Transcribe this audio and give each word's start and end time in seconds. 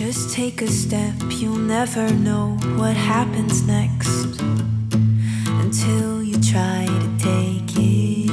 Just 0.00 0.32
take 0.32 0.62
a 0.62 0.66
step, 0.66 1.12
you'll 1.28 1.56
never 1.56 2.10
know 2.10 2.56
what 2.78 2.96
happens 2.96 3.66
next 3.66 4.40
until 5.60 6.22
you 6.22 6.40
try 6.40 6.86
to 6.88 7.08
take 7.18 7.70
it. 7.76 8.30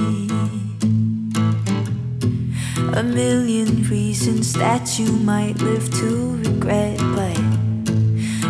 A 2.96 3.04
million 3.04 3.84
reasons 3.90 4.54
that 4.54 4.98
you 4.98 5.12
might 5.12 5.62
live 5.62 5.90
to 6.00 6.38
regret, 6.38 7.00
but 7.18 7.38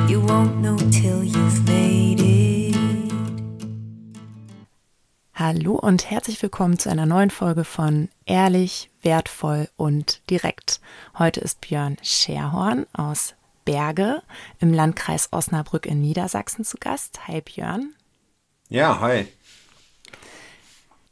you 0.08 0.22
won't 0.22 0.58
know 0.60 0.78
Hallo 5.50 5.76
und 5.76 6.12
herzlich 6.12 6.42
willkommen 6.42 6.78
zu 6.78 6.90
einer 6.90 7.06
neuen 7.06 7.30
Folge 7.30 7.64
von 7.64 8.10
Ehrlich, 8.26 8.90
wertvoll 9.02 9.70
und 9.78 10.30
direkt. 10.30 10.82
Heute 11.18 11.40
ist 11.40 11.62
Björn 11.62 11.96
Scherhorn 12.04 12.86
aus 12.92 13.34
Berge 13.64 14.24
im 14.60 14.74
Landkreis 14.74 15.30
Osnabrück 15.32 15.86
in 15.86 16.02
Niedersachsen 16.02 16.66
zu 16.66 16.76
Gast. 16.78 17.30
Hi 17.30 17.40
Björn. 17.40 17.94
Ja, 18.68 19.00
hi. 19.00 19.26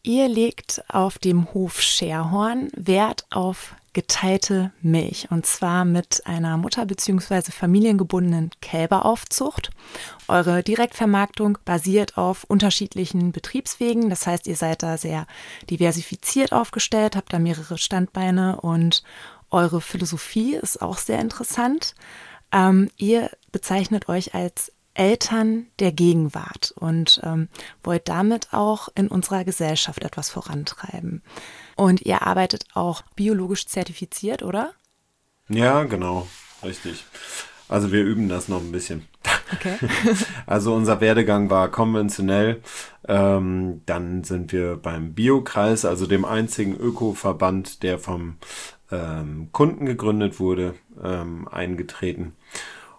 Ihr 0.04 0.28
legt 0.28 0.84
auf 0.90 1.18
dem 1.18 1.54
Hof 1.54 1.82
Scherhorn 1.82 2.68
Wert 2.76 3.26
auf 3.32 3.74
geteilte 3.96 4.74
Milch 4.82 5.32
und 5.32 5.46
zwar 5.46 5.86
mit 5.86 6.28
einer 6.28 6.58
Mutter- 6.58 6.86
bzw. 6.86 7.50
familiengebundenen 7.52 8.52
Kälberaufzucht. 8.62 9.72
Eure 10.28 10.64
Direktvermarktung 10.64 11.58
basiert 11.64 12.18
auf 12.18 12.44
unterschiedlichen 12.44 13.32
Betriebswegen, 13.32 14.10
das 14.10 14.28
heißt, 14.28 14.48
ihr 14.48 14.58
seid 14.58 14.84
da 14.84 14.98
sehr 14.98 15.26
diversifiziert 15.70 16.52
aufgestellt, 16.52 17.16
habt 17.16 17.32
da 17.32 17.40
mehrere 17.40 17.78
Standbeine 17.78 18.60
und 18.60 19.02
eure 19.50 19.80
Philosophie 19.80 20.56
ist 20.56 20.82
auch 20.82 20.98
sehr 20.98 21.20
interessant. 21.20 21.96
Ähm, 22.52 22.90
ihr 22.98 23.32
bezeichnet 23.54 24.10
euch 24.10 24.36
als 24.36 24.74
Eltern 24.94 25.68
der 25.80 25.94
Gegenwart 25.94 26.74
und 26.78 27.22
ähm, 27.24 27.48
wollt 27.82 28.10
damit 28.10 28.50
auch 28.52 28.90
in 28.96 29.08
unserer 29.08 29.46
Gesellschaft 29.46 30.04
etwas 30.04 30.30
vorantreiben. 30.30 31.22
Und 31.76 32.02
ihr 32.02 32.22
arbeitet 32.22 32.66
auch 32.74 33.02
biologisch 33.16 33.68
zertifiziert, 33.68 34.44
oder? 34.44 34.74
Ja, 35.50 35.84
genau, 35.84 36.28
richtig. 36.64 37.06
Also 37.68 37.92
wir 37.92 38.04
üben 38.04 38.30
das 38.30 38.48
noch 38.48 38.62
ein 38.62 38.72
bisschen. 38.72 39.08
Okay. 39.54 39.78
also 40.46 40.74
unser 40.74 41.02
Werdegang 41.02 41.50
war 41.50 41.70
konventionell. 41.70 42.62
Ähm, 43.08 43.82
dann 43.86 44.24
sind 44.24 44.52
wir 44.52 44.78
beim 44.78 45.14
Biokreis, 45.14 45.86
also 45.86 46.06
dem 46.08 46.26
einzigen 46.26 46.76
Ökoverband, 46.76 47.84
der 47.84 48.00
vom 48.00 48.38
ähm, 48.92 49.50
Kunden 49.52 49.86
gegründet 49.86 50.40
wurde, 50.40 50.76
ähm, 51.04 51.48
eingetreten. 51.48 52.36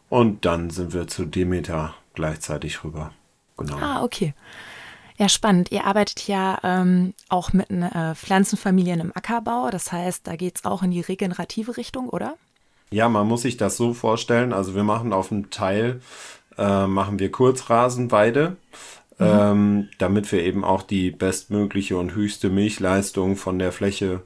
Und 0.09 0.45
dann 0.45 0.71
sind 0.71 0.93
wir 0.93 1.09
zu 1.09 1.25
Demeter 1.25 1.95
gleichzeitig 2.15 2.85
rüber. 2.85 3.13
Genau. 3.57 3.77
Ah, 3.79 4.03
okay. 4.03 4.35
Ja, 5.19 5.29
spannend. 5.29 5.73
Ihr 5.73 5.85
arbeitet 5.85 6.29
ja 6.29 6.59
ähm, 6.63 7.15
auch 7.29 7.53
mit 7.53 7.71
äh, 7.71 8.15
Pflanzenfamilien 8.15 9.01
im 9.01 9.13
Ackerbau. 9.15 9.71
Das 9.71 9.91
heißt, 9.91 10.27
da 10.27 10.37
geht 10.37 10.57
es 10.57 10.65
auch 10.65 10.83
in 10.83 10.91
die 10.91 11.01
regenerative 11.01 11.77
Richtung, 11.77 12.09
oder? 12.09 12.37
Ja, 12.91 13.09
man 13.09 13.27
muss 13.27 13.43
sich 13.43 13.57
das 13.57 13.77
so 13.77 13.95
vorstellen. 13.95 14.53
Also 14.53 14.75
wir 14.75 14.85
machen 14.85 15.13
auf 15.13 15.29
dem 15.29 15.51
Teil, 15.51 16.01
äh, 16.59 16.87
machen 16.87 17.19
wir 17.19 17.31
Kurzrasenweide, 17.33 18.57
mhm. 19.19 19.27
ähm, 19.27 19.89
damit 19.99 20.31
wir 20.33 20.43
eben 20.43 20.65
auch 20.65 20.83
die 20.83 21.11
bestmögliche 21.11 21.97
und 21.97 22.15
höchste 22.15 22.51
Milchleistung 22.51 23.37
von 23.37 23.59
der 23.59 23.73
Fläche 23.73 24.23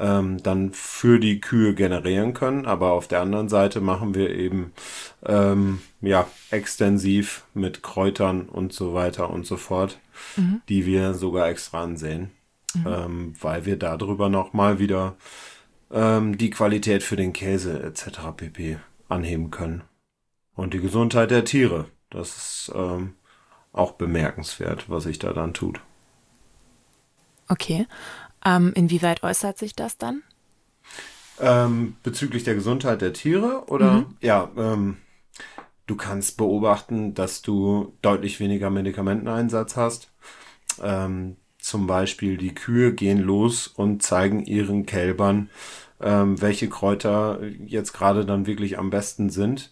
ähm, 0.00 0.42
dann 0.42 0.72
für 0.72 1.20
die 1.20 1.40
Kühe 1.40 1.74
generieren 1.74 2.34
können. 2.34 2.66
Aber 2.66 2.92
auf 2.92 3.06
der 3.06 3.20
anderen 3.20 3.48
Seite 3.48 3.80
machen 3.80 4.14
wir 4.14 4.30
eben 4.30 4.72
ähm, 5.24 5.80
ja 6.00 6.26
extensiv 6.50 7.44
mit 7.54 7.82
Kräutern 7.82 8.48
und 8.48 8.72
so 8.72 8.94
weiter 8.94 9.30
und 9.30 9.46
so 9.46 9.56
fort, 9.56 9.98
mhm. 10.36 10.62
die 10.68 10.86
wir 10.86 11.14
sogar 11.14 11.48
extra 11.48 11.82
ansehen, 11.82 12.30
mhm. 12.74 12.86
ähm, 12.86 13.34
weil 13.40 13.66
wir 13.66 13.76
darüber 13.76 14.28
noch 14.28 14.52
mal 14.52 14.78
wieder 14.78 15.16
ähm, 15.90 16.38
die 16.38 16.50
Qualität 16.50 17.02
für 17.02 17.16
den 17.16 17.32
Käse 17.32 17.82
etc. 17.82 18.20
pp. 18.36 18.78
anheben 19.08 19.50
können 19.50 19.82
und 20.54 20.74
die 20.74 20.80
Gesundheit 20.80 21.30
der 21.30 21.44
Tiere. 21.44 21.86
Das 22.10 22.36
ist 22.36 22.72
ähm, 22.74 23.14
auch 23.72 23.92
bemerkenswert, 23.92 24.90
was 24.90 25.04
sich 25.04 25.18
da 25.18 25.32
dann 25.32 25.54
tut. 25.54 25.80
Okay. 27.48 27.86
Ähm, 28.44 28.72
inwieweit 28.74 29.22
äußert 29.22 29.58
sich 29.58 29.74
das 29.74 29.98
dann? 29.98 30.22
Ähm, 31.40 31.96
bezüglich 32.02 32.44
der 32.44 32.54
Gesundheit 32.54 33.00
der 33.00 33.12
Tiere 33.12 33.64
oder 33.66 33.92
mhm. 33.92 34.16
ja, 34.20 34.50
ähm, 34.56 34.98
du 35.86 35.96
kannst 35.96 36.36
beobachten, 36.36 37.14
dass 37.14 37.42
du 37.42 37.94
deutlich 38.02 38.40
weniger 38.40 38.70
Medikamenteneinsatz 38.70 39.76
hast. 39.76 40.09
Ähm, 40.82 41.36
zum 41.58 41.86
Beispiel 41.86 42.36
die 42.36 42.54
Kühe 42.54 42.94
gehen 42.94 43.18
los 43.18 43.66
und 43.66 44.02
zeigen 44.02 44.44
ihren 44.44 44.86
Kälbern, 44.86 45.50
ähm, 46.00 46.40
welche 46.40 46.68
Kräuter 46.68 47.40
jetzt 47.66 47.92
gerade 47.92 48.24
dann 48.24 48.46
wirklich 48.46 48.78
am 48.78 48.90
besten 48.90 49.30
sind 49.30 49.70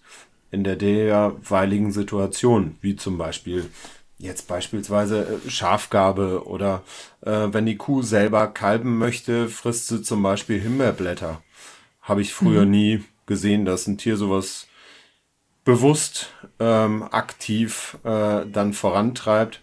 in 0.51 0.65
der 0.65 0.77
derweiligen 0.77 1.93
Situation, 1.93 2.77
wie 2.81 2.97
zum 2.97 3.19
Beispiel 3.19 3.71
jetzt 4.19 4.49
beispielsweise 4.49 5.41
äh, 5.47 5.51
Schafgabe 5.51 6.47
oder 6.47 6.83
äh, 7.23 7.49
wenn 7.53 7.67
die 7.67 7.77
Kuh 7.77 8.03
selber 8.03 8.49
kalben 8.49 8.99
möchte, 8.99 9.49
frisst 9.49 9.89
sie 9.89 10.03
zum 10.03 10.23
Beispiel 10.23 10.61
Himbeerblätter. 10.61 11.43
Habe 12.03 12.23
ich 12.23 12.35
früher 12.35 12.65
mhm. 12.65 12.71
nie 12.71 13.05
gesehen, 13.27 13.65
dass 13.65 13.87
ein 13.87 13.99
Tier 13.99 14.17
sowas 14.17 14.67
bewusst 15.65 16.33
ähm, 16.59 17.03
aktiv 17.03 17.99
äh, 18.03 18.47
dann 18.47 18.73
vorantreibt. 18.73 19.61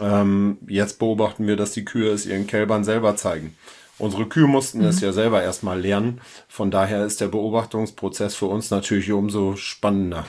Ähm, 0.00 0.58
jetzt 0.66 0.98
beobachten 0.98 1.46
wir, 1.46 1.56
dass 1.56 1.72
die 1.72 1.84
Kühe 1.84 2.10
es 2.10 2.26
ihren 2.26 2.46
Kälbern 2.46 2.84
selber 2.84 3.16
zeigen. 3.16 3.56
Unsere 3.98 4.26
Kühe 4.26 4.46
mussten 4.46 4.80
mhm. 4.80 4.86
es 4.86 5.00
ja 5.00 5.12
selber 5.12 5.42
erstmal 5.42 5.80
lernen. 5.80 6.20
Von 6.48 6.70
daher 6.70 7.04
ist 7.04 7.20
der 7.20 7.28
Beobachtungsprozess 7.28 8.34
für 8.34 8.46
uns 8.46 8.70
natürlich 8.70 9.10
umso 9.12 9.56
spannender. 9.56 10.26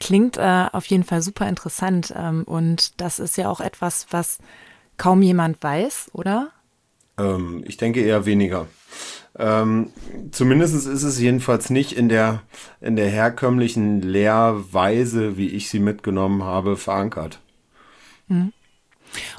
Klingt 0.00 0.36
äh, 0.36 0.66
auf 0.72 0.84
jeden 0.86 1.04
Fall 1.04 1.22
super 1.22 1.48
interessant 1.48 2.12
ähm, 2.16 2.42
und 2.44 3.00
das 3.00 3.18
ist 3.18 3.36
ja 3.38 3.48
auch 3.48 3.60
etwas, 3.60 4.08
was 4.10 4.38
kaum 4.98 5.22
jemand 5.22 5.62
weiß, 5.62 6.10
oder? 6.12 6.50
Ähm, 7.16 7.64
ich 7.66 7.76
denke 7.76 8.02
eher 8.02 8.26
weniger. 8.26 8.66
Ähm, 9.36 9.90
zumindest 10.30 10.74
ist 10.74 11.02
es 11.02 11.18
jedenfalls 11.18 11.70
nicht 11.70 11.92
in 11.92 12.08
der, 12.08 12.42
in 12.80 12.96
der 12.96 13.08
herkömmlichen 13.08 14.02
Lehrweise, 14.02 15.36
wie 15.36 15.48
ich 15.48 15.70
sie 15.70 15.80
mitgenommen 15.80 16.44
habe, 16.44 16.76
verankert. 16.76 17.40
Mhm. 18.28 18.52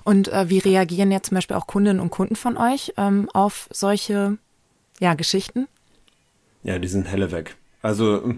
Und 0.03 0.27
äh, 0.29 0.49
wie 0.49 0.59
reagieren 0.59 1.11
jetzt 1.11 1.27
zum 1.29 1.35
Beispiel 1.35 1.57
auch 1.57 1.67
Kundinnen 1.67 1.99
und 1.99 2.09
Kunden 2.09 2.35
von 2.35 2.57
euch 2.57 2.93
ähm, 2.97 3.29
auf 3.33 3.67
solche 3.71 4.37
ja, 4.99 5.13
Geschichten? 5.13 5.67
Ja, 6.63 6.79
die 6.79 6.87
sind 6.87 7.07
helle 7.07 7.31
weg. 7.31 7.55
Also 7.81 8.33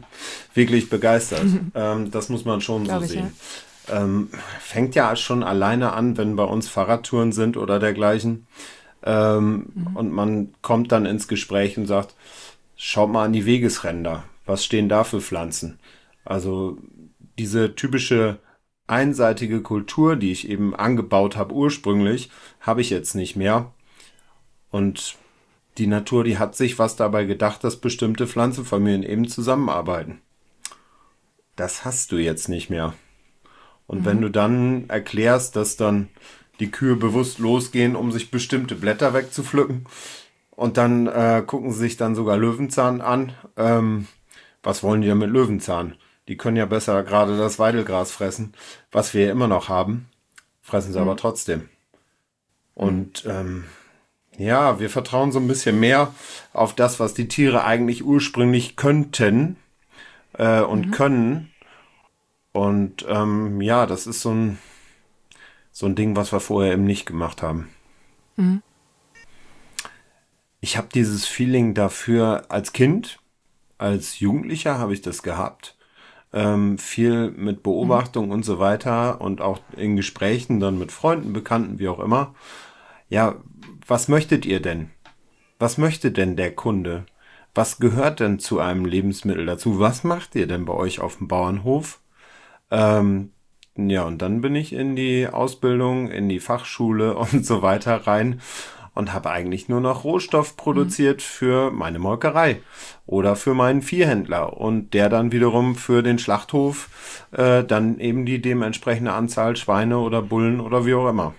wirklich 0.53 0.89
begeistert. 0.89 1.45
ähm, 1.75 2.11
das 2.11 2.29
muss 2.29 2.45
man 2.45 2.61
schon 2.61 2.83
Glaube 2.83 3.07
so 3.07 3.13
sehen. 3.13 3.31
ja. 3.87 4.03
ähm, 4.03 4.29
fängt 4.59 4.95
ja 4.95 5.15
schon 5.15 5.43
alleine 5.43 5.93
an, 5.93 6.17
wenn 6.17 6.35
bei 6.35 6.43
uns 6.43 6.67
Fahrradtouren 6.67 7.31
sind 7.31 7.55
oder 7.55 7.79
dergleichen. 7.79 8.47
Ähm, 9.03 9.67
mhm. 9.73 9.95
Und 9.95 10.11
man 10.11 10.53
kommt 10.61 10.91
dann 10.91 11.05
ins 11.05 11.27
Gespräch 11.27 11.77
und 11.77 11.85
sagt, 11.85 12.15
schaut 12.75 13.11
mal 13.11 13.25
an 13.25 13.33
die 13.33 13.45
Wegesränder. 13.45 14.23
Was 14.45 14.65
stehen 14.65 14.89
da 14.89 15.03
für 15.03 15.21
Pflanzen? 15.21 15.79
Also 16.25 16.77
diese 17.37 17.75
typische 17.75 18.39
einseitige 18.87 19.61
Kultur, 19.61 20.15
die 20.15 20.31
ich 20.31 20.49
eben 20.49 20.75
angebaut 20.75 21.35
habe 21.35 21.53
ursprünglich, 21.53 22.29
habe 22.61 22.81
ich 22.81 22.89
jetzt 22.89 23.15
nicht 23.15 23.35
mehr. 23.35 23.71
Und 24.71 25.15
die 25.77 25.87
Natur, 25.87 26.23
die 26.23 26.37
hat 26.37 26.55
sich 26.55 26.79
was 26.79 26.95
dabei 26.95 27.25
gedacht, 27.25 27.63
dass 27.63 27.77
bestimmte 27.77 28.27
Pflanzenfamilien 28.27 29.03
eben 29.03 29.27
zusammenarbeiten. 29.27 30.19
Das 31.55 31.85
hast 31.85 32.11
du 32.11 32.17
jetzt 32.17 32.49
nicht 32.49 32.69
mehr. 32.69 32.93
Und 33.85 34.01
mhm. 34.01 34.05
wenn 34.05 34.21
du 34.21 34.29
dann 34.29 34.89
erklärst, 34.89 35.55
dass 35.55 35.77
dann 35.77 36.09
die 36.59 36.71
Kühe 36.71 36.95
bewusst 36.95 37.39
losgehen, 37.39 37.95
um 37.95 38.11
sich 38.11 38.31
bestimmte 38.31 38.75
Blätter 38.75 39.13
wegzupflücken, 39.13 39.85
und 40.57 40.77
dann 40.77 41.05
äh, 41.05 41.43
gucken 41.45 41.71
sie 41.71 41.77
sich 41.77 41.97
dann 41.97 42.15
sogar 42.15 42.35
Löwenzahn 42.35 42.99
an. 42.99 43.31
Ähm, 43.57 44.07
was 44.63 44.81
wollen 44.81 45.01
die 45.01 45.07
denn 45.07 45.19
mit 45.19 45.29
Löwenzahn? 45.29 45.95
Die 46.27 46.37
können 46.37 46.57
ja 46.57 46.65
besser 46.65 47.03
gerade 47.03 47.37
das 47.37 47.59
Weidelgras 47.59 48.11
fressen, 48.11 48.53
was 48.91 49.13
wir 49.13 49.25
ja 49.25 49.31
immer 49.31 49.47
noch 49.47 49.69
haben. 49.69 50.09
Fressen 50.61 50.91
sie 50.91 50.99
mhm. 50.99 51.07
aber 51.07 51.17
trotzdem. 51.17 51.69
Und 52.75 53.25
ähm, 53.25 53.65
ja, 54.37 54.79
wir 54.79 54.89
vertrauen 54.89 55.31
so 55.31 55.39
ein 55.39 55.47
bisschen 55.47 55.79
mehr 55.79 56.13
auf 56.53 56.75
das, 56.75 56.99
was 56.99 57.13
die 57.13 57.27
Tiere 57.27 57.63
eigentlich 57.63 58.03
ursprünglich 58.03 58.75
könnten 58.75 59.57
äh, 60.33 60.61
und 60.61 60.87
mhm. 60.87 60.91
können. 60.91 61.51
Und 62.51 63.05
ähm, 63.07 63.61
ja, 63.61 63.85
das 63.85 64.07
ist 64.07 64.21
so 64.21 64.31
ein, 64.31 64.59
so 65.71 65.85
ein 65.85 65.95
Ding, 65.95 66.15
was 66.15 66.31
wir 66.31 66.39
vorher 66.39 66.73
eben 66.73 66.83
nicht 66.83 67.05
gemacht 67.05 67.41
haben. 67.41 67.69
Mhm. 68.35 68.61
Ich 70.59 70.75
habe 70.77 70.89
dieses 70.93 71.25
Feeling 71.25 71.73
dafür 71.73 72.45
als 72.49 72.73
Kind 72.73 73.19
als 73.77 74.19
Jugendlicher 74.19 74.77
habe 74.79 74.93
ich 74.93 75.01
das 75.01 75.23
gehabt. 75.23 75.76
Ähm, 76.33 76.77
viel 76.77 77.31
mit 77.31 77.63
Beobachtung 77.63 78.25
mhm. 78.27 78.31
und 78.31 78.45
so 78.45 78.59
weiter 78.59 79.21
und 79.21 79.41
auch 79.41 79.59
in 79.77 79.95
Gesprächen 79.95 80.59
dann 80.59 80.77
mit 80.77 80.91
Freunden, 80.91 81.33
Bekannten, 81.33 81.79
wie 81.79 81.87
auch 81.87 81.99
immer. 81.99 82.35
Ja, 83.09 83.35
was 83.87 84.07
möchtet 84.09 84.45
ihr 84.45 84.61
denn? 84.61 84.91
Was 85.59 85.77
möchte 85.77 86.11
denn 86.11 86.35
der 86.35 86.53
Kunde? 86.53 87.05
Was 87.55 87.79
gehört 87.79 88.19
denn 88.19 88.39
zu 88.39 88.59
einem 88.59 88.85
Lebensmittel 88.85 89.45
dazu? 89.45 89.79
Was 89.79 90.03
macht 90.03 90.35
ihr 90.35 90.47
denn 90.47 90.65
bei 90.65 90.73
euch 90.73 90.99
auf 90.99 91.17
dem 91.17 91.27
Bauernhof? 91.27 91.99
Ähm, 92.69 93.31
ja, 93.75 94.03
und 94.03 94.21
dann 94.21 94.41
bin 94.41 94.55
ich 94.55 94.73
in 94.73 94.95
die 94.95 95.27
Ausbildung, 95.27 96.09
in 96.09 96.29
die 96.29 96.39
Fachschule 96.39 97.15
und 97.17 97.45
so 97.45 97.61
weiter 97.61 98.07
rein 98.07 98.41
und 98.97 99.13
habe 99.13 99.29
eigentlich 99.29 99.69
nur 99.69 99.79
noch 99.79 100.03
Rohstoff 100.03 100.57
produziert 100.57 101.17
mhm. 101.17 101.21
für 101.21 101.71
meine 101.71 101.99
Molkerei 101.99 102.61
oder 103.05 103.35
für 103.35 103.53
meinen 103.53 103.83
Viehhändler 103.83 104.57
und 104.57 104.95
der 104.95 105.07
dann 105.09 105.31
wiederum 105.31 105.75
für 105.75 106.01
den 106.01 106.17
Schlachthof 106.17 106.89
äh, 107.31 107.63
dann 107.63 107.99
eben 107.99 108.25
die 108.25 108.41
dementsprechende 108.41 109.13
Anzahl 109.13 109.55
Schweine 109.55 109.99
oder 109.99 110.23
Bullen 110.23 110.59
oder 110.59 110.87
wie 110.87 110.95
auch 110.95 111.07
immer. 111.09 111.35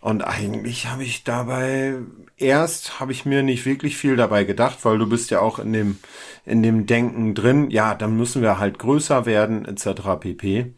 Und 0.00 0.22
eigentlich 0.22 0.88
habe 0.88 1.04
ich 1.04 1.22
dabei 1.22 1.94
erst 2.36 2.98
habe 2.98 3.12
ich 3.12 3.24
mir 3.24 3.44
nicht 3.44 3.64
wirklich 3.64 3.96
viel 3.96 4.16
dabei 4.16 4.42
gedacht, 4.42 4.84
weil 4.84 4.98
du 4.98 5.08
bist 5.08 5.30
ja 5.30 5.40
auch 5.40 5.60
in 5.60 5.72
dem 5.72 5.98
in 6.44 6.64
dem 6.64 6.86
Denken 6.86 7.34
drin, 7.34 7.70
ja, 7.70 7.94
dann 7.94 8.16
müssen 8.16 8.42
wir 8.42 8.58
halt 8.58 8.80
größer 8.80 9.24
werden 9.24 9.66
etc. 9.66 10.02
pp. 10.18 10.74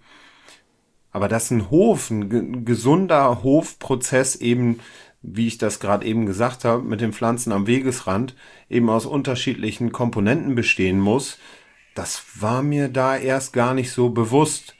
Aber 1.13 1.29
dass 1.29 1.51
ein 1.51 1.71
Hof, 1.71 2.11
ein 2.11 2.65
gesunder 2.65 3.43
Hofprozess 3.43 4.37
eben, 4.37 4.81
wie 5.23 5.47
ich 5.47 5.59
das 5.59 5.81
gerade 5.81 6.07
eben 6.07 6.27
gesagt 6.27 6.65
habe, 6.65 6.83
mit 6.83 7.01
den 7.01 7.13
Pflanzen 7.13 7.53
am 7.53 7.67
Wegesrand 7.67 8.35
eben 8.69 8.89
aus 8.89 9.07
unterschiedlichen 9.07 9.93
Komponenten 9.93 10.55
bestehen 10.55 10.99
muss, 10.99 11.39
das 11.95 12.23
war 12.41 12.63
mir 12.63 12.89
da 12.89 13.17
erst 13.17 13.53
gar 13.53 13.75
nicht 13.75 13.93
so 13.93 14.11
bewusst. 14.11 14.77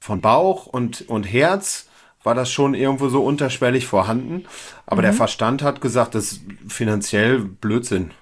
Von 0.00 0.20
Bauch 0.20 0.66
und, 0.66 1.08
und 1.08 1.24
Herz 1.24 1.88
war 2.22 2.34
das 2.34 2.50
schon 2.50 2.74
irgendwo 2.74 3.08
so 3.08 3.22
unterschwellig 3.24 3.86
vorhanden. 3.86 4.44
Aber 4.86 5.02
mhm. 5.02 5.06
der 5.06 5.12
Verstand 5.12 5.62
hat 5.62 5.80
gesagt, 5.80 6.14
das 6.14 6.32
ist 6.32 6.42
finanziell 6.68 7.40
Blödsinn. 7.40 8.12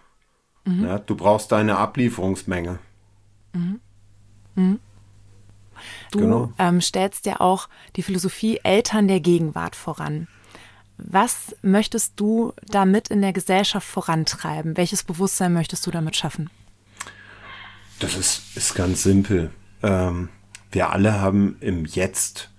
Mhm. 0.64 0.84
Ja, 0.84 0.98
du 0.98 1.16
brauchst 1.16 1.52
deine 1.52 1.78
Ablieferungsmenge. 1.78 2.78
Mhm. 3.52 3.80
mhm. 4.54 4.80
Du 6.10 6.20
genau. 6.20 6.52
ähm, 6.58 6.80
stellst 6.80 7.26
ja 7.26 7.40
auch 7.40 7.68
die 7.96 8.02
Philosophie 8.02 8.60
Eltern 8.62 9.08
der 9.08 9.20
Gegenwart 9.20 9.76
voran. 9.76 10.26
Was 10.98 11.54
möchtest 11.62 12.14
du 12.16 12.52
damit 12.68 13.08
in 13.08 13.20
der 13.20 13.32
Gesellschaft 13.32 13.86
vorantreiben? 13.86 14.76
Welches 14.76 15.02
Bewusstsein 15.02 15.52
möchtest 15.52 15.86
du 15.86 15.90
damit 15.90 16.16
schaffen? 16.16 16.50
Das 17.98 18.16
ist, 18.16 18.56
ist 18.56 18.74
ganz 18.74 19.02
simpel. 19.02 19.50
Ähm, 19.82 20.28
wir 20.70 20.90
alle 20.90 21.20
haben 21.20 21.56
im 21.60 21.84
Jetzt 21.84 22.50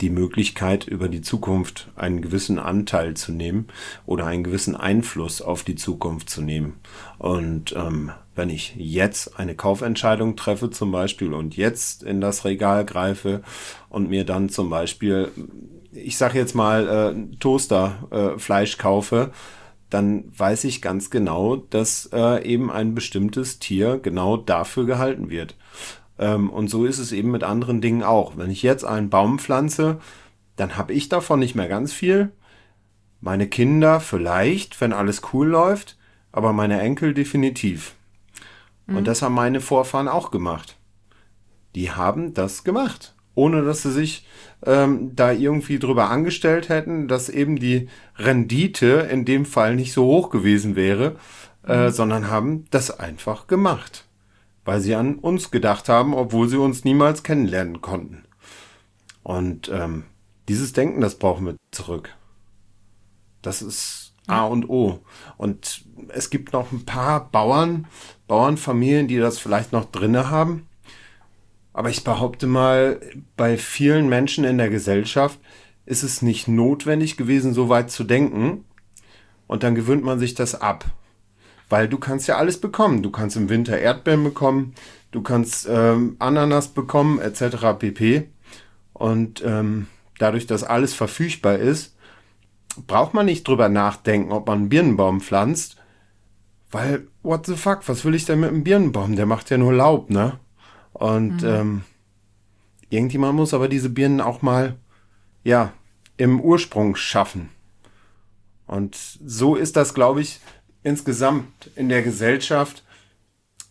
die 0.00 0.10
Möglichkeit, 0.10 0.86
über 0.86 1.08
die 1.08 1.22
Zukunft 1.22 1.90
einen 1.96 2.22
gewissen 2.22 2.58
Anteil 2.58 3.14
zu 3.14 3.32
nehmen 3.32 3.66
oder 4.06 4.26
einen 4.26 4.44
gewissen 4.44 4.76
Einfluss 4.76 5.42
auf 5.42 5.64
die 5.64 5.74
Zukunft 5.74 6.30
zu 6.30 6.40
nehmen. 6.40 6.74
Und 7.18 7.74
ähm, 7.76 8.12
wenn 8.36 8.48
ich 8.48 8.74
jetzt 8.76 9.38
eine 9.38 9.56
Kaufentscheidung 9.56 10.36
treffe 10.36 10.70
zum 10.70 10.92
Beispiel 10.92 11.32
und 11.32 11.56
jetzt 11.56 12.04
in 12.04 12.20
das 12.20 12.44
Regal 12.44 12.84
greife 12.84 13.42
und 13.88 14.08
mir 14.08 14.24
dann 14.24 14.48
zum 14.48 14.70
Beispiel, 14.70 15.32
ich 16.04 16.16
sage 16.16 16.38
jetzt 16.38 16.54
mal, 16.54 16.88
äh, 16.88 17.36
Toasterfleisch 17.36 18.74
äh, 18.74 18.78
kaufe, 18.78 19.32
dann 19.90 20.24
weiß 20.36 20.64
ich 20.64 20.82
ganz 20.82 21.10
genau, 21.10 21.56
dass 21.56 22.10
äh, 22.12 22.44
eben 22.44 22.70
ein 22.70 22.94
bestimmtes 22.94 23.58
Tier 23.58 23.98
genau 23.98 24.36
dafür 24.36 24.84
gehalten 24.86 25.30
wird. 25.30 25.56
Ähm, 26.18 26.50
und 26.50 26.68
so 26.68 26.84
ist 26.84 26.98
es 26.98 27.12
eben 27.12 27.30
mit 27.30 27.44
anderen 27.44 27.80
Dingen 27.80 28.02
auch. 28.02 28.36
Wenn 28.36 28.50
ich 28.50 28.62
jetzt 28.62 28.84
einen 28.84 29.10
Baum 29.10 29.38
pflanze, 29.38 29.98
dann 30.56 30.76
habe 30.76 30.92
ich 30.92 31.08
davon 31.08 31.38
nicht 31.38 31.54
mehr 31.54 31.68
ganz 31.68 31.92
viel. 31.92 32.32
Meine 33.20 33.48
Kinder 33.48 34.00
vielleicht, 34.00 34.80
wenn 34.80 34.92
alles 34.92 35.22
cool 35.32 35.48
läuft, 35.48 35.96
aber 36.32 36.52
meine 36.52 36.80
Enkel 36.80 37.14
definitiv. 37.14 37.94
Mhm. 38.86 38.98
Und 38.98 39.06
das 39.06 39.22
haben 39.22 39.34
meine 39.34 39.60
Vorfahren 39.60 40.08
auch 40.08 40.30
gemacht. 40.30 40.76
Die 41.74 41.90
haben 41.90 42.34
das 42.34 42.64
gemacht, 42.64 43.14
ohne 43.38 43.62
dass 43.62 43.82
sie 43.82 43.92
sich 43.92 44.26
ähm, 44.66 45.12
da 45.14 45.32
irgendwie 45.32 45.78
drüber 45.78 46.10
angestellt 46.10 46.68
hätten, 46.68 47.08
dass 47.08 47.28
eben 47.28 47.56
die 47.56 47.88
Rendite 48.16 49.08
in 49.10 49.24
dem 49.24 49.46
Fall 49.46 49.76
nicht 49.76 49.92
so 49.92 50.04
hoch 50.04 50.30
gewesen 50.30 50.76
wäre, 50.76 51.16
äh, 51.66 51.86
mhm. 51.86 51.90
sondern 51.90 52.30
haben 52.30 52.64
das 52.70 52.98
einfach 52.98 53.46
gemacht 53.46 54.04
weil 54.68 54.82
sie 54.82 54.94
an 54.94 55.14
uns 55.14 55.50
gedacht 55.50 55.88
haben, 55.88 56.12
obwohl 56.12 56.46
sie 56.46 56.60
uns 56.60 56.84
niemals 56.84 57.22
kennenlernen 57.22 57.80
konnten. 57.80 58.24
Und 59.22 59.70
ähm, 59.72 60.04
dieses 60.46 60.74
Denken, 60.74 61.00
das 61.00 61.14
brauchen 61.14 61.46
wir 61.46 61.56
zurück. 61.70 62.14
Das 63.40 63.62
ist 63.62 64.12
A 64.26 64.44
und 64.44 64.68
O. 64.68 65.00
Und 65.38 65.86
es 66.08 66.28
gibt 66.28 66.52
noch 66.52 66.70
ein 66.70 66.84
paar 66.84 67.30
Bauern, 67.30 67.86
Bauernfamilien, 68.26 69.08
die 69.08 69.16
das 69.16 69.38
vielleicht 69.38 69.72
noch 69.72 69.86
drinne 69.86 70.28
haben. 70.28 70.67
Aber 71.78 71.90
ich 71.90 72.02
behaupte 72.02 72.48
mal, 72.48 73.00
bei 73.36 73.56
vielen 73.56 74.08
Menschen 74.08 74.42
in 74.42 74.58
der 74.58 74.68
Gesellschaft 74.68 75.38
ist 75.86 76.02
es 76.02 76.22
nicht 76.22 76.48
notwendig 76.48 77.16
gewesen, 77.16 77.54
so 77.54 77.68
weit 77.68 77.92
zu 77.92 78.02
denken. 78.02 78.64
Und 79.46 79.62
dann 79.62 79.76
gewöhnt 79.76 80.02
man 80.02 80.18
sich 80.18 80.34
das 80.34 80.60
ab. 80.60 80.86
Weil 81.68 81.86
du 81.86 81.98
kannst 81.98 82.26
ja 82.26 82.36
alles 82.36 82.60
bekommen. 82.60 83.04
Du 83.04 83.12
kannst 83.12 83.36
im 83.36 83.48
Winter 83.48 83.78
Erdbeeren 83.78 84.24
bekommen, 84.24 84.74
du 85.12 85.22
kannst 85.22 85.68
ähm, 85.70 86.16
Ananas 86.18 86.66
bekommen, 86.66 87.20
etc. 87.20 87.78
pp. 87.78 88.28
Und 88.92 89.44
ähm, 89.46 89.86
dadurch, 90.18 90.48
dass 90.48 90.64
alles 90.64 90.94
verfügbar 90.94 91.58
ist, 91.58 91.94
braucht 92.88 93.14
man 93.14 93.26
nicht 93.26 93.46
drüber 93.46 93.68
nachdenken, 93.68 94.32
ob 94.32 94.48
man 94.48 94.58
einen 94.58 94.68
Birnenbaum 94.68 95.20
pflanzt. 95.20 95.76
Weil, 96.72 97.06
what 97.22 97.46
the 97.46 97.54
fuck, 97.54 97.88
was 97.88 98.04
will 98.04 98.16
ich 98.16 98.24
denn 98.24 98.40
mit 98.40 98.50
einem 98.50 98.64
Birnenbaum? 98.64 99.14
Der 99.14 99.26
macht 99.26 99.48
ja 99.48 99.58
nur 99.58 99.72
Laub, 99.72 100.10
ne? 100.10 100.40
Und 100.92 101.42
mhm. 101.42 101.48
ähm, 101.48 101.84
irgendjemand 102.90 103.36
muss 103.36 103.54
aber 103.54 103.68
diese 103.68 103.90
Birnen 103.90 104.20
auch 104.20 104.42
mal, 104.42 104.76
ja, 105.44 105.72
im 106.16 106.40
Ursprung 106.40 106.96
schaffen. 106.96 107.50
Und 108.66 108.96
so 108.96 109.56
ist 109.56 109.76
das, 109.76 109.94
glaube 109.94 110.20
ich, 110.20 110.40
insgesamt 110.82 111.70
in 111.74 111.88
der 111.88 112.02
Gesellschaft, 112.02 112.84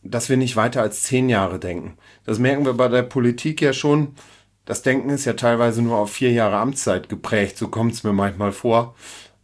dass 0.04 0.30
wir 0.30 0.38
nicht 0.38 0.56
weiter 0.56 0.81
als 0.81 1.04
zehn 1.04 1.30
Jahre 1.30 1.60
denken. 1.60 1.98
Das 2.25 2.39
merken 2.39 2.65
wir 2.65 2.74
bei 2.74 2.88
der 2.88 3.03
Politik 3.03 3.62
ja 3.62 3.74
schon. 3.74 4.15
Das 4.65 4.82
Denken 4.82 5.10
ist 5.10 5.25
ja 5.25 5.34
teilweise 5.34 5.82
nur 5.82 5.98
auf 5.98 6.12
vier 6.12 6.32
Jahre 6.32 6.58
Amtszeit 6.58 7.10
geprägt. 7.10 7.58
So 7.58 7.68
kommt 7.68 7.94
es 7.94 8.03
mir 8.03 8.13
manchmal 8.13 8.51
vor. 8.51 8.96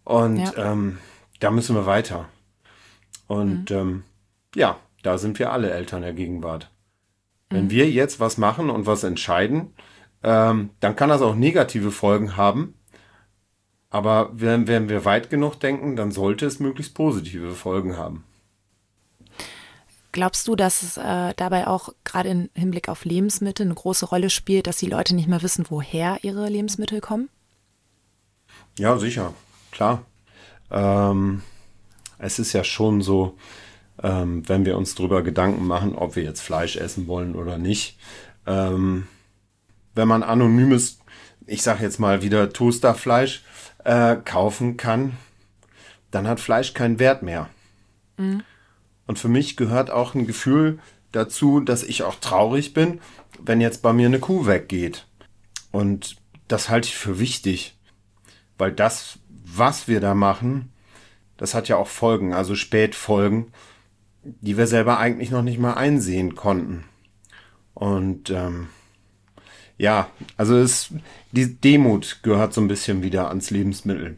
Und 0.04 0.40
ja. 0.40 0.72
ähm, 0.72 0.98
da 1.40 1.52
müssen 1.52 1.76
wir 1.76 1.86
weiter. 1.86 2.28
Und 3.28 3.70
mhm. 3.70 3.78
ähm, 3.78 4.04
ja, 4.56 4.78
da 5.02 5.18
sind 5.18 5.40
wir 5.40 5.52
alle 5.52 5.72
Eltern 5.72 6.02
der 6.02 6.14
Gegenwart. 6.14 6.70
Wenn 7.54 7.66
mhm. 7.66 7.72
wir 7.72 7.90
jetzt 7.90 8.20
was 8.20 8.38
machen 8.38 8.70
und 8.70 8.86
was 8.86 9.04
entscheiden, 9.04 9.74
ähm, 10.24 10.72
dann 10.80 10.96
kann 10.96 11.10
das 11.10 11.22
auch 11.22 11.36
negative 11.36 11.92
Folgen 11.92 12.36
haben. 12.36 12.76
Aber 13.90 14.32
wenn, 14.34 14.68
wenn 14.68 14.90
wir 14.90 15.06
weit 15.06 15.30
genug 15.30 15.60
denken, 15.60 15.96
dann 15.96 16.12
sollte 16.12 16.48
es 16.48 16.60
möglichst 16.60 16.96
positive 16.96 17.54
Folgen 17.54 17.96
haben. 17.96 18.24
Glaubst 20.12 20.48
du, 20.48 20.56
dass 20.56 20.84
es 20.84 20.98
äh, 20.98 21.34
dabei 21.36 21.68
auch 21.68 21.90
gerade 22.04 22.30
im 22.30 22.50
Hinblick 22.54 22.88
auf 22.90 23.06
Lebensmittel 23.06 23.66
eine 23.66 23.76
große 23.76 24.06
Rolle 24.06 24.30
spielt, 24.30 24.68
dass 24.68 24.78
die 24.78 24.88
Leute 24.88 25.16
nicht 25.16 25.28
mehr 25.28 25.42
wissen, 25.42 25.66
woher 25.70 26.20
ihre 26.24 26.50
Lebensmittel 26.50 27.02
kommen? 27.02 27.30
Ja, 28.78 28.98
sicher, 28.98 29.34
klar. 29.72 30.06
Ähm, 30.72 31.42
es 32.20 32.40
ist 32.40 32.54
ja 32.54 32.64
schon 32.64 33.02
so, 33.02 33.38
ähm, 34.02 34.48
wenn 34.48 34.66
wir 34.66 34.78
uns 34.78 34.96
darüber 34.96 35.22
Gedanken 35.22 35.66
machen, 35.68 35.96
ob 35.96 36.16
wir 36.16 36.24
jetzt 36.24 36.42
Fleisch 36.42 36.76
essen 36.76 37.08
wollen 37.08 37.36
oder 37.36 37.58
nicht. 37.58 37.98
Ähm, 38.48 39.08
wenn 39.96 40.08
man 40.08 40.24
anonymes, 40.24 41.00
ich 41.46 41.62
sage 41.62 41.84
jetzt 41.84 42.00
mal 42.00 42.22
wieder 42.22 42.52
Toasterfleisch, 42.52 43.44
äh, 43.84 44.16
kaufen 44.16 44.78
kann, 44.78 45.18
dann 46.12 46.28
hat 46.28 46.40
Fleisch 46.40 46.74
keinen 46.74 47.00
Wert 47.00 47.24
mehr. 47.24 47.50
Mhm. 48.18 48.44
Und 49.06 49.20
für 49.20 49.28
mich 49.28 49.58
gehört 49.58 49.92
auch 49.92 50.16
ein 50.16 50.26
Gefühl 50.26 50.80
dazu, 51.12 51.60
dass 51.60 51.84
ich 51.84 52.04
auch 52.04 52.16
traurig 52.16 52.74
bin, 52.74 53.02
wenn 53.40 53.62
jetzt 53.62 53.82
bei 53.82 53.94
mir 53.94 54.08
eine 54.08 54.20
Kuh 54.20 54.46
weggeht. 54.46 55.06
Und 55.72 56.18
das 56.48 56.70
halte 56.70 56.88
ich 56.88 56.96
für 56.96 57.20
wichtig, 57.20 57.78
weil 58.58 58.72
das, 58.72 59.20
was 59.30 59.88
wir 59.88 60.00
da 60.00 60.14
machen, 60.14 60.72
das 61.38 61.54
hat 61.54 61.68
ja 61.68 61.78
auch 61.78 61.88
Folgen, 61.88 62.34
also 62.34 62.56
Spätfolgen, 62.56 63.52
die 64.24 64.58
wir 64.58 64.68
selber 64.68 65.00
eigentlich 65.00 65.32
noch 65.32 65.42
nicht 65.42 65.60
mal 65.60 65.74
einsehen 65.74 66.36
konnten. 66.36 66.86
Und 67.74 68.30
ähm, 68.30 68.68
ja, 69.78 70.10
also 70.38 70.58
es, 70.58 70.94
die 71.32 71.60
Demut 71.60 72.20
gehört 72.24 72.54
so 72.54 72.62
ein 72.62 72.68
bisschen 72.68 73.04
wieder 73.04 73.30
ans 73.30 73.50
Lebensmittel. 73.50 74.18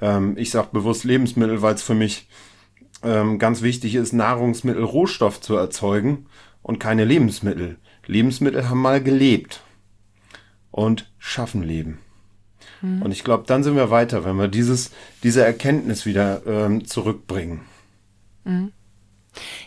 Ähm, 0.00 0.36
ich 0.36 0.50
sage 0.50 0.68
bewusst 0.72 1.04
Lebensmittel, 1.04 1.62
weil 1.62 1.74
es 1.74 1.82
für 1.82 1.94
mich 1.94 2.28
ähm, 3.02 3.38
ganz 3.38 3.62
wichtig 3.62 3.94
ist, 3.94 4.12
Nahrungsmittel 4.12 4.84
Rohstoff 4.84 5.40
zu 5.40 5.56
erzeugen 5.56 6.26
und 6.62 6.78
keine 6.80 7.04
Lebensmittel. 7.04 7.78
Lebensmittel 8.06 8.68
haben 8.68 8.82
mal 8.82 9.02
gelebt 9.02 9.62
und 10.70 11.10
schaffen 11.18 11.62
Leben. 11.62 11.98
Mhm. 12.82 13.02
Und 13.02 13.12
ich 13.12 13.24
glaube, 13.24 13.44
dann 13.46 13.62
sind 13.62 13.76
wir 13.76 13.90
weiter, 13.90 14.24
wenn 14.24 14.36
wir 14.36 14.48
dieses, 14.48 14.90
diese 15.22 15.44
Erkenntnis 15.44 16.06
wieder 16.06 16.42
ähm, 16.46 16.84
zurückbringen. 16.84 17.62
Mhm. 18.44 18.72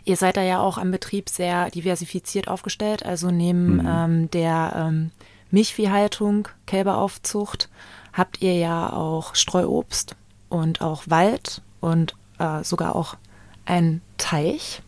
Ihr 0.03 0.17
seid 0.17 0.37
da 0.37 0.41
ja 0.41 0.59
auch 0.59 0.77
am 0.77 0.91
Betrieb 0.91 1.29
sehr 1.29 1.69
diversifiziert 1.69 2.47
aufgestellt, 2.47 3.05
also 3.05 3.31
neben 3.31 3.77
mhm. 3.77 3.87
ähm, 3.87 4.31
der 4.31 4.73
ähm, 4.75 5.11
Milchviehhaltung, 5.51 6.47
Kälberaufzucht, 6.65 7.69
habt 8.11 8.41
ihr 8.41 8.55
ja 8.55 8.91
auch 8.91 9.35
Streuobst 9.35 10.15
und 10.49 10.81
auch 10.81 11.03
Wald 11.07 11.61
und 11.79 12.15
äh, 12.39 12.63
sogar 12.63 12.95
auch 12.95 13.17
einen 13.65 14.01
Teich. 14.17 14.81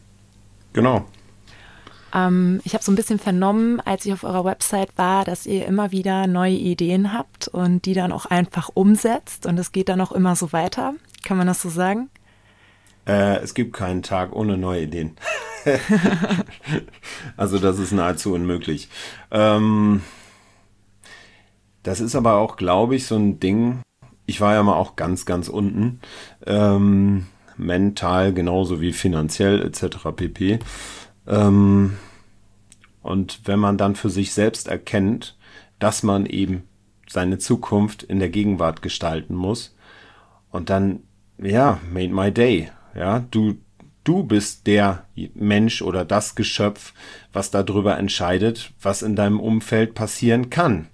Genau. 0.73 1.05
Ähm, 2.13 2.61
ich 2.63 2.73
habe 2.73 2.83
so 2.83 2.91
ein 2.91 2.95
bisschen 2.95 3.19
vernommen, 3.19 3.79
als 3.81 4.05
ich 4.05 4.13
auf 4.13 4.23
eurer 4.23 4.45
Website 4.45 4.97
war, 4.97 5.25
dass 5.25 5.45
ihr 5.45 5.65
immer 5.65 5.91
wieder 5.91 6.27
neue 6.27 6.55
Ideen 6.55 7.13
habt 7.13 7.47
und 7.47 7.85
die 7.85 7.93
dann 7.93 8.11
auch 8.11 8.25
einfach 8.25 8.69
umsetzt 8.73 9.45
und 9.45 9.57
es 9.59 9.71
geht 9.71 9.89
dann 9.89 10.01
auch 10.01 10.11
immer 10.11 10.35
so 10.35 10.51
weiter. 10.53 10.93
Kann 11.23 11.37
man 11.37 11.47
das 11.47 11.61
so 11.61 11.69
sagen? 11.69 12.09
Äh, 13.07 13.37
es 13.37 13.53
gibt 13.53 13.73
keinen 13.73 14.03
Tag 14.03 14.35
ohne 14.35 14.57
neue 14.57 14.83
Ideen. 14.83 15.15
also 17.37 17.59
das 17.59 17.79
ist 17.79 17.91
nahezu 17.91 18.33
unmöglich. 18.33 18.89
Ähm, 19.31 20.01
das 21.83 21.99
ist 21.99 22.15
aber 22.15 22.35
auch, 22.35 22.57
glaube 22.57 22.95
ich, 22.95 23.05
so 23.05 23.15
ein 23.15 23.39
Ding. 23.39 23.81
Ich 24.25 24.41
war 24.41 24.53
ja 24.53 24.63
mal 24.63 24.75
auch 24.75 24.95
ganz, 24.95 25.25
ganz 25.25 25.49
unten. 25.49 25.99
Ähm, 26.45 27.27
mental 27.57 28.33
genauso 28.33 28.81
wie 28.81 28.91
finanziell 28.91 29.61
etc. 29.61 29.97
pp. 30.15 30.59
Ähm, 31.27 31.97
und 33.01 33.41
wenn 33.45 33.59
man 33.59 33.77
dann 33.77 33.95
für 33.95 34.09
sich 34.09 34.33
selbst 34.33 34.67
erkennt, 34.67 35.37
dass 35.79 36.03
man 36.03 36.25
eben 36.25 36.63
seine 37.07 37.37
Zukunft 37.37 38.01
in 38.03 38.19
der 38.19 38.29
Gegenwart 38.29 38.81
gestalten 38.81 39.35
muss 39.35 39.75
und 40.49 40.69
dann, 40.69 41.03
ja, 41.37 41.79
made 41.91 42.13
my 42.13 42.31
day. 42.31 42.71
Ja, 42.95 43.25
du, 43.31 43.57
du 44.03 44.23
bist 44.23 44.67
der 44.67 45.05
Mensch 45.33 45.81
oder 45.81 46.05
das 46.05 46.35
Geschöpf, 46.35 46.93
was 47.33 47.51
darüber 47.51 47.97
entscheidet, 47.97 48.71
was 48.81 49.01
in 49.01 49.15
deinem 49.15 49.39
Umfeld 49.39 49.93
passieren 49.93 50.49
kann. 50.49 50.87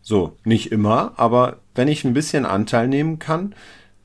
So, 0.00 0.36
nicht 0.44 0.72
immer, 0.72 1.12
aber 1.16 1.58
wenn 1.74 1.88
ich 1.88 2.04
ein 2.04 2.14
bisschen 2.14 2.46
Anteil 2.46 2.88
nehmen 2.88 3.18
kann, 3.18 3.54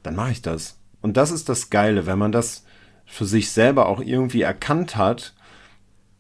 dann 0.01 0.15
mache 0.15 0.31
ich 0.31 0.41
das. 0.41 0.79
Und 1.01 1.17
das 1.17 1.31
ist 1.31 1.50
das 1.50 1.69
Geile, 1.69 2.05
wenn 2.05 2.17
man 2.17 2.31
das 2.31 2.65
für 3.05 3.25
sich 3.25 3.51
selber 3.51 3.88
auch 3.88 4.01
irgendwie 4.01 4.41
erkannt 4.41 4.95
hat 4.95 5.33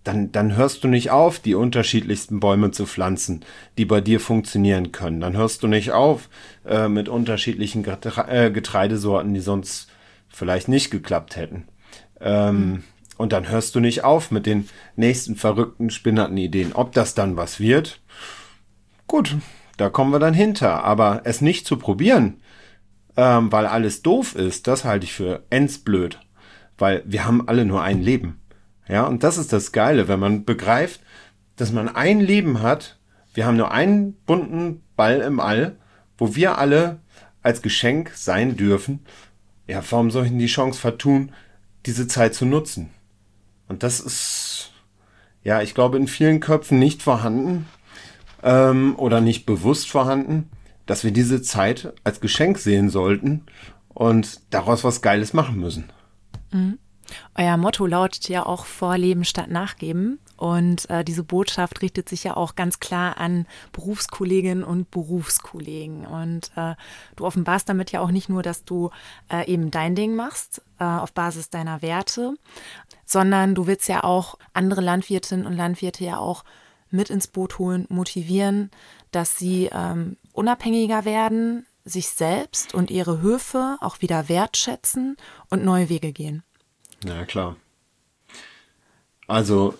dann, 0.03 0.31
dann 0.31 0.55
hörst 0.55 0.83
du 0.83 0.87
nicht 0.87 1.11
auf, 1.11 1.39
die 1.39 1.55
unterschiedlichsten 1.55 2.39
Bäume 2.39 2.71
zu 2.71 2.85
pflanzen, 2.85 3.45
die 3.77 3.85
bei 3.85 4.01
dir 4.01 4.19
funktionieren 4.19 4.91
können. 4.91 5.21
Dann 5.21 5.37
hörst 5.37 5.63
du 5.63 5.67
nicht 5.67 5.91
auf 5.91 6.29
äh, 6.65 6.89
mit 6.89 7.07
unterschiedlichen 7.07 7.83
Getre 7.83 8.27
äh, 8.27 8.51
Getreidesorten, 8.51 9.33
die 9.33 9.39
sonst 9.39 9.87
vielleicht 10.33 10.67
nicht 10.67 10.91
geklappt 10.91 11.37
hätten. 11.37 11.67
Ähm. 12.19 12.83
Und 13.15 13.31
dann 13.31 13.47
hörst 13.47 13.75
du 13.75 13.79
nicht 13.79 14.03
auf 14.03 14.31
mit 14.31 14.47
den 14.47 14.67
nächsten 14.95 15.35
verrückten, 15.35 15.91
spinnerten 15.91 16.35
Ideen. 16.35 16.73
Ob 16.73 16.93
das 16.93 17.13
dann 17.13 17.37
was 17.37 17.59
wird? 17.59 18.01
Gut, 19.07 19.37
da 19.77 19.89
kommen 19.89 20.11
wir 20.11 20.19
dann 20.19 20.33
hinter. 20.33 20.83
Aber 20.83 21.21
es 21.23 21.39
nicht 21.39 21.67
zu 21.67 21.77
probieren, 21.77 22.41
ähm, 23.15 23.51
weil 23.51 23.67
alles 23.67 24.01
doof 24.01 24.35
ist, 24.35 24.67
das 24.67 24.83
halte 24.83 25.05
ich 25.05 25.13
für 25.13 25.43
endsblöd. 25.51 26.19
Weil 26.77 27.03
wir 27.05 27.25
haben 27.25 27.47
alle 27.47 27.65
nur 27.65 27.83
ein 27.83 28.01
Leben. 28.01 28.41
Ja, 28.87 29.05
und 29.05 29.23
das 29.23 29.37
ist 29.37 29.53
das 29.53 29.71
Geile, 29.71 30.07
wenn 30.07 30.19
man 30.19 30.43
begreift, 30.43 30.99
dass 31.55 31.71
man 31.71 31.87
ein 31.87 32.19
Leben 32.19 32.61
hat. 32.61 32.99
Wir 33.33 33.45
haben 33.45 33.57
nur 33.57 33.71
einen 33.71 34.13
bunten 34.25 34.83
Ball 34.95 35.21
im 35.21 35.39
All, 35.39 35.77
wo 36.17 36.35
wir 36.35 36.57
alle 36.57 36.99
als 37.43 37.61
Geschenk 37.61 38.11
sein 38.15 38.57
dürfen. 38.57 39.05
Ja, 39.67 39.81
warum 39.89 40.11
soll 40.11 40.25
ich 40.25 40.29
denn 40.29 40.39
die 40.39 40.47
Chance 40.47 40.79
vertun, 40.79 41.31
diese 41.85 42.07
Zeit 42.07 42.33
zu 42.35 42.45
nutzen? 42.45 42.89
Und 43.67 43.83
das 43.83 43.99
ist, 43.99 44.71
ja, 45.43 45.61
ich 45.61 45.73
glaube, 45.73 45.97
in 45.97 46.07
vielen 46.07 46.39
Köpfen 46.39 46.79
nicht 46.79 47.01
vorhanden 47.01 47.67
ähm, 48.43 48.95
oder 48.97 49.21
nicht 49.21 49.45
bewusst 49.45 49.89
vorhanden, 49.89 50.49
dass 50.85 51.03
wir 51.03 51.11
diese 51.11 51.41
Zeit 51.41 51.93
als 52.03 52.19
Geschenk 52.19 52.57
sehen 52.57 52.89
sollten 52.89 53.45
und 53.89 54.41
daraus 54.49 54.83
was 54.83 55.01
Geiles 55.01 55.33
machen 55.33 55.59
müssen. 55.59 55.91
Mhm. 56.51 56.77
Euer 57.35 57.57
Motto 57.57 57.85
lautet 57.85 58.27
ja 58.29 58.45
auch 58.45 58.65
Vorleben 58.65 59.23
statt 59.23 59.49
Nachgeben. 59.49 60.19
Und 60.37 60.89
äh, 60.89 61.03
diese 61.03 61.23
Botschaft 61.23 61.81
richtet 61.81 62.09
sich 62.09 62.23
ja 62.23 62.35
auch 62.35 62.55
ganz 62.55 62.79
klar 62.79 63.17
an 63.17 63.45
Berufskolleginnen 63.71 64.63
und 64.63 64.89
Berufskollegen. 64.91 66.05
Und 66.05 66.51
äh, 66.55 66.75
du 67.15 67.25
offenbarst 67.25 67.69
damit 67.69 67.91
ja 67.91 68.01
auch 68.01 68.11
nicht 68.11 68.29
nur, 68.29 68.43
dass 68.43 68.65
du 68.65 68.89
äh, 69.31 69.45
eben 69.51 69.71
dein 69.71 69.95
Ding 69.95 70.15
machst 70.15 70.61
äh, 70.79 70.83
auf 70.83 71.13
Basis 71.13 71.49
deiner 71.49 71.81
Werte, 71.81 72.33
sondern 73.05 73.55
du 73.55 73.67
willst 73.67 73.87
ja 73.87 74.03
auch 74.03 74.37
andere 74.53 74.81
Landwirtinnen 74.81 75.45
und 75.45 75.53
Landwirte 75.53 76.03
ja 76.03 76.17
auch 76.17 76.43
mit 76.89 77.09
ins 77.09 77.27
Boot 77.27 77.57
holen, 77.59 77.85
motivieren, 77.89 78.69
dass 79.11 79.37
sie 79.37 79.69
ähm, 79.71 80.17
unabhängiger 80.31 81.05
werden, 81.05 81.65
sich 81.85 82.09
selbst 82.09 82.73
und 82.73 82.91
ihre 82.91 83.21
Höfe 83.21 83.77
auch 83.81 84.01
wieder 84.01 84.29
wertschätzen 84.29 85.17
und 85.49 85.65
neue 85.65 85.89
Wege 85.89 86.13
gehen. 86.13 86.43
Ja, 87.03 87.25
klar. 87.25 87.57
Also, 89.27 89.73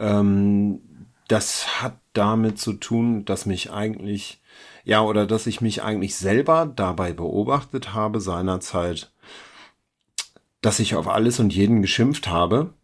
ähm, 0.00 0.80
das 1.28 1.80
hat 1.80 1.96
damit 2.12 2.58
zu 2.58 2.72
tun, 2.72 3.24
dass 3.24 3.46
mich 3.46 3.70
eigentlich, 3.70 4.42
ja, 4.82 5.02
oder 5.02 5.26
dass 5.26 5.46
ich 5.46 5.60
mich 5.60 5.82
eigentlich 5.82 6.16
selber 6.16 6.66
dabei 6.74 7.12
beobachtet 7.12 7.94
habe 7.94 8.20
seinerzeit, 8.20 9.12
dass 10.60 10.80
ich 10.80 10.96
auf 10.96 11.06
alles 11.06 11.38
und 11.38 11.54
jeden 11.54 11.82
geschimpft 11.82 12.28
habe, 12.28 12.74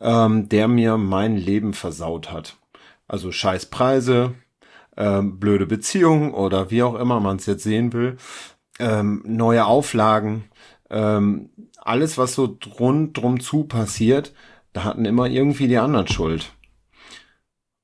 ähm, 0.00 0.48
der 0.48 0.66
mir 0.66 0.96
mein 0.96 1.36
Leben 1.36 1.74
versaut 1.74 2.32
hat. 2.32 2.56
Also 3.06 3.30
scheiß 3.30 3.66
Preise, 3.66 4.34
ähm, 4.96 5.38
blöde 5.38 5.66
Beziehungen 5.66 6.34
oder 6.34 6.70
wie 6.70 6.82
auch 6.82 6.94
immer 6.94 7.20
man 7.20 7.36
es 7.36 7.46
jetzt 7.46 7.62
sehen 7.62 7.92
will, 7.92 8.16
ähm, 8.78 9.22
neue 9.24 9.64
Auflagen, 9.64 10.44
ähm, 10.90 11.50
alles, 11.78 12.18
was 12.18 12.34
so 12.34 12.58
rundrum 12.78 13.40
zu 13.40 13.64
passiert, 13.64 14.32
da 14.72 14.84
hatten 14.84 15.04
immer 15.04 15.26
irgendwie 15.26 15.68
die 15.68 15.78
anderen 15.78 16.08
Schuld. 16.08 16.52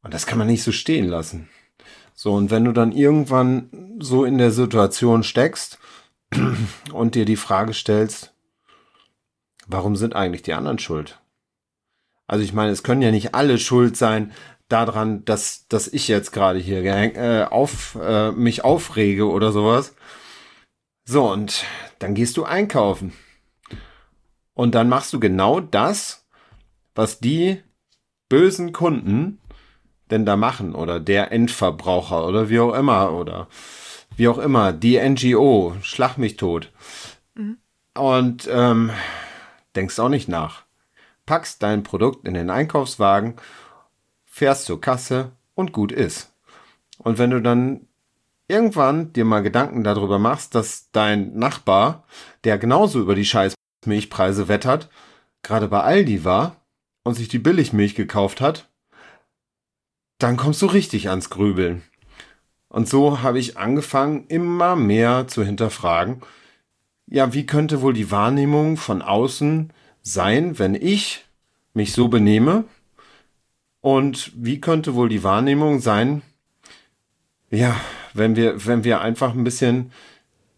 Und 0.02 0.14
das 0.14 0.26
kann 0.26 0.38
man 0.38 0.46
nicht 0.46 0.62
so 0.62 0.72
stehen 0.72 1.06
lassen. 1.06 1.48
So, 2.14 2.34
und 2.34 2.50
wenn 2.50 2.64
du 2.64 2.72
dann 2.72 2.92
irgendwann 2.92 3.96
so 4.00 4.24
in 4.24 4.38
der 4.38 4.50
Situation 4.50 5.22
steckst 5.22 5.78
und 6.92 7.14
dir 7.14 7.24
die 7.24 7.36
Frage 7.36 7.74
stellst, 7.74 8.34
warum 9.66 9.96
sind 9.96 10.16
eigentlich 10.16 10.42
die 10.42 10.54
anderen 10.54 10.78
schuld? 10.78 11.20
Also 12.26 12.44
ich 12.44 12.52
meine, 12.52 12.72
es 12.72 12.82
können 12.82 13.02
ja 13.02 13.10
nicht 13.10 13.34
alle 13.34 13.58
schuld 13.58 13.96
sein 13.96 14.32
daran, 14.68 15.24
dass, 15.24 15.66
dass 15.68 15.88
ich 15.88 16.08
jetzt 16.08 16.32
gerade 16.32 16.58
hier 16.58 16.84
äh, 16.84 17.44
auf, 17.44 17.96
äh, 18.00 18.32
mich 18.32 18.64
aufrege 18.64 19.28
oder 19.28 19.50
sowas. 19.52 19.94
So, 21.04 21.30
und 21.30 21.64
dann 22.00 22.14
gehst 22.14 22.36
du 22.36 22.44
einkaufen. 22.44 23.12
Und 24.54 24.74
dann 24.74 24.88
machst 24.88 25.12
du 25.12 25.20
genau 25.20 25.60
das, 25.60 26.26
was 26.94 27.20
die 27.20 27.62
bösen 28.28 28.72
Kunden 28.72 29.40
denn 30.10 30.26
da 30.26 30.36
machen 30.36 30.74
oder 30.74 31.00
der 31.00 31.32
Endverbraucher 31.32 32.26
oder 32.26 32.48
wie 32.48 32.60
auch 32.60 32.74
immer 32.74 33.12
oder 33.12 33.48
wie 34.16 34.28
auch 34.28 34.38
immer, 34.38 34.72
die 34.72 34.98
NGO, 34.98 35.76
schlag 35.82 36.18
mich 36.18 36.36
tot. 36.36 36.72
Mhm. 37.34 37.58
Und 37.94 38.48
ähm, 38.50 38.90
denkst 39.76 39.98
auch 39.98 40.08
nicht 40.08 40.28
nach. 40.28 40.64
Packst 41.26 41.62
dein 41.62 41.82
Produkt 41.82 42.26
in 42.26 42.34
den 42.34 42.50
Einkaufswagen, 42.50 43.34
fährst 44.24 44.64
zur 44.64 44.80
Kasse 44.80 45.32
und 45.54 45.72
gut 45.72 45.92
ist. 45.92 46.32
Und 46.98 47.18
wenn 47.18 47.30
du 47.30 47.40
dann 47.40 47.86
irgendwann 48.48 49.12
dir 49.12 49.24
mal 49.24 49.42
Gedanken 49.42 49.84
darüber 49.84 50.18
machst, 50.18 50.54
dass 50.54 50.90
dein 50.90 51.38
Nachbar, 51.38 52.04
der 52.44 52.58
genauso 52.58 53.00
über 53.00 53.14
die 53.14 53.26
scheiß 53.26 53.54
Milchpreise 53.84 54.48
wettert, 54.48 54.88
gerade 55.42 55.68
bei 55.68 55.80
Aldi 55.80 56.24
war 56.24 56.56
und 57.04 57.14
sich 57.14 57.28
die 57.28 57.38
Billigmilch 57.38 57.94
gekauft 57.94 58.40
hat, 58.40 58.68
dann 60.18 60.36
kommst 60.36 60.62
du 60.62 60.66
richtig 60.66 61.08
ans 61.08 61.30
Grübeln. 61.30 61.82
Und 62.68 62.88
so 62.88 63.22
habe 63.22 63.38
ich 63.38 63.56
angefangen, 63.56 64.26
immer 64.28 64.76
mehr 64.76 65.26
zu 65.26 65.42
hinterfragen, 65.44 66.22
ja, 67.06 67.32
wie 67.32 67.46
könnte 67.46 67.80
wohl 67.80 67.94
die 67.94 68.10
Wahrnehmung 68.10 68.76
von 68.76 69.00
außen 69.00 69.72
sein, 70.02 70.58
wenn 70.58 70.74
ich 70.74 71.24
mich 71.72 71.92
so 71.92 72.08
benehme? 72.08 72.64
Und 73.80 74.32
wie 74.34 74.60
könnte 74.60 74.94
wohl 74.94 75.08
die 75.08 75.24
Wahrnehmung 75.24 75.80
sein, 75.80 76.20
ja, 77.50 77.80
wenn 78.12 78.36
wir, 78.36 78.66
wenn 78.66 78.84
wir 78.84 79.00
einfach 79.00 79.32
ein 79.32 79.44
bisschen 79.44 79.92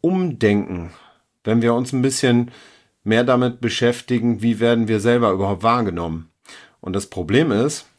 umdenken, 0.00 0.90
wenn 1.44 1.62
wir 1.62 1.74
uns 1.74 1.92
ein 1.92 2.02
bisschen 2.02 2.50
mehr 3.04 3.22
damit 3.22 3.60
beschäftigen, 3.60 4.42
wie 4.42 4.58
werden 4.58 4.88
wir 4.88 4.98
selber 4.98 5.30
überhaupt 5.30 5.62
wahrgenommen. 5.62 6.30
Und 6.80 6.94
das 6.94 7.06
Problem 7.06 7.52
ist, 7.52 7.89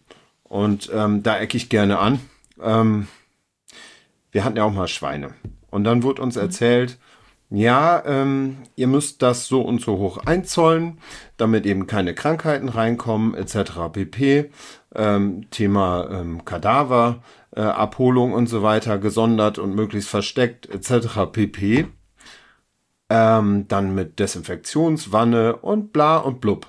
und 0.51 0.91
ähm, 0.93 1.23
da 1.23 1.39
ecke 1.39 1.55
ich 1.55 1.69
gerne 1.69 1.99
an, 1.99 2.19
ähm, 2.61 3.07
wir 4.33 4.43
hatten 4.43 4.57
ja 4.57 4.65
auch 4.65 4.73
mal 4.73 4.89
Schweine. 4.89 5.33
Und 5.69 5.85
dann 5.85 6.03
wurde 6.03 6.21
uns 6.21 6.35
erzählt, 6.35 6.99
ja, 7.49 8.03
ähm, 8.05 8.57
ihr 8.75 8.87
müsst 8.87 9.21
das 9.21 9.47
so 9.47 9.61
und 9.61 9.79
so 9.79 9.97
hoch 9.97 10.17
einzollen, 10.25 10.97
damit 11.37 11.65
eben 11.65 11.87
keine 11.87 12.13
Krankheiten 12.13 12.67
reinkommen, 12.67 13.33
etc. 13.33 13.93
pp. 13.93 14.51
Ähm, 14.93 15.49
Thema 15.51 16.09
ähm, 16.11 16.43
Kadaver, 16.43 17.23
äh, 17.55 17.61
Abholung 17.61 18.33
und 18.33 18.47
so 18.47 18.61
weiter, 18.61 18.97
gesondert 18.97 19.57
und 19.57 19.73
möglichst 19.73 20.09
versteckt, 20.09 20.67
etc. 20.67 21.31
pp. 21.31 21.87
Ähm, 23.09 23.67
dann 23.69 23.95
mit 23.95 24.19
Desinfektionswanne 24.19 25.55
und 25.55 25.93
bla 25.93 26.17
und 26.17 26.41
blub. 26.41 26.67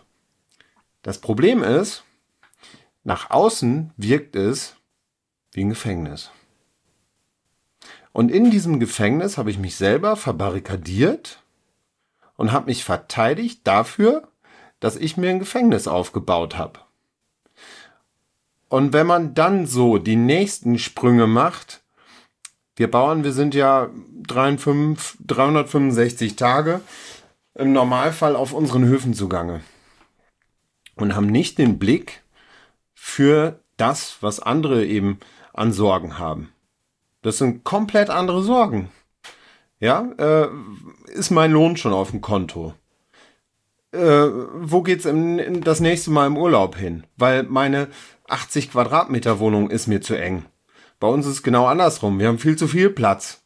Das 1.02 1.18
Problem 1.18 1.64
ist, 1.64 2.04
nach 3.04 3.30
außen 3.30 3.92
wirkt 3.96 4.36
es 4.36 4.76
wie 5.52 5.62
ein 5.62 5.70
Gefängnis. 5.70 6.30
Und 8.12 8.30
in 8.30 8.50
diesem 8.50 8.78
Gefängnis 8.78 9.38
habe 9.38 9.50
ich 9.50 9.58
mich 9.58 9.76
selber 9.76 10.16
verbarrikadiert 10.16 11.42
und 12.36 12.52
habe 12.52 12.66
mich 12.66 12.84
verteidigt 12.84 13.60
dafür, 13.64 14.28
dass 14.80 14.96
ich 14.96 15.16
mir 15.16 15.30
ein 15.30 15.38
Gefängnis 15.38 15.88
aufgebaut 15.88 16.58
habe. 16.58 16.80
Und 18.68 18.92
wenn 18.92 19.06
man 19.06 19.34
dann 19.34 19.66
so 19.66 19.98
die 19.98 20.16
nächsten 20.16 20.78
Sprünge 20.78 21.26
macht, 21.26 21.82
wir 22.76 22.90
Bauern, 22.90 23.22
wir 23.22 23.32
sind 23.32 23.54
ja 23.54 23.90
365 24.26 26.36
Tage 26.36 26.80
im 27.54 27.72
Normalfall 27.72 28.34
auf 28.34 28.52
unseren 28.52 28.86
Höfen 28.86 29.14
zugange 29.14 29.60
und 30.96 31.14
haben 31.14 31.26
nicht 31.26 31.58
den 31.58 31.78
Blick 31.78 32.21
für 33.04 33.58
das, 33.78 34.18
was 34.20 34.38
andere 34.38 34.86
eben 34.86 35.18
an 35.52 35.72
Sorgen 35.72 36.20
haben. 36.20 36.52
Das 37.20 37.36
sind 37.36 37.64
komplett 37.64 38.10
andere 38.10 38.44
Sorgen. 38.44 38.90
Ja, 39.80 40.08
äh, 40.18 40.48
ist 41.12 41.30
mein 41.30 41.50
Lohn 41.50 41.76
schon 41.76 41.92
auf 41.92 42.12
dem 42.12 42.20
Konto? 42.20 42.74
Äh, 43.90 43.98
wo 43.98 44.82
geht's 44.82 45.04
im, 45.04 45.62
das 45.62 45.80
nächste 45.80 46.12
Mal 46.12 46.28
im 46.28 46.38
Urlaub 46.38 46.76
hin? 46.76 47.02
Weil 47.16 47.42
meine 47.42 47.88
80 48.28 48.70
Quadratmeter 48.70 49.40
Wohnung 49.40 49.68
ist 49.68 49.88
mir 49.88 50.00
zu 50.00 50.14
eng. 50.14 50.44
Bei 51.00 51.08
uns 51.08 51.26
ist 51.26 51.32
es 51.32 51.42
genau 51.42 51.66
andersrum. 51.66 52.20
Wir 52.20 52.28
haben 52.28 52.38
viel 52.38 52.56
zu 52.56 52.68
viel 52.68 52.88
Platz. 52.88 53.42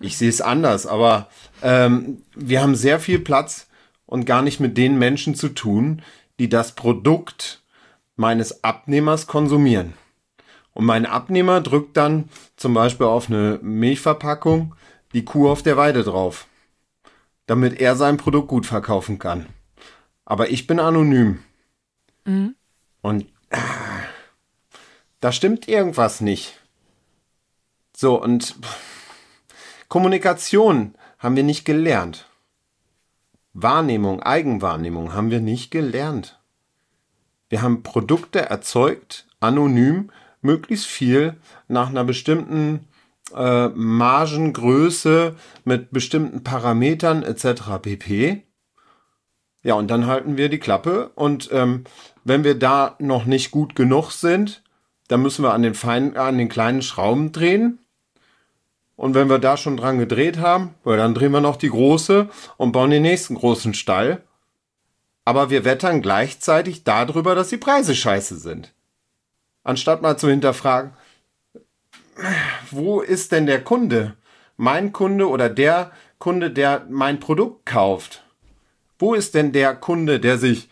Ich 0.00 0.18
sehe 0.18 0.28
es 0.28 0.40
anders, 0.40 0.88
aber 0.88 1.28
ähm, 1.62 2.22
wir 2.34 2.60
haben 2.60 2.74
sehr 2.74 2.98
viel 2.98 3.20
Platz 3.20 3.68
und 4.06 4.26
gar 4.26 4.42
nicht 4.42 4.58
mit 4.58 4.76
den 4.76 4.98
Menschen 4.98 5.36
zu 5.36 5.50
tun, 5.50 6.02
die 6.40 6.48
das 6.48 6.74
Produkt 6.74 7.62
meines 8.18 8.64
Abnehmers 8.64 9.26
konsumieren. 9.26 9.94
Und 10.74 10.84
mein 10.84 11.06
Abnehmer 11.06 11.60
drückt 11.60 11.96
dann 11.96 12.28
zum 12.56 12.74
Beispiel 12.74 13.06
auf 13.06 13.28
eine 13.28 13.58
Milchverpackung 13.62 14.74
die 15.12 15.24
Kuh 15.24 15.48
auf 15.48 15.62
der 15.62 15.76
Weide 15.76 16.04
drauf, 16.04 16.46
damit 17.46 17.80
er 17.80 17.96
sein 17.96 18.16
Produkt 18.16 18.48
gut 18.48 18.66
verkaufen 18.66 19.18
kann. 19.18 19.46
Aber 20.24 20.50
ich 20.50 20.66
bin 20.66 20.78
anonym. 20.78 21.42
Mhm. 22.24 22.54
Und 23.00 23.22
äh, 23.50 23.58
da 25.20 25.32
stimmt 25.32 25.68
irgendwas 25.68 26.20
nicht. 26.20 26.60
So, 27.96 28.20
und 28.22 28.56
Kommunikation 29.88 30.94
haben 31.18 31.36
wir 31.36 31.44
nicht 31.44 31.64
gelernt. 31.64 32.28
Wahrnehmung, 33.54 34.22
Eigenwahrnehmung 34.22 35.14
haben 35.14 35.30
wir 35.30 35.40
nicht 35.40 35.70
gelernt. 35.70 36.37
Wir 37.48 37.62
haben 37.62 37.82
Produkte 37.82 38.40
erzeugt, 38.40 39.26
anonym, 39.40 40.10
möglichst 40.42 40.86
viel 40.86 41.36
nach 41.66 41.88
einer 41.88 42.04
bestimmten 42.04 42.88
äh, 43.34 43.68
Margengröße 43.68 45.34
mit 45.64 45.90
bestimmten 45.90 46.44
Parametern 46.44 47.22
etc. 47.22 47.62
pp. 47.82 48.42
Ja, 49.62 49.74
und 49.74 49.90
dann 49.90 50.06
halten 50.06 50.36
wir 50.36 50.48
die 50.48 50.58
Klappe 50.58 51.10
und 51.14 51.50
ähm, 51.52 51.84
wenn 52.24 52.44
wir 52.44 52.58
da 52.58 52.96
noch 52.98 53.24
nicht 53.24 53.50
gut 53.50 53.74
genug 53.74 54.12
sind, 54.12 54.62
dann 55.08 55.22
müssen 55.22 55.42
wir 55.42 55.52
an 55.52 55.62
den 55.62 55.74
feinen, 55.74 56.16
an 56.16 56.38
den 56.38 56.48
kleinen 56.48 56.82
Schrauben 56.82 57.32
drehen. 57.32 57.78
Und 58.94 59.14
wenn 59.14 59.30
wir 59.30 59.38
da 59.38 59.56
schon 59.56 59.76
dran 59.76 59.98
gedreht 59.98 60.38
haben, 60.38 60.74
dann 60.84 61.14
drehen 61.14 61.32
wir 61.32 61.40
noch 61.40 61.56
die 61.56 61.70
große 61.70 62.28
und 62.56 62.72
bauen 62.72 62.90
den 62.90 63.02
nächsten 63.02 63.36
großen 63.36 63.74
Stall. 63.74 64.22
Aber 65.28 65.50
wir 65.50 65.64
wettern 65.64 66.00
gleichzeitig 66.00 66.84
darüber, 66.84 67.34
dass 67.34 67.50
die 67.50 67.58
Preise 67.58 67.94
scheiße 67.94 68.36
sind 68.36 68.72
anstatt 69.68 70.00
mal 70.00 70.16
zu 70.16 70.28
hinterfragen, 70.28 70.92
wo 72.70 73.00
ist 73.00 73.32
denn 73.32 73.46
der 73.46 73.62
Kunde? 73.62 74.16
Mein 74.56 74.92
Kunde 74.92 75.28
oder 75.28 75.50
der 75.50 75.92
Kunde, 76.18 76.50
der 76.50 76.86
mein 76.88 77.20
Produkt 77.20 77.66
kauft? 77.66 78.24
Wo 78.98 79.14
ist 79.14 79.34
denn 79.34 79.52
der 79.52 79.76
Kunde, 79.76 80.18
der 80.18 80.38
sich 80.38 80.68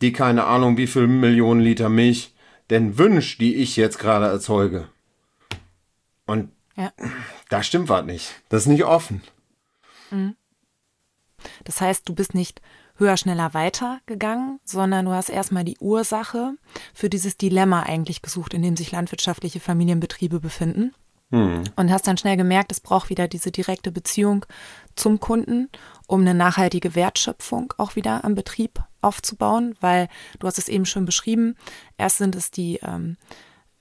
die 0.00 0.12
keine 0.12 0.44
Ahnung 0.44 0.78
wie 0.78 0.86
viel 0.86 1.06
Millionen 1.06 1.60
Liter 1.60 1.90
Milch 1.90 2.34
denn 2.70 2.96
wünscht, 2.96 3.40
die 3.40 3.56
ich 3.56 3.76
jetzt 3.76 3.98
gerade 3.98 4.26
erzeuge? 4.26 4.88
Und 6.26 6.50
ja. 6.76 6.92
da 7.50 7.62
stimmt 7.62 7.90
was 7.90 8.04
nicht. 8.06 8.34
Das 8.48 8.62
ist 8.62 8.68
nicht 8.68 8.84
offen. 8.84 9.22
Mhm. 10.10 10.34
Das 11.64 11.80
heißt, 11.80 12.08
du 12.08 12.14
bist 12.14 12.34
nicht 12.34 12.60
höher, 13.00 13.16
schneller, 13.16 13.54
weiter 13.54 14.00
gegangen, 14.06 14.60
sondern 14.64 15.06
du 15.06 15.12
hast 15.12 15.30
erstmal 15.30 15.64
die 15.64 15.78
Ursache 15.80 16.54
für 16.94 17.10
dieses 17.10 17.36
Dilemma 17.36 17.82
eigentlich 17.82 18.22
gesucht, 18.22 18.54
in 18.54 18.62
dem 18.62 18.76
sich 18.76 18.92
landwirtschaftliche 18.92 19.58
Familienbetriebe 19.58 20.38
befinden. 20.38 20.94
Hm. 21.32 21.64
Und 21.76 21.92
hast 21.92 22.06
dann 22.06 22.18
schnell 22.18 22.36
gemerkt, 22.36 22.72
es 22.72 22.80
braucht 22.80 23.08
wieder 23.08 23.28
diese 23.28 23.52
direkte 23.52 23.92
Beziehung 23.92 24.46
zum 24.96 25.20
Kunden, 25.20 25.68
um 26.06 26.20
eine 26.20 26.34
nachhaltige 26.34 26.94
Wertschöpfung 26.94 27.72
auch 27.78 27.96
wieder 27.96 28.24
am 28.24 28.34
Betrieb 28.34 28.82
aufzubauen, 29.00 29.76
weil 29.80 30.08
du 30.40 30.46
hast 30.46 30.58
es 30.58 30.68
eben 30.68 30.86
schon 30.86 31.04
beschrieben, 31.04 31.56
erst 31.96 32.18
sind 32.18 32.34
es 32.34 32.50
die 32.50 32.80
ähm, 32.82 33.16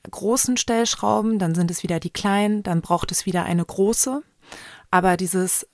großen 0.10 0.58
Stellschrauben, 0.58 1.40
dann 1.40 1.56
sind 1.56 1.72
es 1.72 1.82
wieder 1.82 2.00
die 2.00 2.12
kleinen, 2.12 2.64
dann 2.64 2.82
braucht 2.82 3.12
es 3.12 3.26
wieder 3.26 3.44
eine 3.44 3.66
große. 3.66 4.22
Aber 4.92 5.18
dieses 5.18 5.68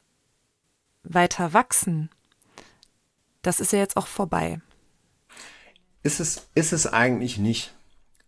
weiter 1.03 1.53
wachsen 1.53 2.10
das 3.45 3.60
ist 3.60 3.73
ja 3.73 3.79
jetzt 3.79 3.97
auch 3.97 4.08
vorbei. 4.08 4.60
Ist 6.03 6.19
es, 6.19 6.47
ist 6.55 6.73
es 6.73 6.88
eigentlich 6.88 7.38
nicht. 7.38 7.73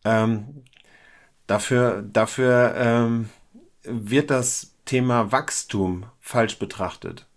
Ähm, 0.04 0.64
dafür 1.48 2.02
dafür 2.02 2.74
ähm, 2.76 3.30
wird 3.84 4.30
das 4.30 4.74
Thema 4.86 5.32
Wachstum 5.32 6.06
falsch 6.20 6.60
betrachtet. 6.60 7.28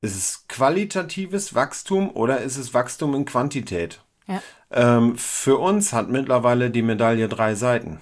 Ist 0.00 0.16
es 0.16 0.46
qualitatives 0.48 1.54
Wachstum 1.54 2.10
oder 2.10 2.40
ist 2.40 2.56
es 2.56 2.74
Wachstum 2.74 3.14
in 3.14 3.24
Quantität? 3.24 4.02
Ja. 4.26 4.42
Ähm, 4.70 5.16
für 5.16 5.58
uns 5.58 5.92
hat 5.92 6.08
mittlerweile 6.08 6.70
die 6.70 6.82
Medaille 6.82 7.28
drei 7.28 7.54
Seiten. 7.54 8.00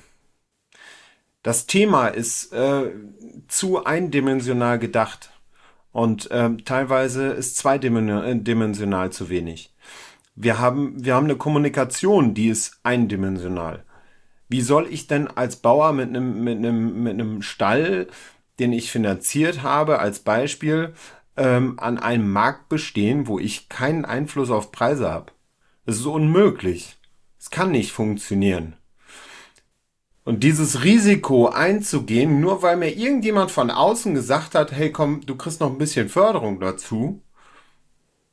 Das 1.43 1.67
Thema 1.67 2.09
ist 2.09 2.53
äh, 2.53 2.91
zu 3.49 3.85
eindimensional 3.85 4.79
gedacht. 4.79 5.34
Und 5.95 6.29
ähm, 6.33 6.65
teilweise 6.65 7.29
ist 7.29 7.57
zweidimensional 7.57 9.13
zu 9.13 9.29
wenig. 9.29 9.73
Wir 10.35 10.59
haben, 10.59 11.05
wir 11.05 11.15
haben 11.15 11.27
eine 11.27 11.37
Kommunikation, 11.37 12.35
die 12.35 12.49
ist 12.49 12.81
eindimensional. 12.83 13.85
Wie 14.49 14.61
soll 14.61 14.89
ich 14.91 15.07
denn 15.07 15.29
als 15.29 15.55
Bauer 15.55 15.93
mit 15.93 16.09
einem, 16.09 16.43
mit 16.43 16.59
einem, 16.59 17.05
mit 17.05 17.13
einem 17.13 17.43
Stall, 17.43 18.09
den 18.59 18.73
ich 18.73 18.91
finanziert 18.91 19.63
habe, 19.63 20.01
als 20.01 20.19
Beispiel, 20.19 20.95
ähm, 21.37 21.79
an 21.79 22.01
einem 22.01 22.29
Markt 22.29 22.69
bestehen, 22.69 23.29
wo 23.29 23.39
ich 23.39 23.69
keinen 23.69 24.05
Einfluss 24.05 24.51
auf 24.51 24.73
Preise 24.73 25.09
habe? 25.09 25.31
Das 25.87 25.95
ist 25.95 26.07
unmöglich. 26.07 26.97
Es 27.39 27.51
kann 27.51 27.71
nicht 27.71 27.93
funktionieren. 27.93 28.75
Und 30.25 30.43
dieses 30.43 30.83
Risiko 30.83 31.49
einzugehen, 31.49 32.41
nur 32.41 32.63
weil 32.63 32.77
mir 32.77 32.97
irgendjemand 32.97 33.51
von 33.51 33.71
außen 33.71 34.15
gesagt 34.15 34.55
hat, 34.55 34.73
hey 34.73 34.91
komm, 34.91 35.25
du 35.27 35.37
kriegst 35.37 35.61
noch 35.61 35.71
ein 35.71 35.79
bisschen 35.79 36.09
Förderung 36.09 36.61
dazu, 36.61 37.21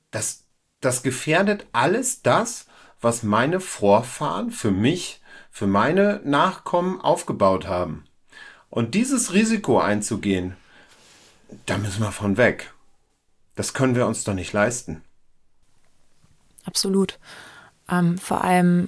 das, 0.09 0.45
das 0.79 1.03
gefährdet 1.03 1.65
alles 1.73 2.21
das, 2.21 2.65
was 3.01 3.23
meine 3.23 3.59
Vorfahren 3.59 4.51
für 4.51 4.71
mich, 4.71 5.21
für 5.49 5.67
meine 5.67 6.21
Nachkommen 6.23 7.01
aufgebaut 7.01 7.67
haben. 7.67 8.05
Und 8.69 8.95
dieses 8.95 9.33
Risiko 9.33 9.79
einzugehen, 9.79 10.55
da 11.65 11.77
müssen 11.77 12.01
wir 12.01 12.13
von 12.13 12.37
weg. 12.37 12.73
Das 13.55 13.73
können 13.73 13.95
wir 13.95 14.07
uns 14.07 14.23
doch 14.23 14.33
nicht 14.33 14.53
leisten. 14.53 15.03
Absolut. 16.63 17.19
Ähm, 17.89 18.17
vor 18.17 18.45
allem 18.45 18.87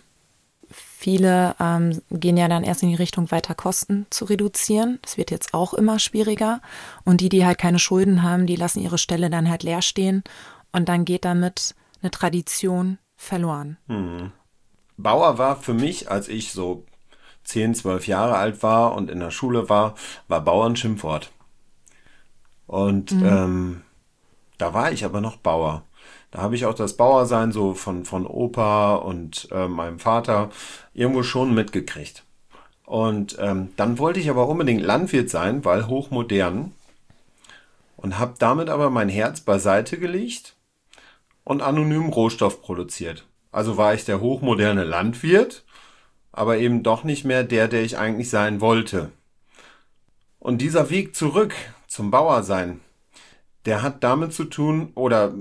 Viele 1.03 1.53
ähm, 1.59 2.01
gehen 2.11 2.37
ja 2.37 2.47
dann 2.47 2.63
erst 2.63 2.81
in 2.81 2.87
die 2.87 2.95
Richtung, 2.95 3.29
weiter 3.29 3.55
Kosten 3.55 4.07
zu 4.09 4.23
reduzieren. 4.23 4.99
Das 5.01 5.17
wird 5.17 5.31
jetzt 5.31 5.53
auch 5.53 5.73
immer 5.73 5.99
schwieriger. 5.99 6.61
Und 7.03 7.19
die, 7.19 7.27
die 7.27 7.45
halt 7.45 7.57
keine 7.57 7.77
Schulden 7.77 8.23
haben, 8.23 8.45
die 8.45 8.55
lassen 8.55 8.79
ihre 8.79 8.97
Stelle 8.97 9.29
dann 9.29 9.49
halt 9.49 9.63
leer 9.63 9.81
stehen 9.81 10.23
und 10.71 10.87
dann 10.87 11.03
geht 11.03 11.25
damit 11.25 11.75
eine 12.01 12.09
Tradition 12.09 12.99
verloren. 13.17 13.75
Mhm. 13.87 14.31
Bauer 14.95 15.37
war 15.37 15.57
für 15.57 15.73
mich, 15.73 16.09
als 16.09 16.29
ich 16.29 16.53
so 16.53 16.85
10, 17.43 17.75
12 17.75 18.07
Jahre 18.07 18.37
alt 18.37 18.63
war 18.63 18.95
und 18.95 19.11
in 19.11 19.19
der 19.19 19.31
Schule 19.31 19.67
war, 19.67 19.95
war 20.29 20.39
Bauer 20.39 20.67
ein 20.67 20.77
Schimpfwort. 20.77 21.33
Und 22.65 23.11
mhm. 23.11 23.25
ähm, 23.25 23.81
da 24.57 24.73
war 24.73 24.93
ich 24.93 25.03
aber 25.03 25.19
noch 25.19 25.35
Bauer. 25.35 25.83
Da 26.33 26.41
habe 26.41 26.55
ich 26.55 26.65
auch 26.65 26.73
das 26.73 26.97
Bauersein 26.97 27.51
so 27.51 27.75
von, 27.75 28.05
von 28.05 28.25
Opa 28.25 28.95
und 28.95 29.47
äh, 29.51 29.67
meinem 29.67 29.99
Vater 29.99 30.49
irgendwo 30.91 31.21
schon 31.21 31.53
mitgekriegt. 31.53 32.23
Und 32.87 33.37
ähm, 33.39 33.69
dann 33.75 33.99
wollte 33.99 34.19
ich 34.19 34.31
aber 34.31 34.47
unbedingt 34.47 34.81
Landwirt 34.81 35.29
sein, 35.29 35.63
weil 35.63 35.85
hochmodern. 35.85 36.71
Und 37.97 38.17
habe 38.17 38.33
damit 38.39 38.69
aber 38.69 38.89
mein 38.89 39.09
Herz 39.09 39.41
beiseite 39.41 39.99
gelegt 39.99 40.55
und 41.43 41.61
anonym 41.61 42.09
Rohstoff 42.09 42.63
produziert. 42.63 43.27
Also 43.51 43.77
war 43.77 43.93
ich 43.93 44.03
der 44.03 44.19
hochmoderne 44.19 44.85
Landwirt, 44.85 45.63
aber 46.31 46.57
eben 46.57 46.81
doch 46.81 47.03
nicht 47.03 47.25
mehr 47.25 47.43
der, 47.43 47.67
der 47.67 47.83
ich 47.83 47.99
eigentlich 47.99 48.31
sein 48.31 48.59
wollte. 48.59 49.11
Und 50.39 50.63
dieser 50.63 50.89
Weg 50.89 51.15
zurück 51.15 51.53
zum 51.87 52.09
Bauersein, 52.09 52.81
der 53.65 53.81
hat 53.81 54.03
damit 54.03 54.33
zu 54.33 54.45
tun, 54.45 54.91
oder 54.95 55.33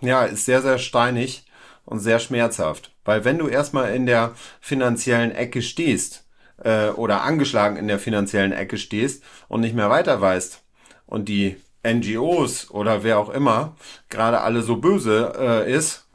ja, 0.00 0.24
ist 0.24 0.44
sehr, 0.44 0.62
sehr 0.62 0.78
steinig 0.78 1.46
und 1.84 2.00
sehr 2.00 2.18
schmerzhaft. 2.18 2.94
Weil 3.04 3.24
wenn 3.24 3.38
du 3.38 3.48
erstmal 3.48 3.94
in 3.94 4.06
der 4.06 4.32
finanziellen 4.60 5.32
Ecke 5.32 5.62
stehst, 5.62 6.24
äh, 6.62 6.88
oder 6.88 7.22
angeschlagen 7.22 7.76
in 7.76 7.88
der 7.88 7.98
finanziellen 7.98 8.52
Ecke 8.52 8.78
stehst 8.78 9.22
und 9.48 9.60
nicht 9.60 9.74
mehr 9.74 9.90
weiter 9.90 10.20
weißt 10.20 10.62
und 11.06 11.28
die 11.28 11.56
NGOs 11.84 12.70
oder 12.70 13.02
wer 13.02 13.18
auch 13.18 13.30
immer 13.30 13.76
gerade 14.08 14.40
alle 14.40 14.62
so 14.62 14.76
böse 14.76 15.32
äh, 15.36 15.72
ist, 15.72 16.06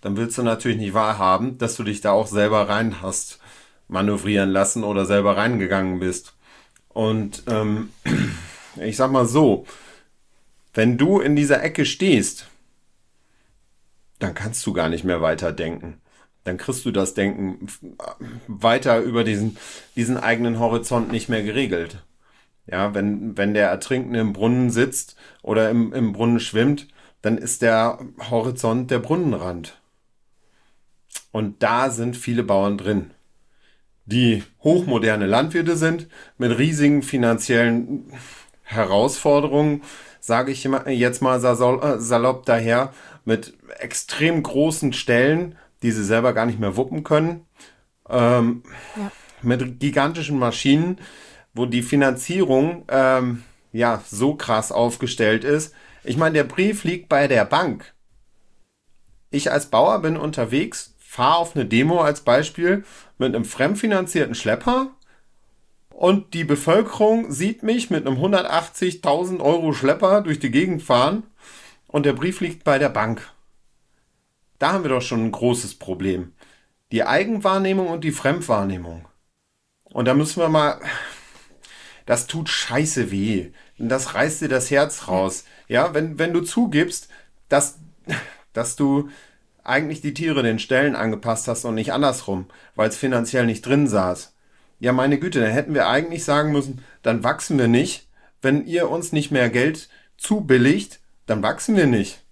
dann 0.00 0.16
willst 0.16 0.38
du 0.38 0.42
natürlich 0.42 0.78
nicht 0.78 0.94
wahrhaben, 0.94 1.58
dass 1.58 1.76
du 1.76 1.84
dich 1.84 2.00
da 2.00 2.12
auch 2.12 2.26
selber 2.26 2.68
rein 2.68 3.02
hast 3.02 3.38
manövrieren 3.88 4.50
lassen 4.50 4.84
oder 4.84 5.04
selber 5.04 5.36
reingegangen 5.36 6.00
bist. 6.00 6.34
Und 6.88 7.42
ähm, 7.46 7.90
ich 8.80 8.96
sag 8.96 9.12
mal 9.12 9.26
so, 9.26 9.66
wenn 10.74 10.98
du 10.98 11.20
in 11.20 11.36
dieser 11.36 11.62
Ecke 11.62 11.84
stehst, 11.84 12.46
dann 14.18 14.34
kannst 14.34 14.64
du 14.66 14.72
gar 14.72 14.88
nicht 14.88 15.04
mehr 15.04 15.20
weiterdenken. 15.20 16.00
Dann 16.44 16.56
kriegst 16.56 16.84
du 16.84 16.90
das 16.90 17.14
Denken 17.14 17.66
weiter 18.46 19.00
über 19.00 19.24
diesen, 19.24 19.56
diesen 19.96 20.16
eigenen 20.16 20.58
Horizont 20.58 21.12
nicht 21.12 21.28
mehr 21.28 21.42
geregelt. 21.42 22.02
Ja, 22.66 22.94
wenn, 22.94 23.36
wenn 23.36 23.54
der 23.54 23.68
Ertrinkende 23.68 24.20
im 24.20 24.32
Brunnen 24.32 24.70
sitzt 24.70 25.16
oder 25.42 25.70
im, 25.70 25.92
im 25.92 26.12
Brunnen 26.12 26.40
schwimmt, 26.40 26.88
dann 27.20 27.38
ist 27.38 27.62
der 27.62 27.98
Horizont 28.30 28.90
der 28.90 28.98
Brunnenrand. 28.98 29.80
Und 31.30 31.62
da 31.62 31.90
sind 31.90 32.16
viele 32.16 32.42
Bauern 32.42 32.78
drin, 32.78 33.10
die 34.04 34.42
hochmoderne 34.62 35.26
Landwirte 35.26 35.76
sind, 35.76 36.08
mit 36.38 36.56
riesigen 36.58 37.02
finanziellen 37.02 38.12
Herausforderungen, 38.62 39.82
sage 40.22 40.52
ich 40.52 40.62
jetzt 40.62 41.20
mal 41.20 41.44
äh, 41.44 41.98
salopp 41.98 42.46
daher, 42.46 42.92
mit 43.24 43.54
extrem 43.80 44.42
großen 44.42 44.92
Stellen, 44.92 45.56
die 45.82 45.90
sie 45.90 46.04
selber 46.04 46.32
gar 46.32 46.46
nicht 46.46 46.60
mehr 46.60 46.76
wuppen 46.76 47.02
können, 47.02 47.44
ähm, 48.08 48.62
ja. 48.96 49.10
mit 49.42 49.80
gigantischen 49.80 50.38
Maschinen, 50.38 50.98
wo 51.54 51.66
die 51.66 51.82
Finanzierung 51.82 52.84
ähm, 52.88 53.42
ja 53.72 54.00
so 54.08 54.34
krass 54.36 54.70
aufgestellt 54.70 55.42
ist. 55.42 55.74
Ich 56.04 56.16
meine, 56.16 56.34
der 56.34 56.44
Brief 56.44 56.84
liegt 56.84 57.08
bei 57.08 57.26
der 57.26 57.44
Bank. 57.44 57.92
Ich 59.30 59.50
als 59.50 59.66
Bauer 59.66 60.00
bin 60.02 60.16
unterwegs, 60.16 60.94
fahre 60.98 61.38
auf 61.38 61.56
eine 61.56 61.66
Demo 61.66 62.00
als 62.00 62.20
Beispiel 62.20 62.84
mit 63.18 63.34
einem 63.34 63.44
fremdfinanzierten 63.44 64.36
Schlepper 64.36 64.92
und 65.92 66.34
die 66.34 66.44
Bevölkerung 66.44 67.30
sieht 67.30 67.62
mich 67.62 67.90
mit 67.90 68.06
einem 68.06 68.18
180.000 68.18 69.40
Euro 69.40 69.72
Schlepper 69.72 70.22
durch 70.22 70.38
die 70.38 70.50
Gegend 70.50 70.82
fahren 70.82 71.24
und 71.86 72.06
der 72.06 72.12
Brief 72.12 72.40
liegt 72.40 72.64
bei 72.64 72.78
der 72.78 72.88
Bank. 72.88 73.30
Da 74.58 74.72
haben 74.72 74.84
wir 74.84 74.90
doch 74.90 75.02
schon 75.02 75.24
ein 75.24 75.32
großes 75.32 75.74
Problem. 75.74 76.32
Die 76.92 77.04
Eigenwahrnehmung 77.04 77.88
und 77.88 78.04
die 78.04 78.12
Fremdwahrnehmung. 78.12 79.06
Und 79.84 80.06
da 80.06 80.14
müssen 80.14 80.40
wir 80.40 80.48
mal 80.48 80.80
das 82.06 82.26
tut 82.26 82.48
scheiße 82.48 83.10
weh. 83.10 83.50
Das 83.78 84.14
reißt 84.14 84.42
dir 84.42 84.48
das 84.48 84.70
Herz 84.70 85.08
raus. 85.08 85.44
Ja, 85.68 85.94
wenn, 85.94 86.18
wenn 86.18 86.32
du 86.32 86.40
zugibst, 86.40 87.08
dass, 87.48 87.78
dass 88.52 88.76
du 88.76 89.08
eigentlich 89.64 90.00
die 90.00 90.14
Tiere 90.14 90.42
den 90.42 90.58
Stellen 90.58 90.96
angepasst 90.96 91.48
hast 91.48 91.64
und 91.64 91.74
nicht 91.74 91.92
andersrum, 91.92 92.46
weil 92.74 92.88
es 92.88 92.96
finanziell 92.96 93.46
nicht 93.46 93.64
drin 93.64 93.86
saß. 93.86 94.34
Ja, 94.82 94.92
meine 94.92 95.20
Güte, 95.20 95.40
dann 95.40 95.52
hätten 95.52 95.74
wir 95.74 95.86
eigentlich 95.86 96.24
sagen 96.24 96.50
müssen, 96.50 96.82
dann 97.02 97.22
wachsen 97.22 97.56
wir 97.56 97.68
nicht. 97.68 98.08
Wenn 98.40 98.66
ihr 98.66 98.90
uns 98.90 99.12
nicht 99.12 99.30
mehr 99.30 99.48
Geld 99.48 99.88
zubilligt, 100.16 100.98
dann 101.26 101.40
wachsen 101.40 101.76
wir 101.76 101.86
nicht. 101.86 102.24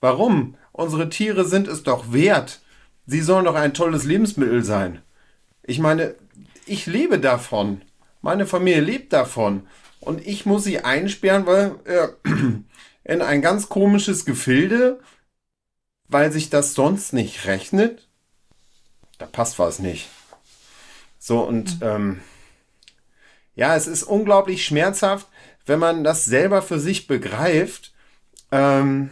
Warum? 0.00 0.56
Unsere 0.72 1.10
Tiere 1.10 1.44
sind 1.44 1.68
es 1.68 1.82
doch 1.82 2.10
wert. 2.10 2.62
Sie 3.04 3.20
sollen 3.20 3.44
doch 3.44 3.54
ein 3.54 3.74
tolles 3.74 4.04
Lebensmittel 4.04 4.64
sein. 4.64 5.02
Ich 5.62 5.78
meine, 5.78 6.14
ich 6.64 6.86
lebe 6.86 7.18
davon. 7.18 7.82
Meine 8.22 8.46
Familie 8.46 8.80
lebt 8.80 9.12
davon. 9.12 9.66
Und 10.00 10.26
ich 10.26 10.46
muss 10.46 10.64
sie 10.64 10.80
einsperren, 10.80 11.44
weil 11.44 11.74
äh, 11.84 12.08
in 13.04 13.20
ein 13.20 13.42
ganz 13.42 13.68
komisches 13.68 14.24
Gefilde, 14.24 15.00
weil 16.08 16.32
sich 16.32 16.48
das 16.48 16.72
sonst 16.72 17.12
nicht 17.12 17.44
rechnet. 17.44 18.08
Da 19.18 19.26
passt 19.26 19.58
was 19.58 19.80
nicht. 19.80 20.08
So, 21.26 21.40
und 21.40 21.80
mhm. 21.80 21.86
ähm, 21.86 22.20
ja, 23.54 23.74
es 23.76 23.86
ist 23.86 24.02
unglaublich 24.02 24.62
schmerzhaft, 24.62 25.26
wenn 25.64 25.78
man 25.78 26.04
das 26.04 26.26
selber 26.26 26.60
für 26.60 26.78
sich 26.78 27.06
begreift, 27.06 27.94
ähm, 28.52 29.08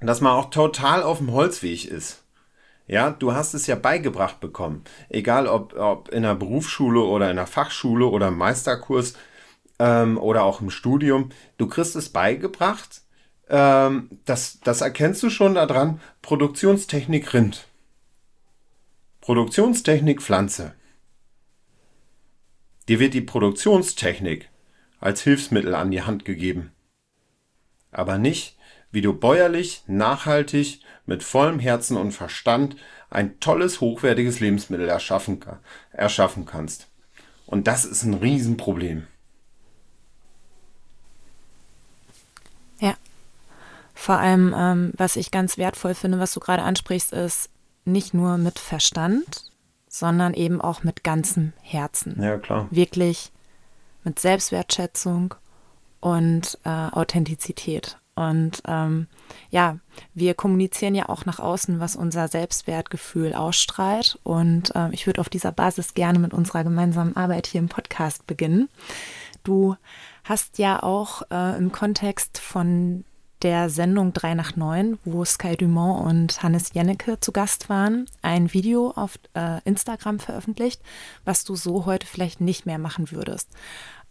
dass 0.00 0.20
man 0.20 0.34
auch 0.34 0.50
total 0.50 1.02
auf 1.02 1.18
dem 1.18 1.32
Holzweg 1.32 1.86
ist. 1.86 2.22
Ja, 2.86 3.10
du 3.10 3.32
hast 3.32 3.54
es 3.54 3.66
ja 3.66 3.74
beigebracht 3.74 4.38
bekommen. 4.38 4.84
Egal 5.08 5.48
ob, 5.48 5.74
ob 5.74 6.10
in 6.10 6.22
der 6.22 6.36
Berufsschule 6.36 7.00
oder 7.00 7.28
in 7.28 7.38
der 7.38 7.48
Fachschule 7.48 8.06
oder 8.06 8.28
im 8.28 8.38
Meisterkurs 8.38 9.14
ähm, 9.80 10.16
oder 10.16 10.44
auch 10.44 10.60
im 10.60 10.70
Studium. 10.70 11.30
Du 11.58 11.66
kriegst 11.66 11.96
es 11.96 12.10
beigebracht. 12.10 13.02
Ähm, 13.48 14.10
das, 14.26 14.60
das 14.60 14.80
erkennst 14.80 15.24
du 15.24 15.30
schon 15.30 15.56
daran. 15.56 16.00
Produktionstechnik 16.22 17.34
Rind. 17.34 17.66
Produktionstechnik 19.22 20.22
Pflanze. 20.22 20.74
Dir 22.88 23.00
wird 23.00 23.14
die 23.14 23.20
Produktionstechnik 23.20 24.50
als 25.00 25.22
Hilfsmittel 25.22 25.74
an 25.74 25.90
die 25.90 26.02
Hand 26.02 26.24
gegeben. 26.24 26.72
Aber 27.90 28.18
nicht, 28.18 28.56
wie 28.90 29.00
du 29.00 29.12
bäuerlich, 29.12 29.82
nachhaltig 29.86 30.80
mit 31.06 31.22
vollem 31.22 31.58
Herzen 31.58 31.96
und 31.96 32.12
Verstand 32.12 32.76
ein 33.10 33.38
tolles, 33.40 33.80
hochwertiges 33.80 34.40
Lebensmittel 34.40 34.88
erschaffen, 34.88 35.40
erschaffen 35.92 36.46
kannst. 36.46 36.88
Und 37.46 37.66
das 37.66 37.84
ist 37.84 38.02
ein 38.02 38.14
Riesenproblem. 38.14 39.06
Ja. 42.80 42.94
Vor 43.94 44.16
allem, 44.16 44.54
ähm, 44.56 44.92
was 44.96 45.16
ich 45.16 45.30
ganz 45.30 45.56
wertvoll 45.56 45.94
finde, 45.94 46.18
was 46.18 46.32
du 46.32 46.40
gerade 46.40 46.62
ansprichst, 46.62 47.12
ist 47.12 47.50
nicht 47.84 48.14
nur 48.14 48.38
mit 48.38 48.58
Verstand, 48.58 49.44
sondern 49.94 50.34
eben 50.34 50.60
auch 50.60 50.82
mit 50.82 51.04
ganzem 51.04 51.52
Herzen. 51.62 52.20
Ja, 52.20 52.36
klar. 52.36 52.66
Wirklich 52.72 53.30
mit 54.02 54.18
Selbstwertschätzung 54.18 55.36
und 56.00 56.58
äh, 56.64 56.68
Authentizität. 56.68 57.96
Und 58.16 58.60
ähm, 58.66 59.06
ja, 59.50 59.78
wir 60.12 60.34
kommunizieren 60.34 60.96
ja 60.96 61.08
auch 61.08 61.26
nach 61.26 61.38
außen, 61.38 61.78
was 61.78 61.94
unser 61.94 62.26
Selbstwertgefühl 62.26 63.34
ausstrahlt. 63.34 64.18
Und 64.24 64.74
äh, 64.74 64.88
ich 64.90 65.06
würde 65.06 65.20
auf 65.20 65.28
dieser 65.28 65.52
Basis 65.52 65.94
gerne 65.94 66.18
mit 66.18 66.34
unserer 66.34 66.64
gemeinsamen 66.64 67.14
Arbeit 67.14 67.46
hier 67.46 67.60
im 67.60 67.68
Podcast 67.68 68.26
beginnen. 68.26 68.68
Du 69.44 69.76
hast 70.24 70.58
ja 70.58 70.82
auch 70.82 71.22
äh, 71.30 71.56
im 71.56 71.70
Kontext 71.70 72.38
von 72.38 73.04
der 73.44 73.68
Sendung 73.68 74.14
3 74.14 74.34
nach 74.34 74.56
9, 74.56 74.98
wo 75.04 75.24
Sky 75.24 75.56
Dumont 75.56 76.06
und 76.06 76.42
Hannes 76.42 76.72
Jennecke 76.72 77.20
zu 77.20 77.30
Gast 77.30 77.68
waren, 77.68 78.06
ein 78.22 78.52
Video 78.54 78.90
auf 78.96 79.18
äh, 79.34 79.60
Instagram 79.64 80.18
veröffentlicht, 80.18 80.80
was 81.26 81.44
du 81.44 81.54
so 81.54 81.84
heute 81.84 82.06
vielleicht 82.06 82.40
nicht 82.40 82.64
mehr 82.64 82.78
machen 82.78 83.10
würdest. 83.12 83.50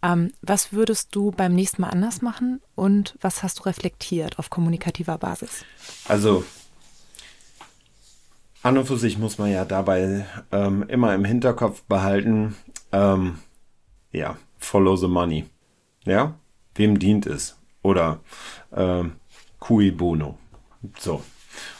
Ähm, 0.02 0.32
was 0.40 0.72
würdest 0.72 1.14
du 1.16 1.32
beim 1.32 1.52
nächsten 1.52 1.82
Mal 1.82 1.90
anders 1.90 2.22
machen 2.22 2.62
und 2.76 3.18
was 3.20 3.42
hast 3.42 3.58
du 3.58 3.62
reflektiert 3.64 4.38
auf 4.38 4.50
kommunikativer 4.50 5.18
Basis? 5.18 5.64
Also, 6.06 6.44
an 8.62 8.78
und 8.78 8.86
für 8.86 8.98
sich 8.98 9.18
muss 9.18 9.36
man 9.38 9.50
ja 9.50 9.64
dabei 9.64 10.26
ähm, 10.52 10.84
immer 10.88 11.12
im 11.12 11.24
Hinterkopf 11.24 11.82
behalten, 11.82 12.54
ähm, 12.92 13.40
ja, 14.12 14.36
follow 14.58 14.94
the 14.94 15.08
money. 15.08 15.46
Ja, 16.04 16.34
wem 16.76 17.00
dient 17.00 17.26
es? 17.26 17.58
Oder 17.82 18.20
ähm, 18.72 19.16
cui 19.64 19.90
bono. 19.90 20.38
So. 20.98 21.22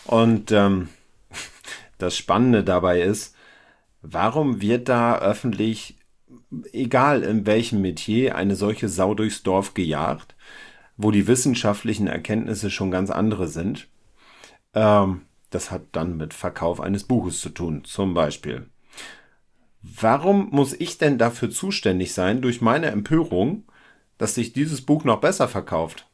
Und 0.06 0.52
ähm, 0.52 0.88
das 1.98 2.16
Spannende 2.16 2.64
dabei 2.64 3.02
ist, 3.02 3.34
warum 4.00 4.60
wird 4.62 4.88
da 4.88 5.18
öffentlich, 5.18 5.98
egal 6.72 7.22
in 7.22 7.46
welchem 7.46 7.82
Metier, 7.82 8.36
eine 8.36 8.56
solche 8.56 8.88
Sau 8.88 9.14
durchs 9.14 9.42
Dorf 9.42 9.74
gejagt, 9.74 10.34
wo 10.96 11.10
die 11.10 11.26
wissenschaftlichen 11.26 12.06
Erkenntnisse 12.06 12.70
schon 12.70 12.90
ganz 12.90 13.10
andere 13.10 13.48
sind? 13.48 13.88
Ähm, 14.72 15.22
das 15.50 15.70
hat 15.70 15.82
dann 15.92 16.16
mit 16.16 16.32
Verkauf 16.32 16.80
eines 16.80 17.04
Buches 17.04 17.40
zu 17.40 17.50
tun, 17.50 17.84
zum 17.84 18.14
Beispiel. 18.14 18.66
Warum 19.82 20.48
muss 20.50 20.72
ich 20.72 20.96
denn 20.96 21.18
dafür 21.18 21.50
zuständig 21.50 22.14
sein, 22.14 22.40
durch 22.40 22.62
meine 22.62 22.86
Empörung, 22.86 23.64
dass 24.16 24.34
sich 24.34 24.54
dieses 24.54 24.80
Buch 24.80 25.04
noch 25.04 25.20
besser 25.20 25.48
verkauft? 25.48 26.08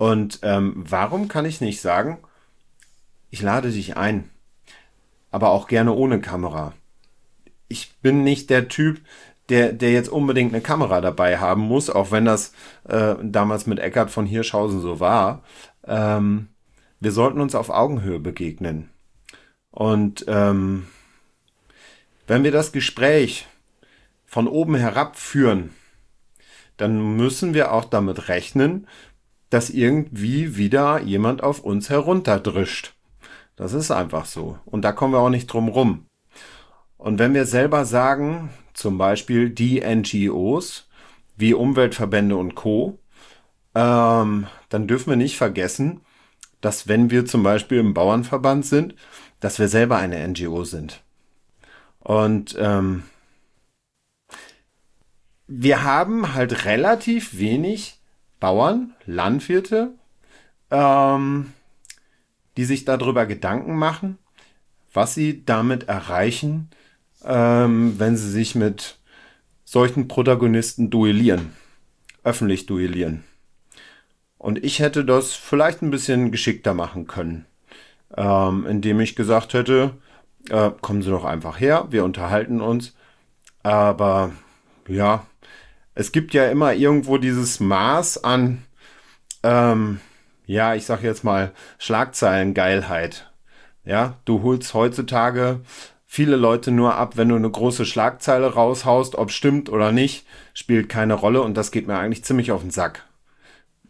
Und 0.00 0.38
ähm, 0.44 0.72
warum 0.76 1.28
kann 1.28 1.44
ich 1.44 1.60
nicht 1.60 1.82
sagen, 1.82 2.16
ich 3.28 3.42
lade 3.42 3.70
dich 3.70 3.98
ein, 3.98 4.30
aber 5.30 5.50
auch 5.50 5.68
gerne 5.68 5.92
ohne 5.92 6.22
Kamera. 6.22 6.72
Ich 7.68 7.98
bin 8.00 8.24
nicht 8.24 8.48
der 8.48 8.68
Typ, 8.68 9.02
der, 9.50 9.74
der 9.74 9.92
jetzt 9.92 10.08
unbedingt 10.08 10.54
eine 10.54 10.62
Kamera 10.62 11.02
dabei 11.02 11.36
haben 11.36 11.60
muss, 11.60 11.90
auch 11.90 12.12
wenn 12.12 12.24
das 12.24 12.54
äh, 12.88 13.14
damals 13.22 13.66
mit 13.66 13.78
Eckart 13.78 14.10
von 14.10 14.24
Hirschhausen 14.24 14.80
so 14.80 15.00
war. 15.00 15.42
Ähm, 15.86 16.48
wir 17.00 17.12
sollten 17.12 17.42
uns 17.42 17.54
auf 17.54 17.68
Augenhöhe 17.68 18.20
begegnen. 18.20 18.88
Und 19.70 20.24
ähm, 20.28 20.86
wenn 22.26 22.42
wir 22.42 22.52
das 22.52 22.72
Gespräch 22.72 23.46
von 24.24 24.48
oben 24.48 24.76
herab 24.76 25.18
führen, 25.18 25.74
dann 26.78 27.16
müssen 27.16 27.52
wir 27.52 27.72
auch 27.72 27.84
damit 27.84 28.28
rechnen, 28.28 28.86
dass 29.50 29.68
irgendwie 29.70 30.56
wieder 30.56 31.00
jemand 31.00 31.42
auf 31.42 31.60
uns 31.60 31.90
herunterdrischt. 31.90 32.94
Das 33.56 33.74
ist 33.74 33.90
einfach 33.90 34.24
so. 34.24 34.58
Und 34.64 34.82
da 34.82 34.92
kommen 34.92 35.12
wir 35.12 35.18
auch 35.18 35.28
nicht 35.28 35.46
drum 35.46 35.68
rum. 35.68 36.06
Und 36.96 37.18
wenn 37.18 37.34
wir 37.34 37.46
selber 37.46 37.84
sagen, 37.84 38.50
zum 38.74 38.96
Beispiel 38.96 39.50
die 39.50 39.80
NGOs 39.80 40.88
wie 41.36 41.54
Umweltverbände 41.54 42.36
und 42.36 42.54
Co., 42.54 42.98
ähm, 43.74 44.46
dann 44.68 44.86
dürfen 44.86 45.10
wir 45.10 45.16
nicht 45.16 45.36
vergessen, 45.36 46.00
dass 46.60 46.88
wenn 46.88 47.10
wir 47.10 47.26
zum 47.26 47.42
Beispiel 47.42 47.78
im 47.78 47.94
Bauernverband 47.94 48.66
sind, 48.66 48.94
dass 49.40 49.58
wir 49.58 49.68
selber 49.68 49.96
eine 49.96 50.26
NGO 50.26 50.64
sind. 50.64 51.02
Und 51.98 52.56
ähm, 52.58 53.04
wir 55.46 55.82
haben 55.82 56.34
halt 56.34 56.64
relativ 56.64 57.38
wenig 57.38 57.99
Bauern, 58.40 58.94
Landwirte, 59.06 59.92
ähm, 60.70 61.52
die 62.56 62.64
sich 62.64 62.84
darüber 62.84 63.26
Gedanken 63.26 63.76
machen, 63.76 64.18
was 64.92 65.14
sie 65.14 65.44
damit 65.44 65.88
erreichen, 65.88 66.70
ähm, 67.24 67.98
wenn 67.98 68.16
sie 68.16 68.30
sich 68.30 68.54
mit 68.54 68.98
solchen 69.64 70.08
Protagonisten 70.08 70.90
duellieren, 70.90 71.52
öffentlich 72.24 72.66
duellieren. 72.66 73.24
Und 74.38 74.64
ich 74.64 74.80
hätte 74.80 75.04
das 75.04 75.34
vielleicht 75.34 75.82
ein 75.82 75.90
bisschen 75.90 76.32
geschickter 76.32 76.74
machen 76.74 77.06
können, 77.06 77.44
ähm, 78.16 78.66
indem 78.66 79.00
ich 79.00 79.14
gesagt 79.14 79.52
hätte, 79.52 79.94
äh, 80.48 80.70
kommen 80.80 81.02
Sie 81.02 81.10
doch 81.10 81.24
einfach 81.24 81.60
her, 81.60 81.88
wir 81.90 82.04
unterhalten 82.04 82.60
uns. 82.60 82.94
Aber 83.62 84.32
ja, 84.88 85.26
es 85.94 86.12
gibt 86.12 86.34
ja 86.34 86.48
immer 86.50 86.74
irgendwo 86.74 87.18
dieses 87.18 87.60
Maß 87.60 88.24
an, 88.24 88.62
ähm, 89.42 90.00
ja, 90.46 90.74
ich 90.74 90.86
sag 90.86 91.02
jetzt 91.02 91.24
mal 91.24 91.52
Schlagzeilengeilheit. 91.78 93.30
Ja, 93.84 94.16
du 94.24 94.42
holst 94.42 94.74
heutzutage 94.74 95.60
viele 96.06 96.36
Leute 96.36 96.70
nur 96.70 96.96
ab, 96.96 97.16
wenn 97.16 97.28
du 97.28 97.36
eine 97.36 97.50
große 97.50 97.86
Schlagzeile 97.86 98.54
raushaust, 98.54 99.14
ob 99.14 99.30
stimmt 99.30 99.68
oder 99.68 99.92
nicht, 99.92 100.26
spielt 100.54 100.88
keine 100.88 101.14
Rolle 101.14 101.42
und 101.42 101.56
das 101.56 101.70
geht 101.70 101.86
mir 101.86 101.98
eigentlich 101.98 102.24
ziemlich 102.24 102.52
auf 102.52 102.62
den 102.62 102.70
Sack. 102.70 103.04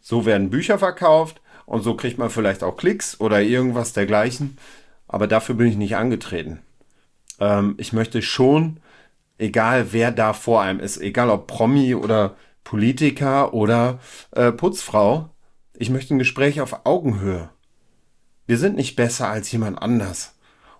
So 0.00 0.26
werden 0.26 0.50
Bücher 0.50 0.78
verkauft 0.78 1.40
und 1.66 1.82
so 1.82 1.94
kriegt 1.94 2.18
man 2.18 2.30
vielleicht 2.30 2.62
auch 2.62 2.76
Klicks 2.76 3.18
oder 3.20 3.40
irgendwas 3.42 3.92
dergleichen 3.92 4.58
aber 5.12 5.26
dafür 5.26 5.56
bin 5.56 5.66
ich 5.66 5.76
nicht 5.76 5.96
angetreten. 5.96 6.60
Ähm, 7.40 7.74
ich 7.78 7.92
möchte 7.92 8.22
schon, 8.22 8.78
egal 9.40 9.92
wer 9.92 10.12
da 10.12 10.32
vor 10.32 10.62
einem 10.62 10.80
ist, 10.80 10.98
egal 10.98 11.30
ob 11.30 11.46
Promi 11.46 11.94
oder 11.94 12.36
Politiker 12.62 13.54
oder 13.54 13.98
äh, 14.32 14.52
Putzfrau, 14.52 15.30
ich 15.74 15.90
möchte 15.90 16.14
ein 16.14 16.18
Gespräch 16.18 16.60
auf 16.60 16.84
Augenhöhe. 16.84 17.48
Wir 18.46 18.58
sind 18.58 18.76
nicht 18.76 18.96
besser 18.96 19.28
als 19.28 19.50
jemand 19.50 19.80
anders. 19.80 20.34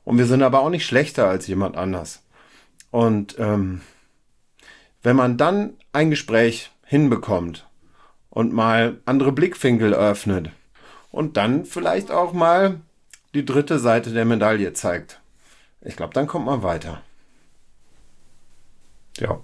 Und 0.04 0.18
wir 0.18 0.26
sind 0.26 0.42
aber 0.42 0.60
auch 0.60 0.70
nicht 0.70 0.86
schlechter 0.86 1.28
als 1.28 1.46
jemand 1.46 1.76
anders. 1.76 2.22
Und 2.90 3.36
ähm, 3.38 3.80
wenn 5.02 5.16
man 5.16 5.36
dann 5.36 5.74
ein 5.92 6.10
Gespräch 6.10 6.70
hinbekommt 6.84 7.66
und 8.28 8.52
mal 8.52 8.98
andere 9.06 9.32
Blickwinkel 9.32 9.94
öffnet 9.94 10.50
und 11.10 11.36
dann 11.36 11.64
vielleicht 11.64 12.10
auch 12.10 12.32
mal 12.32 12.80
die 13.34 13.44
dritte 13.44 13.78
Seite 13.78 14.10
der 14.10 14.24
Medaille 14.24 14.72
zeigt. 14.72 15.20
Ich 15.80 15.96
glaube, 15.96 16.12
dann 16.14 16.26
kommt 16.26 16.46
man 16.46 16.62
weiter. 16.62 17.02
Ja. 19.20 19.40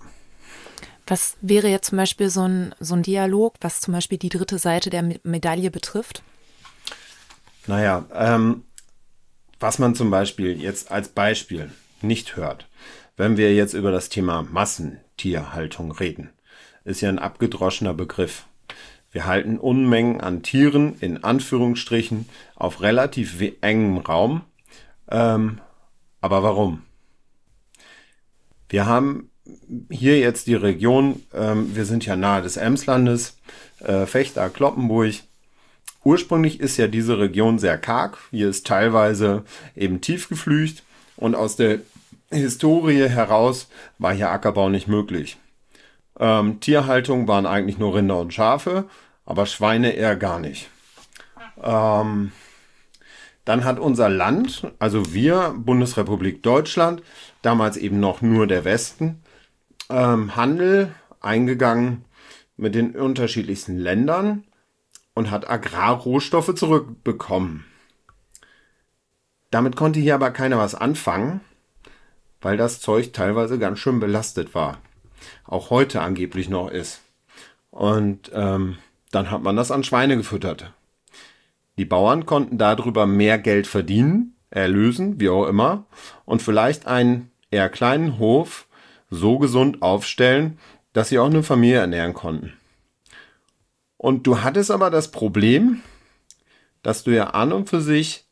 Was 1.07 1.37
wäre 1.41 1.69
jetzt 1.69 1.89
zum 1.89 1.99
Beispiel 1.99 2.31
so 2.31 2.43
ein, 2.43 2.75
so 2.81 2.95
ein 2.95 3.03
Dialog, 3.03 3.55
was 3.61 3.81
zum 3.81 3.95
Beispiel 3.95 4.19
die 4.19 4.29
dritte 4.29 4.59
Seite 4.59 4.91
der 4.91 5.19
Medaille 5.23 5.71
betrifft? 5.71 6.23
Naja, 7.69 8.07
ähm, 8.13 8.65
was 9.61 9.79
man 9.79 9.95
zum 9.95 10.11
Beispiel 10.11 10.61
jetzt 10.61 10.91
als 10.91 11.09
Beispiel 11.09 11.71
nicht 12.03 12.37
hört, 12.37 12.69
wenn 13.17 13.37
wir 13.37 13.55
jetzt 13.55 13.75
über 13.75 13.93
das 13.93 14.09
Thema 14.09 14.43
Massentierhaltung 14.43 15.93
reden, 15.93 16.31
ist 16.85 17.01
ja 17.01 17.09
ein 17.09 17.19
abgedroschener 17.19 17.95
Begriff. 17.95 18.47
Wir 19.11 19.27
halten 19.27 19.59
Unmengen 19.59 20.21
an 20.21 20.43
Tieren 20.43 20.97
in 21.01 21.25
Anführungsstrichen 21.25 22.29
auf 22.55 22.83
relativ 22.83 23.41
engem 23.61 23.99
Raum. 23.99 24.43
Ähm, 25.09 25.61
aber 26.21 26.43
warum? 26.43 26.83
Wir 28.69 28.87
haben 28.87 29.31
hier 29.91 30.19
jetzt 30.19 30.47
die 30.47 30.55
Region, 30.55 31.23
ähm, 31.35 31.75
wir 31.75 31.85
sind 31.85 32.05
ja 32.07 32.17
nahe 32.17 32.43
des 32.43 32.57
Emslandes, 32.57 33.37
äh, 33.81 34.07
Fechter, 34.07 34.49
Kloppenburg. 34.51 35.15
Ursprünglich 36.05 36.61
ist 36.61 36.77
ja 36.77 36.87
diese 36.87 37.19
Region 37.19 37.59
sehr 37.59 37.79
karg. 37.79 38.19
Hier 38.31 38.49
ist 38.49 38.67
teilweise 38.67 39.45
eben 39.75 40.01
tief 40.01 40.29
geflücht 40.29 40.85
und 41.17 41.35
aus 41.35 41.57
der 41.57 41.81
Historie 42.31 43.09
heraus 43.09 43.69
war 43.99 44.13
hier 44.13 44.31
Ackerbau 44.31 44.69
nicht 44.69 44.89
möglich. 44.89 45.37
Ähm, 46.19 46.61
Tierhaltung 46.61 47.29
waren 47.29 47.47
eigentlich 47.47 47.79
nur 47.79 47.95
Rinder 47.95 48.19
und 48.19 48.33
Schafe 48.33 48.87
aber 49.27 49.45
Schweine 49.45 49.91
eher 49.91 50.17
gar 50.17 50.39
nicht. 50.39 50.71
Ähm, 51.63 52.33
dann 53.45 53.65
hat 53.65 53.79
unser 53.79 54.09
Land, 54.09 54.67
also 54.79 55.13
wir, 55.13 55.55
Bundesrepublik 55.57 56.43
Deutschland, 56.43 57.03
damals 57.43 57.77
eben 57.77 58.01
noch 58.01 58.23
nur 58.23 58.47
der 58.47 58.65
Westen, 58.65 59.21
ähm, 59.89 60.37
Handel 60.37 60.95
eingegangen 61.21 62.05
mit 62.57 62.75
den 62.75 62.97
unterschiedlichsten 62.97 63.79
Ländern 63.79 64.45
und 65.15 65.31
hat 65.31 65.49
Agrarrohstoffe 65.49 66.55
zurückbekommen. 66.55 67.65
Damit 69.51 69.77
konnte 69.77 70.01
hier 70.01 70.15
aber 70.15 70.31
keiner 70.31 70.59
was 70.59 70.75
anfangen, 70.75 71.41
weil 72.41 72.57
das 72.57 72.81
Zeug 72.81 73.13
teilweise 73.13 73.59
ganz 73.59 73.79
schön 73.79 74.01
belastet 74.01 74.55
war. 74.55 74.79
Auch 75.45 75.71
heute 75.71 76.01
angeblich 76.01 76.49
noch 76.49 76.71
ist. 76.71 77.01
Und 77.71 78.31
ähm, 78.35 78.79
dann 79.11 79.31
hat 79.31 79.43
man 79.43 79.57
das 79.57 79.71
an 79.71 79.85
Schweine 79.85 80.17
gefüttert. 80.17 80.73
Die 81.79 81.85
Bauern 81.85 82.27
konnten 82.27 82.59
darüber 82.59 83.07
mehr 83.07 83.39
Geld 83.39 83.67
verdienen, 83.67 84.35
erlösen, 84.51 85.21
wie 85.21 85.29
auch 85.29 85.47
immer, 85.47 85.85
und 86.25 86.43
vielleicht 86.43 86.87
einen 86.87 87.31
eher 87.51 87.69
kleinen 87.69 88.19
Hof 88.19 88.67
so 89.11 89.39
gesund 89.39 89.83
aufstellen, 89.83 90.59
dass 90.93 91.09
sie 91.09 91.19
auch 91.19 91.27
eine 91.27 91.43
Familie 91.43 91.79
ernähren 91.79 92.15
konnten. 92.15 92.53
Und 93.97 94.27
du 94.27 94.43
hattest 94.43 94.71
aber 94.71 94.91
das 94.91 95.11
Problem, 95.11 95.81
dass 96.83 97.05
du 97.05 97.11
ja 97.11 97.31
an 97.31 97.53
und 97.53 97.69
für 97.69 97.81
sich 97.81 98.27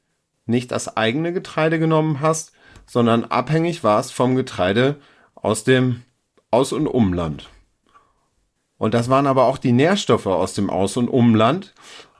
nicht 0.47 0.71
das 0.71 0.97
eigene 0.97 1.33
Getreide 1.33 1.79
genommen 1.79 2.21
hast, 2.21 2.53
sondern 2.87 3.25
abhängig 3.25 3.83
warst 3.83 4.13
vom 4.13 4.37
Getreide 4.37 4.97
aus 5.35 5.65
dem 5.65 6.03
Aus- 6.51 6.73
und 6.73 6.87
Umland. 6.87 7.49
Und 8.77 8.95
das 8.95 9.09
waren 9.09 9.27
aber 9.27 9.45
auch 9.45 9.59
die 9.59 9.73
Nährstoffe 9.73 10.27
aus 10.27 10.55
dem 10.55 10.71
Aus- 10.71 10.97
und 10.97 11.09
Umland. 11.09 11.75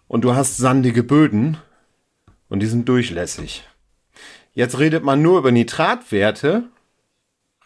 Und 0.09 0.23
du 0.23 0.35
hast 0.35 0.57
sandige 0.57 1.03
Böden 1.03 1.59
und 2.49 2.61
die 2.61 2.67
sind 2.67 2.89
durchlässig. 2.89 3.65
Jetzt 4.53 4.79
redet 4.79 5.05
man 5.05 5.23
nur 5.23 5.39
über 5.39 5.51
Nitratwerte, 5.51 6.65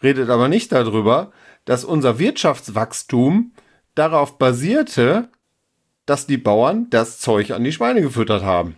redet 0.01 0.29
aber 0.29 0.47
nicht 0.47 0.71
darüber, 0.71 1.31
dass 1.65 1.85
unser 1.85 2.19
Wirtschaftswachstum 2.19 3.51
darauf 3.95 4.37
basierte, 4.37 5.29
dass 6.05 6.25
die 6.25 6.37
Bauern 6.37 6.89
das 6.89 7.19
Zeug 7.19 7.51
an 7.51 7.63
die 7.63 7.71
Schweine 7.71 8.01
gefüttert 8.01 8.43
haben. 8.43 8.77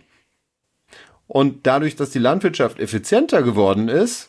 Und 1.26 1.66
dadurch, 1.66 1.96
dass 1.96 2.10
die 2.10 2.18
Landwirtschaft 2.18 2.78
effizienter 2.78 3.42
geworden 3.42 3.88
ist, 3.88 4.28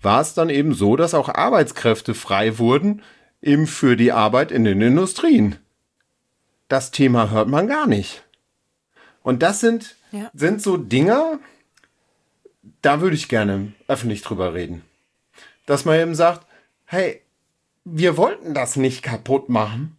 war 0.00 0.20
es 0.20 0.32
dann 0.32 0.48
eben 0.48 0.72
so, 0.72 0.96
dass 0.96 1.12
auch 1.12 1.28
Arbeitskräfte 1.28 2.14
frei 2.14 2.58
wurden, 2.58 3.02
eben 3.42 3.66
für 3.66 3.96
die 3.96 4.12
Arbeit 4.12 4.50
in 4.50 4.64
den 4.64 4.80
Industrien. 4.80 5.56
Das 6.68 6.90
Thema 6.90 7.30
hört 7.30 7.48
man 7.48 7.66
gar 7.66 7.86
nicht. 7.86 8.22
Und 9.22 9.42
das 9.42 9.60
sind, 9.60 9.96
ja. 10.12 10.30
sind 10.32 10.62
so 10.62 10.76
Dinger, 10.76 11.38
da 12.80 13.00
würde 13.00 13.16
ich 13.16 13.28
gerne 13.28 13.72
öffentlich 13.88 14.22
drüber 14.22 14.54
reden. 14.54 14.82
Dass 15.70 15.84
man 15.84 16.00
eben 16.00 16.16
sagt, 16.16 16.48
hey, 16.84 17.20
wir 17.84 18.16
wollten 18.16 18.54
das 18.54 18.74
nicht 18.74 19.04
kaputt 19.04 19.48
machen. 19.48 19.96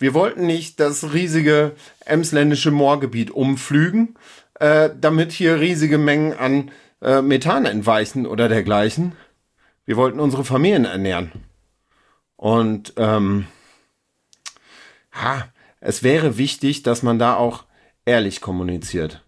Wir 0.00 0.14
wollten 0.14 0.46
nicht 0.46 0.80
das 0.80 1.12
riesige 1.12 1.76
emsländische 2.04 2.72
Moorgebiet 2.72 3.30
umflügen, 3.30 4.16
äh, 4.58 4.90
damit 5.00 5.30
hier 5.30 5.60
riesige 5.60 5.96
Mengen 5.96 6.32
an 6.32 6.72
äh, 7.00 7.22
Methan 7.22 7.66
entweichen 7.66 8.26
oder 8.26 8.48
dergleichen. 8.48 9.12
Wir 9.84 9.96
wollten 9.96 10.18
unsere 10.18 10.44
Familien 10.44 10.86
ernähren. 10.86 11.30
Und 12.34 12.92
ähm, 12.96 13.46
ha, 15.12 15.44
es 15.78 16.02
wäre 16.02 16.36
wichtig, 16.36 16.82
dass 16.82 17.04
man 17.04 17.20
da 17.20 17.36
auch 17.36 17.62
ehrlich 18.04 18.40
kommuniziert. 18.40 19.21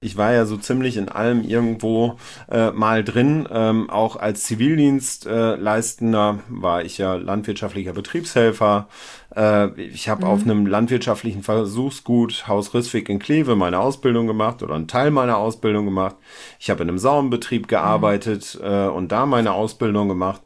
Ich 0.00 0.16
war 0.16 0.32
ja 0.32 0.46
so 0.46 0.56
ziemlich 0.56 0.96
in 0.96 1.08
allem 1.08 1.42
irgendwo 1.42 2.18
äh, 2.48 2.70
mal 2.70 3.02
drin. 3.02 3.48
Ähm, 3.50 3.90
auch 3.90 4.14
als 4.14 4.44
Zivildienstleistender 4.44 6.38
äh, 6.38 6.42
war 6.48 6.84
ich 6.84 6.98
ja 6.98 7.14
landwirtschaftlicher 7.16 7.94
Betriebshelfer. 7.94 8.88
Äh, 9.34 9.80
ich 9.80 10.08
habe 10.08 10.24
mhm. 10.24 10.30
auf 10.30 10.42
einem 10.42 10.66
landwirtschaftlichen 10.66 11.42
Versuchsgut 11.42 12.46
Haus 12.46 12.74
Risswig 12.74 13.08
in 13.08 13.18
Kleve 13.18 13.56
meine 13.56 13.80
Ausbildung 13.80 14.28
gemacht 14.28 14.62
oder 14.62 14.76
einen 14.76 14.86
Teil 14.86 15.10
meiner 15.10 15.36
Ausbildung 15.36 15.84
gemacht. 15.84 16.14
Ich 16.60 16.70
habe 16.70 16.84
in 16.84 16.90
einem 16.90 16.98
Sauenbetrieb 16.98 17.66
gearbeitet 17.66 18.56
mhm. 18.60 18.66
äh, 18.66 18.86
und 18.86 19.10
da 19.10 19.26
meine 19.26 19.52
Ausbildung 19.52 20.08
gemacht. 20.08 20.42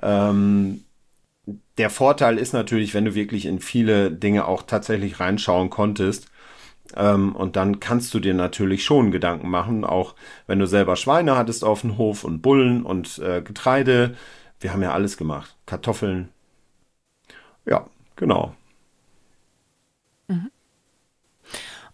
Ähm, 0.00 0.84
der 1.78 1.90
Vorteil 1.90 2.38
ist 2.38 2.52
natürlich, 2.52 2.94
wenn 2.94 3.04
du 3.04 3.16
wirklich 3.16 3.46
in 3.46 3.58
viele 3.58 4.12
Dinge 4.12 4.46
auch 4.46 4.62
tatsächlich 4.62 5.18
reinschauen 5.18 5.70
konntest, 5.70 6.28
ähm, 6.96 7.34
und 7.34 7.56
dann 7.56 7.80
kannst 7.80 8.12
du 8.14 8.20
dir 8.20 8.34
natürlich 8.34 8.84
schon 8.84 9.10
Gedanken 9.10 9.48
machen, 9.48 9.84
auch 9.84 10.14
wenn 10.46 10.58
du 10.58 10.66
selber 10.66 10.96
Schweine 10.96 11.36
hattest 11.36 11.64
auf 11.64 11.82
dem 11.82 11.98
Hof 11.98 12.24
und 12.24 12.42
Bullen 12.42 12.84
und 12.84 13.18
äh, 13.18 13.42
Getreide. 13.42 14.16
Wir 14.60 14.72
haben 14.72 14.82
ja 14.82 14.92
alles 14.92 15.16
gemacht. 15.16 15.56
Kartoffeln. 15.66 16.28
Ja, 17.64 17.86
genau. 18.16 18.54
Mhm. 20.28 20.50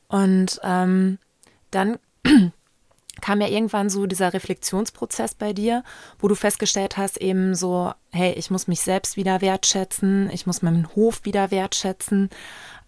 Und 0.09 0.61
ähm, 0.63 1.19
dann 1.71 1.99
kam 3.21 3.41
ja 3.41 3.49
irgendwann 3.49 3.91
so 3.91 4.07
dieser 4.07 4.33
Reflexionsprozess 4.33 5.35
bei 5.35 5.53
dir, 5.53 5.85
wo 6.19 6.29
du 6.29 6.35
festgestellt 6.35 6.97
hast, 6.97 7.19
eben 7.19 7.55
so, 7.55 7.93
hey, 8.11 8.33
ich 8.33 8.51
muss 8.51 8.69
mich 8.69 8.81
selbst 8.81 9.17
wieder 9.17 9.41
wertschätzen, 9.41 10.31
ich 10.33 10.47
muss 10.47 10.63
meinen 10.63 10.89
Hof 10.95 11.25
wieder 11.25 11.51
wertschätzen 11.51 12.31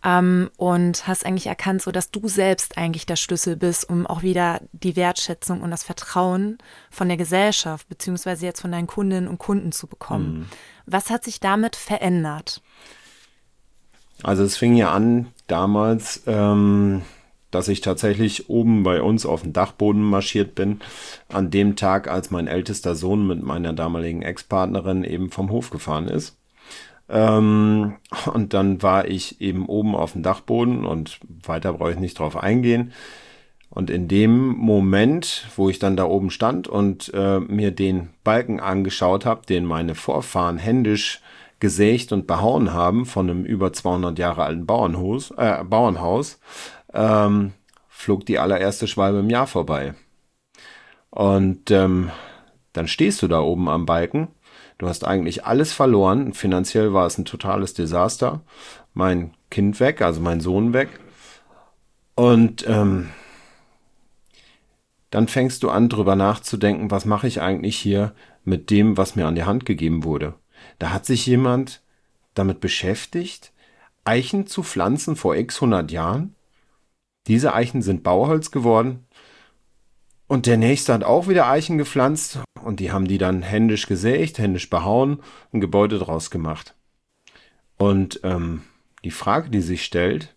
ähm, 0.04 0.50
und 0.56 1.06
hast 1.06 1.26
eigentlich 1.26 1.46
erkannt, 1.46 1.82
so 1.82 1.90
dass 1.90 2.10
du 2.10 2.26
selbst 2.28 2.78
eigentlich 2.78 3.06
der 3.06 3.16
Schlüssel 3.16 3.56
bist, 3.56 3.88
um 3.88 4.06
auch 4.06 4.22
wieder 4.22 4.60
die 4.72 4.96
Wertschätzung 4.96 5.60
und 5.60 5.70
das 5.70 5.84
Vertrauen 5.84 6.58
von 6.90 7.08
der 7.08 7.16
Gesellschaft 7.16 7.88
beziehungsweise 7.88 8.46
jetzt 8.46 8.60
von 8.60 8.72
deinen 8.72 8.86
Kundinnen 8.86 9.28
und 9.28 9.38
Kunden 9.38 9.72
zu 9.72 9.86
bekommen. 9.86 10.32
Mhm. 10.32 10.46
Was 10.86 11.10
hat 11.10 11.24
sich 11.24 11.40
damit 11.40 11.76
verändert? 11.76 12.62
Also 14.22 14.42
es 14.42 14.56
fing 14.56 14.74
ja 14.74 14.92
an 14.92 15.28
damals, 15.46 16.22
ähm, 16.26 17.02
dass 17.50 17.68
ich 17.68 17.80
tatsächlich 17.80 18.48
oben 18.48 18.82
bei 18.82 19.02
uns 19.02 19.26
auf 19.26 19.42
dem 19.42 19.52
Dachboden 19.52 20.02
marschiert 20.02 20.54
bin, 20.54 20.80
an 21.28 21.50
dem 21.50 21.76
Tag, 21.76 22.08
als 22.08 22.30
mein 22.30 22.46
ältester 22.46 22.94
Sohn 22.94 23.26
mit 23.26 23.42
meiner 23.42 23.72
damaligen 23.72 24.22
Ex-Partnerin 24.22 25.04
eben 25.04 25.30
vom 25.30 25.50
Hof 25.50 25.70
gefahren 25.70 26.08
ist. 26.08 26.36
Ähm, 27.10 27.96
und 28.32 28.54
dann 28.54 28.82
war 28.82 29.08
ich 29.08 29.40
eben 29.40 29.66
oben 29.66 29.94
auf 29.94 30.12
dem 30.12 30.22
Dachboden 30.22 30.84
und 30.84 31.18
weiter 31.44 31.72
brauche 31.72 31.92
ich 31.92 31.98
nicht 31.98 32.18
drauf 32.18 32.36
eingehen. 32.36 32.92
Und 33.68 33.88
in 33.90 34.08
dem 34.08 34.48
Moment, 34.48 35.46
wo 35.56 35.68
ich 35.68 35.78
dann 35.78 35.96
da 35.96 36.04
oben 36.04 36.30
stand 36.30 36.66
und 36.66 37.12
äh, 37.14 37.38
mir 37.40 37.70
den 37.70 38.10
Balken 38.24 38.58
angeschaut 38.58 39.24
habe, 39.24 39.46
den 39.46 39.64
meine 39.64 39.94
Vorfahren 39.94 40.58
händisch 40.58 41.20
gesägt 41.60 42.10
und 42.10 42.26
behauen 42.26 42.72
haben 42.72 43.06
von 43.06 43.30
einem 43.30 43.44
über 43.44 43.72
200 43.72 44.18
Jahre 44.18 44.44
alten 44.44 44.66
Bauernhaus, 44.66 45.30
äh, 45.36 45.62
Bauernhaus 45.62 46.40
ähm, 46.92 47.52
flog 47.88 48.26
die 48.26 48.38
allererste 48.38 48.88
Schwalbe 48.88 49.18
im 49.18 49.30
Jahr 49.30 49.46
vorbei. 49.46 49.94
Und 51.10 51.70
ähm, 51.70 52.10
dann 52.72 52.88
stehst 52.88 53.22
du 53.22 53.28
da 53.28 53.40
oben 53.40 53.68
am 53.68 53.84
Balken 53.84 54.28
Du 54.80 54.88
hast 54.88 55.06
eigentlich 55.06 55.44
alles 55.44 55.74
verloren. 55.74 56.32
Finanziell 56.32 56.94
war 56.94 57.04
es 57.04 57.18
ein 57.18 57.26
totales 57.26 57.74
Desaster. 57.74 58.40
Mein 58.94 59.34
Kind 59.50 59.78
weg, 59.78 60.00
also 60.00 60.22
mein 60.22 60.40
Sohn 60.40 60.72
weg. 60.72 60.88
Und 62.14 62.66
ähm, 62.66 63.10
dann 65.10 65.28
fängst 65.28 65.62
du 65.64 65.68
an, 65.68 65.90
drüber 65.90 66.16
nachzudenken, 66.16 66.90
was 66.90 67.04
mache 67.04 67.26
ich 67.26 67.42
eigentlich 67.42 67.76
hier 67.76 68.14
mit 68.42 68.70
dem, 68.70 68.96
was 68.96 69.16
mir 69.16 69.26
an 69.26 69.34
die 69.34 69.44
Hand 69.44 69.66
gegeben 69.66 70.02
wurde. 70.02 70.32
Da 70.78 70.92
hat 70.92 71.04
sich 71.04 71.26
jemand 71.26 71.82
damit 72.32 72.60
beschäftigt, 72.60 73.52
Eichen 74.04 74.46
zu 74.46 74.62
pflanzen 74.62 75.14
vor 75.14 75.36
x 75.36 75.56
100 75.56 75.90
Jahren. 75.90 76.34
Diese 77.26 77.52
Eichen 77.52 77.82
sind 77.82 78.02
Bauholz 78.02 78.50
geworden. 78.50 79.06
Und 80.30 80.46
der 80.46 80.58
nächste 80.58 80.94
hat 80.94 81.02
auch 81.02 81.26
wieder 81.26 81.48
Eichen 81.48 81.76
gepflanzt 81.76 82.38
und 82.62 82.78
die 82.78 82.92
haben 82.92 83.08
die 83.08 83.18
dann 83.18 83.42
händisch 83.42 83.88
gesägt, 83.88 84.38
händisch 84.38 84.70
behauen, 84.70 85.24
ein 85.52 85.60
Gebäude 85.60 85.98
draus 85.98 86.30
gemacht. 86.30 86.76
Und 87.78 88.20
ähm, 88.22 88.62
die 89.02 89.10
Frage, 89.10 89.50
die 89.50 89.60
sich 89.60 89.84
stellt, 89.84 90.36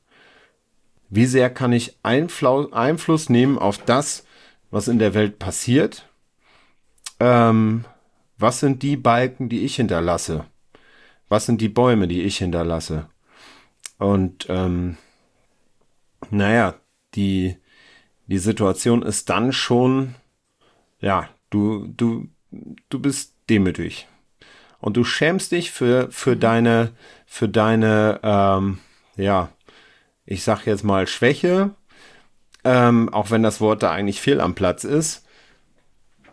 wie 1.10 1.27
sehr 1.27 1.51
kann 1.51 1.73
ich 1.73 1.99
Einflau 2.01 2.71
Einfluss 2.71 3.29
nehmen 3.29 3.60
auf 3.60 3.77
das, 3.77 4.25
was 4.71 4.88
in 4.88 4.97
der 4.97 5.13
Welt 5.13 5.38
passiert? 5.38 6.10
Ähm, 7.19 7.86
was 8.39 8.62
sind 8.62 8.82
die 8.82 8.97
Balken, 8.97 9.47
die 9.47 9.63
ich 9.63 9.75
hinterlasse? 9.75 10.45
Was 11.29 11.45
sind 11.45 11.62
die 11.62 11.69
Bäume, 11.69 12.08
die 12.08 12.23
ich 12.23 12.39
hinterlasse? 12.39 13.10
Und 13.99 14.47
ähm, 14.49 14.97
naja, 16.32 16.73
die 17.13 17.58
die 18.27 18.38
Situation 18.38 19.01
ist 19.01 19.29
dann 19.29 19.51
schon, 19.51 20.15
ja, 20.99 21.29
du, 21.49 21.88
du, 21.88 22.27
du 22.89 22.99
bist 22.99 23.36
demütig. 23.49 24.07
Und 24.79 24.97
du 24.97 25.03
schämst 25.03 25.51
dich 25.51 25.71
für, 25.71 26.12
für 26.12 26.36
deine, 26.36 26.91
für 27.25 27.47
deine, 27.47 28.19
ähm, 28.23 28.79
ja, 29.15 29.49
ich 30.25 30.43
sag 30.43 30.65
jetzt 30.65 30.83
mal 30.83 31.07
Schwäche, 31.07 31.71
ähm, 32.63 33.09
auch 33.09 33.31
wenn 33.31 33.43
das 33.43 33.62
Wort 33.62 33.83
da 33.83 33.91
eigentlich 33.91 34.21
fehl 34.21 34.41
am 34.41 34.55
Platz 34.55 34.83
ist, 34.83 35.25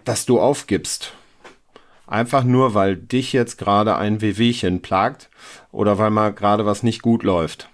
dass 0.04 0.26
du 0.26 0.40
aufgibst. 0.40 1.12
Einfach 2.06 2.42
nur, 2.42 2.74
weil 2.74 2.96
dich 2.96 3.32
jetzt 3.32 3.56
gerade 3.56 3.96
ein 3.96 4.20
Wehwehchen 4.20 4.82
plagt 4.82 5.30
oder 5.70 5.98
weil 5.98 6.10
mal 6.10 6.32
gerade 6.32 6.66
was 6.66 6.82
nicht 6.82 7.02
gut 7.02 7.22
läuft. 7.22 7.68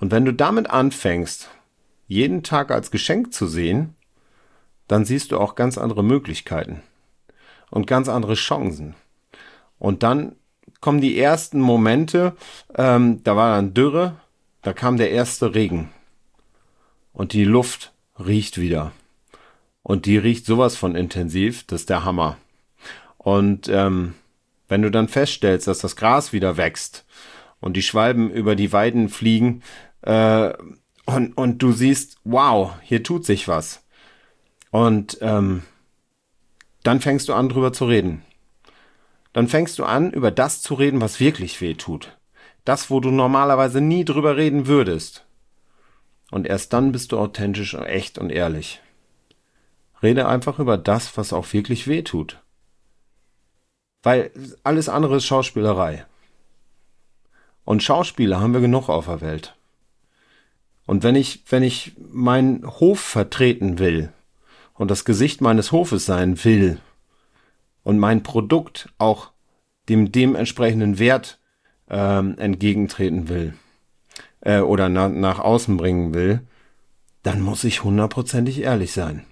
Und 0.00 0.10
wenn 0.10 0.24
du 0.24 0.32
damit 0.32 0.68
anfängst, 0.68 1.48
jeden 2.14 2.44
Tag 2.44 2.70
als 2.70 2.92
Geschenk 2.92 3.34
zu 3.34 3.48
sehen, 3.48 3.94
dann 4.86 5.04
siehst 5.04 5.32
du 5.32 5.38
auch 5.38 5.56
ganz 5.56 5.76
andere 5.76 6.04
Möglichkeiten 6.04 6.82
und 7.70 7.86
ganz 7.86 8.08
andere 8.08 8.34
Chancen. 8.34 8.94
Und 9.78 10.02
dann 10.04 10.36
kommen 10.80 11.00
die 11.00 11.18
ersten 11.18 11.60
Momente, 11.60 12.36
ähm, 12.76 13.22
da 13.24 13.34
war 13.36 13.56
dann 13.56 13.74
Dürre, 13.74 14.16
da 14.62 14.72
kam 14.72 14.96
der 14.96 15.10
erste 15.10 15.54
Regen 15.54 15.90
und 17.12 17.32
die 17.32 17.44
Luft 17.44 17.92
riecht 18.18 18.60
wieder. 18.60 18.92
Und 19.82 20.06
die 20.06 20.16
riecht 20.16 20.46
sowas 20.46 20.76
von 20.76 20.94
intensiv, 20.94 21.66
das 21.66 21.82
ist 21.82 21.90
der 21.90 22.04
Hammer. 22.04 22.38
Und 23.18 23.68
ähm, 23.68 24.14
wenn 24.68 24.82
du 24.82 24.90
dann 24.90 25.08
feststellst, 25.08 25.66
dass 25.66 25.80
das 25.80 25.96
Gras 25.96 26.32
wieder 26.32 26.56
wächst 26.56 27.04
und 27.60 27.76
die 27.76 27.82
Schwalben 27.82 28.30
über 28.30 28.54
die 28.54 28.72
Weiden 28.72 29.08
fliegen, 29.08 29.62
äh, 30.02 30.52
und, 31.06 31.36
und 31.36 31.58
du 31.58 31.72
siehst, 31.72 32.16
wow, 32.24 32.72
hier 32.82 33.02
tut 33.02 33.24
sich 33.24 33.48
was. 33.48 33.82
Und 34.70 35.18
ähm, 35.20 35.62
dann 36.82 37.00
fängst 37.00 37.28
du 37.28 37.34
an, 37.34 37.48
drüber 37.48 37.72
zu 37.72 37.86
reden. 37.86 38.22
Dann 39.32 39.48
fängst 39.48 39.78
du 39.78 39.84
an, 39.84 40.12
über 40.12 40.30
das 40.30 40.62
zu 40.62 40.74
reden, 40.74 41.00
was 41.00 41.20
wirklich 41.20 41.60
weh 41.60 41.74
tut. 41.74 42.16
Das, 42.64 42.90
wo 42.90 43.00
du 43.00 43.10
normalerweise 43.10 43.80
nie 43.80 44.04
drüber 44.04 44.36
reden 44.36 44.66
würdest. 44.66 45.26
Und 46.30 46.46
erst 46.46 46.72
dann 46.72 46.92
bist 46.92 47.12
du 47.12 47.18
authentisch, 47.18 47.74
echt 47.74 48.18
und 48.18 48.30
ehrlich. 48.30 48.80
Rede 50.02 50.26
einfach 50.26 50.58
über 50.58 50.78
das, 50.78 51.16
was 51.16 51.32
auch 51.32 51.52
wirklich 51.52 51.86
weh 51.86 52.02
tut. 52.02 52.40
Weil 54.02 54.30
alles 54.62 54.88
andere 54.88 55.16
ist 55.16 55.26
Schauspielerei. 55.26 56.06
Und 57.64 57.82
Schauspieler 57.82 58.40
haben 58.40 58.52
wir 58.54 58.60
genug 58.60 58.88
auf 58.88 59.06
der 59.06 59.20
Welt. 59.20 59.56
Und 60.86 61.02
wenn 61.02 61.14
ich, 61.14 61.44
wenn 61.48 61.62
ich 61.62 61.92
meinen 62.10 62.66
Hof 62.66 63.00
vertreten 63.00 63.78
will 63.78 64.12
und 64.74 64.90
das 64.90 65.04
Gesicht 65.04 65.40
meines 65.40 65.72
Hofes 65.72 66.04
sein 66.04 66.42
will 66.44 66.78
und 67.82 67.98
mein 67.98 68.22
Produkt 68.22 68.90
auch 68.98 69.32
dem 69.88 70.12
dementsprechenden 70.12 70.98
Wert 70.98 71.38
ähm, 71.88 72.36
entgegentreten 72.38 73.28
will 73.28 73.54
äh, 74.40 74.60
oder 74.60 74.88
na, 74.88 75.08
nach 75.08 75.38
außen 75.38 75.76
bringen 75.76 76.14
will, 76.14 76.40
dann 77.22 77.40
muss 77.40 77.64
ich 77.64 77.84
hundertprozentig 77.84 78.60
ehrlich 78.60 78.92
sein. 78.92 79.24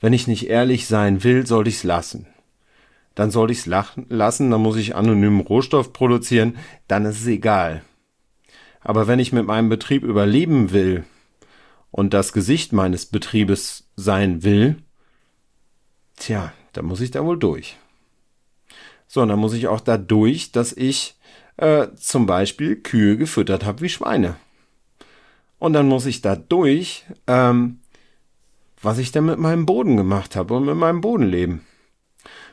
Wenn 0.00 0.12
ich 0.12 0.26
nicht 0.26 0.48
ehrlich 0.48 0.88
sein 0.88 1.22
will, 1.22 1.46
sollte 1.46 1.70
ich 1.70 1.76
es 1.76 1.84
lassen. 1.84 2.26
Dann 3.14 3.30
sollte 3.30 3.52
ich 3.52 3.60
es 3.60 3.66
lassen, 3.66 4.50
dann 4.50 4.60
muss 4.60 4.76
ich 4.76 4.96
anonymen 4.96 5.40
Rohstoff 5.40 5.92
produzieren, 5.92 6.56
dann 6.88 7.04
ist 7.04 7.20
es 7.20 7.26
egal. 7.26 7.82
Aber 8.84 9.06
wenn 9.06 9.18
ich 9.18 9.32
mit 9.32 9.46
meinem 9.46 9.68
Betrieb 9.68 10.02
überleben 10.02 10.72
will 10.72 11.04
und 11.90 12.14
das 12.14 12.32
Gesicht 12.32 12.72
meines 12.72 13.06
Betriebes 13.06 13.88
sein 13.96 14.42
will, 14.42 14.76
tja, 16.16 16.52
dann 16.72 16.86
muss 16.86 17.00
ich 17.00 17.10
da 17.10 17.24
wohl 17.24 17.38
durch. 17.38 17.76
So, 19.06 19.20
und 19.22 19.28
dann 19.28 19.38
muss 19.38 19.52
ich 19.52 19.68
auch 19.68 19.80
da 19.80 19.98
durch, 19.98 20.52
dass 20.52 20.72
ich 20.72 21.16
äh, 21.58 21.88
zum 21.96 22.26
Beispiel 22.26 22.76
Kühe 22.76 23.16
gefüttert 23.16 23.64
habe 23.64 23.82
wie 23.82 23.88
Schweine. 23.88 24.36
Und 25.58 25.74
dann 25.74 25.86
muss 25.86 26.06
ich 26.06 26.22
da 26.22 26.34
durch, 26.34 27.04
ähm, 27.26 27.80
was 28.80 28.98
ich 28.98 29.12
denn 29.12 29.26
mit 29.26 29.38
meinem 29.38 29.64
Boden 29.64 29.96
gemacht 29.96 30.34
habe 30.34 30.54
und 30.54 30.64
mit 30.64 30.74
meinem 30.74 31.00
Bodenleben. 31.00 31.64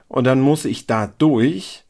Und 0.08 0.26
dann 0.26 0.42
muss 0.42 0.66
ich 0.66 0.86
da 0.86 1.08
durch, 1.08 1.86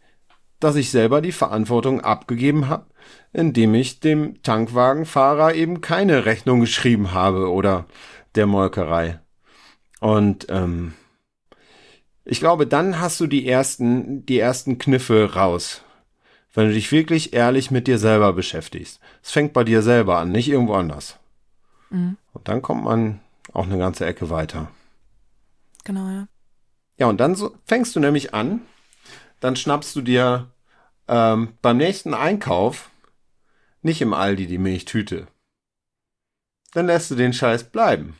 dass 0.59 0.75
ich 0.75 0.91
selber 0.91 1.21
die 1.21 1.31
Verantwortung 1.31 2.01
abgegeben 2.01 2.67
habe, 2.67 2.85
indem 3.33 3.73
ich 3.75 3.99
dem 3.99 4.41
Tankwagenfahrer 4.43 5.53
eben 5.53 5.81
keine 5.81 6.25
Rechnung 6.25 6.59
geschrieben 6.59 7.11
habe 7.13 7.51
oder 7.51 7.85
der 8.35 8.47
Molkerei. 8.47 9.19
Und 9.99 10.47
ähm, 10.49 10.93
ich 12.25 12.39
glaube, 12.39 12.67
dann 12.67 12.99
hast 12.99 13.19
du 13.19 13.27
die 13.27 13.47
ersten, 13.47 14.25
die 14.25 14.39
ersten 14.39 14.77
Kniffe 14.77 15.33
raus. 15.33 15.83
Wenn 16.53 16.67
du 16.67 16.73
dich 16.73 16.91
wirklich 16.91 17.33
ehrlich 17.33 17.69
mit 17.69 17.87
dir 17.87 17.99
selber 17.99 18.33
beschäftigst. 18.33 18.99
Es 19.23 19.31
fängt 19.31 19.53
bei 19.53 19.63
dir 19.63 19.81
selber 19.81 20.17
an, 20.17 20.31
nicht 20.31 20.49
irgendwo 20.49 20.73
anders. 20.73 21.17
Mhm. 21.89 22.17
Und 22.33 22.47
dann 22.47 22.61
kommt 22.61 22.83
man 22.83 23.19
auch 23.53 23.65
eine 23.65 23.77
ganze 23.77 24.05
Ecke 24.05 24.29
weiter. 24.29 24.69
Genau, 25.83 26.07
ja. 26.09 26.27
Ja, 26.97 27.07
und 27.07 27.19
dann 27.19 27.35
so, 27.35 27.55
fängst 27.65 27.95
du 27.95 27.99
nämlich 27.99 28.33
an, 28.33 28.61
dann 29.39 29.55
schnappst 29.55 29.95
du 29.95 30.01
dir 30.01 30.47
ähm, 31.07 31.53
beim 31.61 31.77
nächsten 31.77 32.13
Einkauf 32.13 32.88
nicht 33.81 34.01
im 34.01 34.13
Aldi 34.13 34.47
die 34.47 34.57
Milchtüte. 34.57 35.27
Dann 36.73 36.87
lässt 36.87 37.11
du 37.11 37.15
den 37.15 37.33
Scheiß 37.33 37.65
bleiben. 37.65 38.17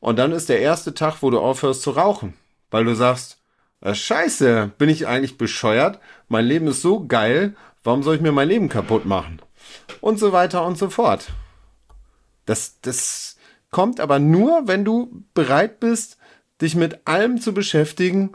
Und 0.00 0.18
dann 0.18 0.32
ist 0.32 0.48
der 0.48 0.60
erste 0.60 0.94
Tag, 0.94 1.22
wo 1.22 1.30
du 1.30 1.38
aufhörst 1.38 1.82
zu 1.82 1.90
rauchen, 1.90 2.34
weil 2.70 2.84
du 2.84 2.94
sagst, 2.94 3.38
äh, 3.80 3.94
Scheiße, 3.94 4.72
bin 4.78 4.88
ich 4.88 5.06
eigentlich 5.06 5.38
bescheuert? 5.38 6.00
Mein 6.28 6.44
Leben 6.44 6.66
ist 6.68 6.82
so 6.82 7.06
geil, 7.06 7.54
warum 7.84 8.02
soll 8.02 8.16
ich 8.16 8.20
mir 8.20 8.32
mein 8.32 8.48
Leben 8.48 8.68
kaputt 8.68 9.04
machen? 9.04 9.40
Und 10.00 10.18
so 10.18 10.32
weiter 10.32 10.64
und 10.64 10.78
so 10.78 10.90
fort. 10.90 11.32
Das, 12.46 12.80
das 12.80 13.36
kommt 13.70 14.00
aber 14.00 14.18
nur, 14.18 14.66
wenn 14.66 14.84
du 14.84 15.24
bereit 15.34 15.80
bist, 15.80 16.18
dich 16.60 16.74
mit 16.74 17.06
allem 17.06 17.40
zu 17.40 17.54
beschäftigen, 17.54 18.32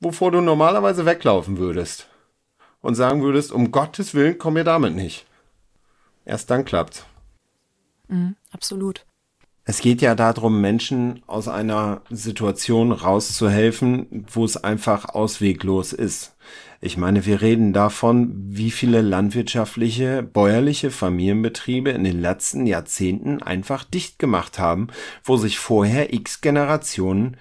wovor 0.00 0.32
du 0.32 0.40
normalerweise 0.40 1.06
weglaufen 1.06 1.58
würdest. 1.58 2.08
Und 2.80 2.94
sagen 2.94 3.22
würdest, 3.22 3.52
um 3.52 3.72
Gottes 3.72 4.14
Willen, 4.14 4.38
komm 4.38 4.54
mir 4.54 4.64
damit 4.64 4.94
nicht. 4.94 5.26
Erst 6.30 6.48
dann 6.48 6.64
klappt's. 6.64 7.06
Mhm, 8.06 8.36
absolut. 8.52 9.04
Es 9.64 9.80
geht 9.80 10.00
ja 10.00 10.14
darum, 10.14 10.60
Menschen 10.60 11.24
aus 11.26 11.48
einer 11.48 12.02
Situation 12.08 12.92
rauszuhelfen, 12.92 14.26
wo 14.32 14.44
es 14.44 14.56
einfach 14.56 15.08
ausweglos 15.08 15.92
ist. 15.92 16.36
Ich 16.80 16.96
meine, 16.96 17.26
wir 17.26 17.40
reden 17.40 17.72
davon, 17.72 18.30
wie 18.36 18.70
viele 18.70 19.00
landwirtschaftliche, 19.00 20.22
bäuerliche 20.22 20.92
Familienbetriebe 20.92 21.90
in 21.90 22.04
den 22.04 22.20
letzten 22.20 22.64
Jahrzehnten 22.64 23.42
einfach 23.42 23.82
dicht 23.82 24.20
gemacht 24.20 24.60
haben, 24.60 24.86
wo 25.24 25.36
sich 25.36 25.58
vorher 25.58 26.14
x 26.14 26.42
Generationen, 26.42 27.38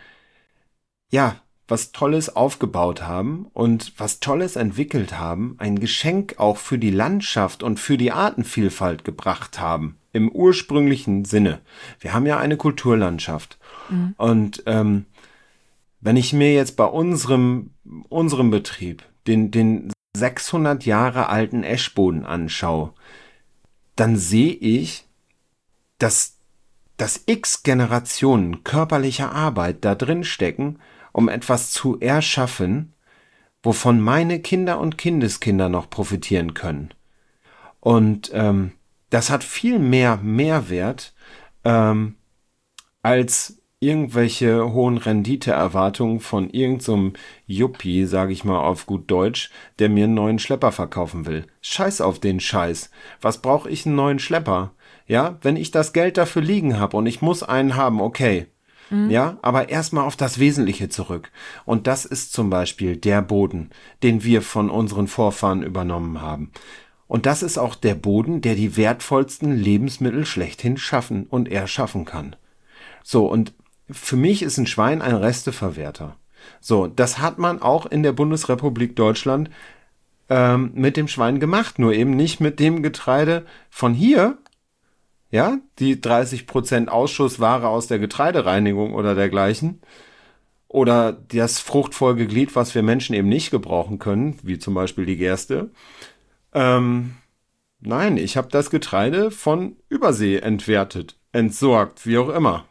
ja, 1.11 1.35
was 1.69 1.91
Tolles 1.91 2.35
aufgebaut 2.35 3.03
haben 3.03 3.47
und 3.53 3.93
was 3.97 4.19
Tolles 4.19 4.55
entwickelt 4.55 5.17
haben, 5.17 5.55
ein 5.59 5.79
Geschenk 5.79 6.35
auch 6.37 6.57
für 6.57 6.77
die 6.77 6.91
Landschaft 6.91 7.63
und 7.63 7.79
für 7.79 7.97
die 7.97 8.11
Artenvielfalt 8.11 9.03
gebracht 9.03 9.59
haben. 9.59 9.97
Im 10.11 10.29
ursprünglichen 10.31 11.25
Sinne. 11.25 11.61
Wir 11.99 12.13
haben 12.13 12.25
ja 12.25 12.37
eine 12.37 12.57
Kulturlandschaft. 12.57 13.59
Mhm. 13.89 14.15
Und 14.17 14.63
ähm, 14.65 15.05
wenn 16.01 16.17
ich 16.17 16.33
mir 16.33 16.53
jetzt 16.53 16.75
bei 16.75 16.85
unserem, 16.85 17.71
unserem 18.09 18.49
Betrieb 18.49 19.03
den, 19.27 19.51
den 19.51 19.91
600 20.15 20.85
Jahre 20.85 21.29
alten 21.29 21.63
Eschboden 21.63 22.25
anschaue, 22.25 22.93
dann 23.95 24.17
sehe 24.17 24.53
ich, 24.53 25.05
dass, 25.99 26.37
dass 26.97 27.23
x 27.25 27.63
Generationen 27.63 28.63
körperlicher 28.63 29.31
Arbeit 29.31 29.85
da 29.85 29.93
drin 29.93 30.23
stecken, 30.23 30.79
um 31.11 31.29
etwas 31.29 31.71
zu 31.71 31.99
erschaffen, 31.99 32.93
wovon 33.63 33.99
meine 33.99 34.39
Kinder 34.39 34.79
und 34.79 34.97
Kindeskinder 34.97 35.69
noch 35.69 35.89
profitieren 35.89 36.53
können. 36.53 36.93
Und 37.79 38.31
ähm, 38.33 38.73
das 39.09 39.29
hat 39.29 39.43
viel 39.43 39.79
mehr 39.79 40.17
Mehrwert 40.17 41.13
ähm, 41.63 42.15
als 43.01 43.61
irgendwelche 43.81 44.73
hohen 44.73 44.97
Renditeerwartungen 44.97 46.19
von 46.19 46.49
irgendeinem 46.49 47.13
so 47.13 47.19
Yuppie, 47.47 48.05
sag 48.05 48.29
ich 48.29 48.43
mal 48.43 48.59
auf 48.59 48.85
gut 48.85 49.09
Deutsch, 49.09 49.49
der 49.79 49.87
mir 49.87 50.03
einen 50.03 50.15
neuen 50.15 50.39
Schlepper 50.39 50.71
verkaufen 50.71 51.25
will. 51.25 51.45
Scheiß 51.61 52.01
auf 52.01 52.19
den 52.19 52.41
Scheiß. 52.41 52.91
Was 53.21 53.41
brauche 53.41 53.69
ich 53.69 53.85
einen 53.85 53.95
neuen 53.95 54.19
Schlepper? 54.19 54.73
Ja, 55.07 55.37
wenn 55.41 55.55
ich 55.55 55.71
das 55.71 55.93
Geld 55.93 56.17
dafür 56.17 56.41
liegen 56.41 56.77
habe 56.77 56.97
und 56.97 57.05
ich 57.05 57.21
muss 57.21 57.41
einen 57.41 57.75
haben, 57.75 58.01
okay. 58.01 58.47
Mhm. 58.89 59.09
Ja, 59.09 59.37
aber 59.41 59.69
erstmal 59.69 60.05
auf 60.05 60.15
das 60.15 60.39
Wesentliche 60.39 60.89
zurück. 60.89 61.31
Und 61.65 61.87
das 61.87 62.05
ist 62.05 62.33
zum 62.33 62.49
Beispiel 62.49 62.97
der 62.97 63.21
Boden, 63.21 63.69
den 64.03 64.23
wir 64.23 64.41
von 64.41 64.69
unseren 64.69 65.07
Vorfahren 65.07 65.63
übernommen 65.63 66.21
haben. 66.21 66.51
Und 67.07 67.25
das 67.25 67.41
ist 67.41 67.57
auch 67.57 67.75
der 67.75 67.95
Boden, 67.95 68.41
der 68.41 68.55
die 68.55 68.77
wertvollsten 68.77 69.55
Lebensmittel 69.55 70.25
schlechthin 70.25 70.77
schaffen 70.77 71.25
und 71.27 71.49
erschaffen 71.49 72.05
kann. 72.05 72.35
So, 73.03 73.25
und 73.25 73.53
für 73.89 74.15
mich 74.15 74.43
ist 74.43 74.57
ein 74.57 74.67
Schwein 74.67 75.01
ein 75.01 75.15
Resteverwerter. 75.15 76.15
So, 76.61 76.87
das 76.87 77.19
hat 77.19 77.39
man 77.39 77.61
auch 77.61 77.85
in 77.87 78.03
der 78.03 78.11
Bundesrepublik 78.11 78.95
Deutschland 78.95 79.49
ähm, 80.29 80.71
mit 80.75 80.97
dem 80.97 81.07
Schwein 81.07 81.39
gemacht, 81.39 81.79
nur 81.79 81.93
eben 81.93 82.15
nicht 82.15 82.39
mit 82.39 82.59
dem 82.59 82.83
Getreide 82.83 83.45
von 83.69 83.93
hier, 83.93 84.37
ja, 85.31 85.59
die 85.79 85.95
30% 85.97 86.87
Ausschussware 86.87 87.67
aus 87.67 87.87
der 87.87 87.99
Getreidereinigung 87.99 88.93
oder 88.93 89.15
dergleichen, 89.15 89.81
oder 90.69 91.11
das 91.11 91.59
Fruchtfolgeglied, 91.59 92.55
was 92.55 92.73
wir 92.75 92.83
Menschen 92.83 93.15
eben 93.15 93.27
nicht 93.27 93.49
gebrauchen 93.51 93.99
können, 93.99 94.37
wie 94.43 94.59
zum 94.59 94.75
Beispiel 94.75 95.05
die 95.05 95.17
Gerste. 95.17 95.71
Ähm, 96.53 97.15
nein, 97.79 98.17
ich 98.17 98.37
habe 98.37 98.49
das 98.49 98.69
Getreide 98.69 99.31
von 99.31 99.75
Übersee 99.89 100.37
entwertet, 100.37 101.17
entsorgt, 101.31 102.05
wie 102.05 102.19
auch 102.19 102.29
immer. 102.29 102.65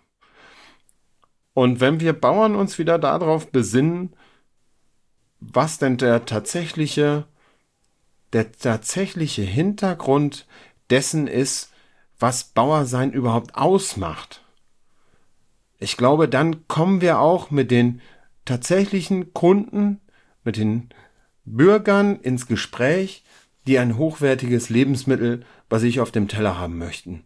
Und 1.55 1.81
wenn 1.81 1.99
wir 1.99 2.13
Bauern 2.13 2.55
uns 2.55 2.79
wieder 2.79 3.01
darauf 3.01 3.51
besinnen, 3.51 4.15
was 5.41 5.79
denn 5.79 5.97
der 5.97 6.25
tatsächliche, 6.25 7.25
der 8.33 8.53
tatsächliche 8.53 9.43
Hintergrund 9.43 10.47
dessen 10.89 11.27
ist, 11.27 11.68
was 12.19 12.45
Bauersein 12.45 13.13
überhaupt 13.13 13.55
ausmacht. 13.55 14.43
Ich 15.79 15.97
glaube, 15.97 16.29
dann 16.29 16.67
kommen 16.67 17.01
wir 17.01 17.21
auch 17.21 17.51
mit 17.51 17.71
den 17.71 18.01
tatsächlichen 18.45 19.33
Kunden, 19.33 20.01
mit 20.43 20.57
den 20.57 20.89
Bürgern 21.45 22.17
ins 22.17 22.47
Gespräch, 22.47 23.25
die 23.67 23.79
ein 23.79 23.97
hochwertiges 23.97 24.71
Lebensmittel 24.71 25.45
bei 25.69 25.79
sich 25.79 26.01
auf 26.01 26.11
dem 26.11 26.27
Teller 26.27 26.59
haben 26.59 26.79
möchten. 26.79 27.25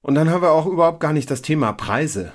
Und 0.00 0.14
dann 0.14 0.30
haben 0.30 0.42
wir 0.42 0.52
auch 0.52 0.66
überhaupt 0.66 1.00
gar 1.00 1.12
nicht 1.12 1.30
das 1.30 1.42
Thema 1.42 1.72
Preise. 1.72 2.32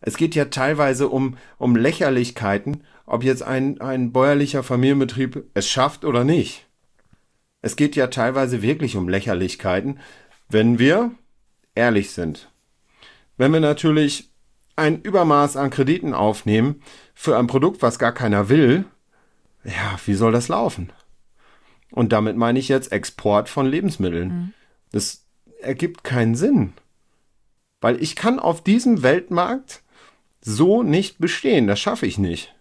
Es 0.00 0.16
geht 0.16 0.34
ja 0.34 0.46
teilweise 0.46 1.08
um, 1.08 1.36
um 1.58 1.76
Lächerlichkeiten, 1.76 2.82
ob 3.06 3.22
jetzt 3.22 3.42
ein, 3.42 3.80
ein 3.80 4.12
bäuerlicher 4.12 4.62
Familienbetrieb 4.62 5.44
es 5.54 5.68
schafft 5.68 6.04
oder 6.04 6.24
nicht. 6.24 6.66
Es 7.60 7.76
geht 7.76 7.94
ja 7.94 8.08
teilweise 8.08 8.62
wirklich 8.62 8.96
um 8.96 9.08
Lächerlichkeiten, 9.08 10.00
wenn 10.52 10.78
wir 10.78 11.12
ehrlich 11.74 12.10
sind. 12.10 12.50
Wenn 13.36 13.52
wir 13.52 13.60
natürlich 13.60 14.30
ein 14.76 15.02
Übermaß 15.02 15.56
an 15.56 15.70
Krediten 15.70 16.14
aufnehmen 16.14 16.82
für 17.14 17.36
ein 17.38 17.46
Produkt, 17.46 17.82
was 17.82 17.98
gar 17.98 18.12
keiner 18.12 18.48
will, 18.48 18.84
ja, 19.64 19.98
wie 20.06 20.14
soll 20.14 20.32
das 20.32 20.48
laufen? 20.48 20.92
Und 21.90 22.12
damit 22.12 22.36
meine 22.36 22.58
ich 22.58 22.68
jetzt 22.68 22.90
Export 22.90 23.48
von 23.48 23.66
Lebensmitteln. 23.66 24.28
Mhm. 24.28 24.52
Das 24.92 25.26
ergibt 25.60 26.04
keinen 26.04 26.34
Sinn. 26.34 26.72
Weil 27.80 28.02
ich 28.02 28.16
kann 28.16 28.38
auf 28.38 28.64
diesem 28.64 29.02
Weltmarkt 29.02 29.82
so 30.40 30.82
nicht 30.82 31.18
bestehen. 31.18 31.66
Das 31.66 31.80
schaffe 31.80 32.06
ich 32.06 32.18
nicht. 32.18 32.54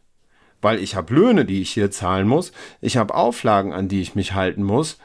Weil 0.62 0.80
ich 0.80 0.96
habe 0.96 1.14
Löhne, 1.14 1.46
die 1.46 1.62
ich 1.62 1.72
hier 1.72 1.92
zahlen 1.92 2.28
muss. 2.28 2.52
Ich 2.82 2.98
habe 2.98 3.16
Auflagen, 3.16 3.74
an 3.74 3.88
die 3.88 4.02
ich 4.02 4.16
mich 4.16 4.34
halten 4.34 4.64
muss. 4.64 5.00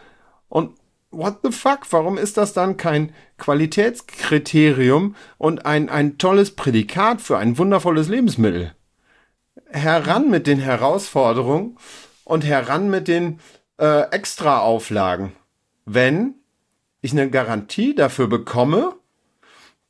Und 0.49 0.77
what 1.17 1.39
the 1.43 1.51
fuck? 1.51 1.81
Warum 1.91 2.19
ist 2.19 2.37
das 2.37 2.53
dann 2.53 2.77
kein 2.77 3.13
Qualitätskriterium 3.39 5.17
und 5.39 5.67
ein, 5.67 5.89
ein 5.89 6.19
tolles 6.19 6.55
Prädikat 6.55 7.21
für 7.21 7.39
ein 7.39 7.59
wundervolles 7.59 8.09
Lebensmittel? 8.09 8.75
Heran 9.69 10.31
mit 10.31 10.47
den 10.47 10.59
Herausforderungen 10.59 11.79
und 12.25 12.45
heran 12.45 12.91
mit 12.91 13.09
den 13.09 13.41
äh, 13.79 14.11
Extra-Auflagen. 14.11 15.33
Wenn 15.85 16.35
ich 17.01 17.13
eine 17.13 17.31
Garantie 17.31 17.95
dafür 17.95 18.27
bekomme, 18.27 18.95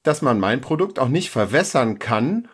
dass 0.02 0.22
man 0.22 0.38
mein 0.38 0.60
Produkt 0.60 0.98
auch 0.98 1.08
nicht 1.08 1.30
verwässern 1.30 1.98
kann 1.98 2.48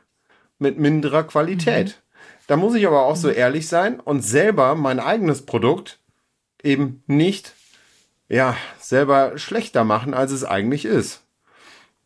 mit 0.58 0.78
minderer 0.78 1.24
Qualität. 1.24 1.88
Mhm. 1.88 2.22
Da 2.46 2.56
muss 2.56 2.74
ich 2.74 2.86
aber 2.86 3.02
auch 3.02 3.16
so 3.16 3.28
ehrlich 3.28 3.68
sein 3.68 4.00
und 4.00 4.22
selber 4.22 4.74
mein 4.74 5.00
eigenes 5.00 5.44
Produkt 5.44 6.00
eben 6.62 7.02
nicht 7.06 7.54
ja, 8.32 8.56
selber 8.80 9.36
schlechter 9.38 9.84
machen, 9.84 10.14
als 10.14 10.32
es 10.32 10.42
eigentlich 10.42 10.86
ist. 10.86 11.22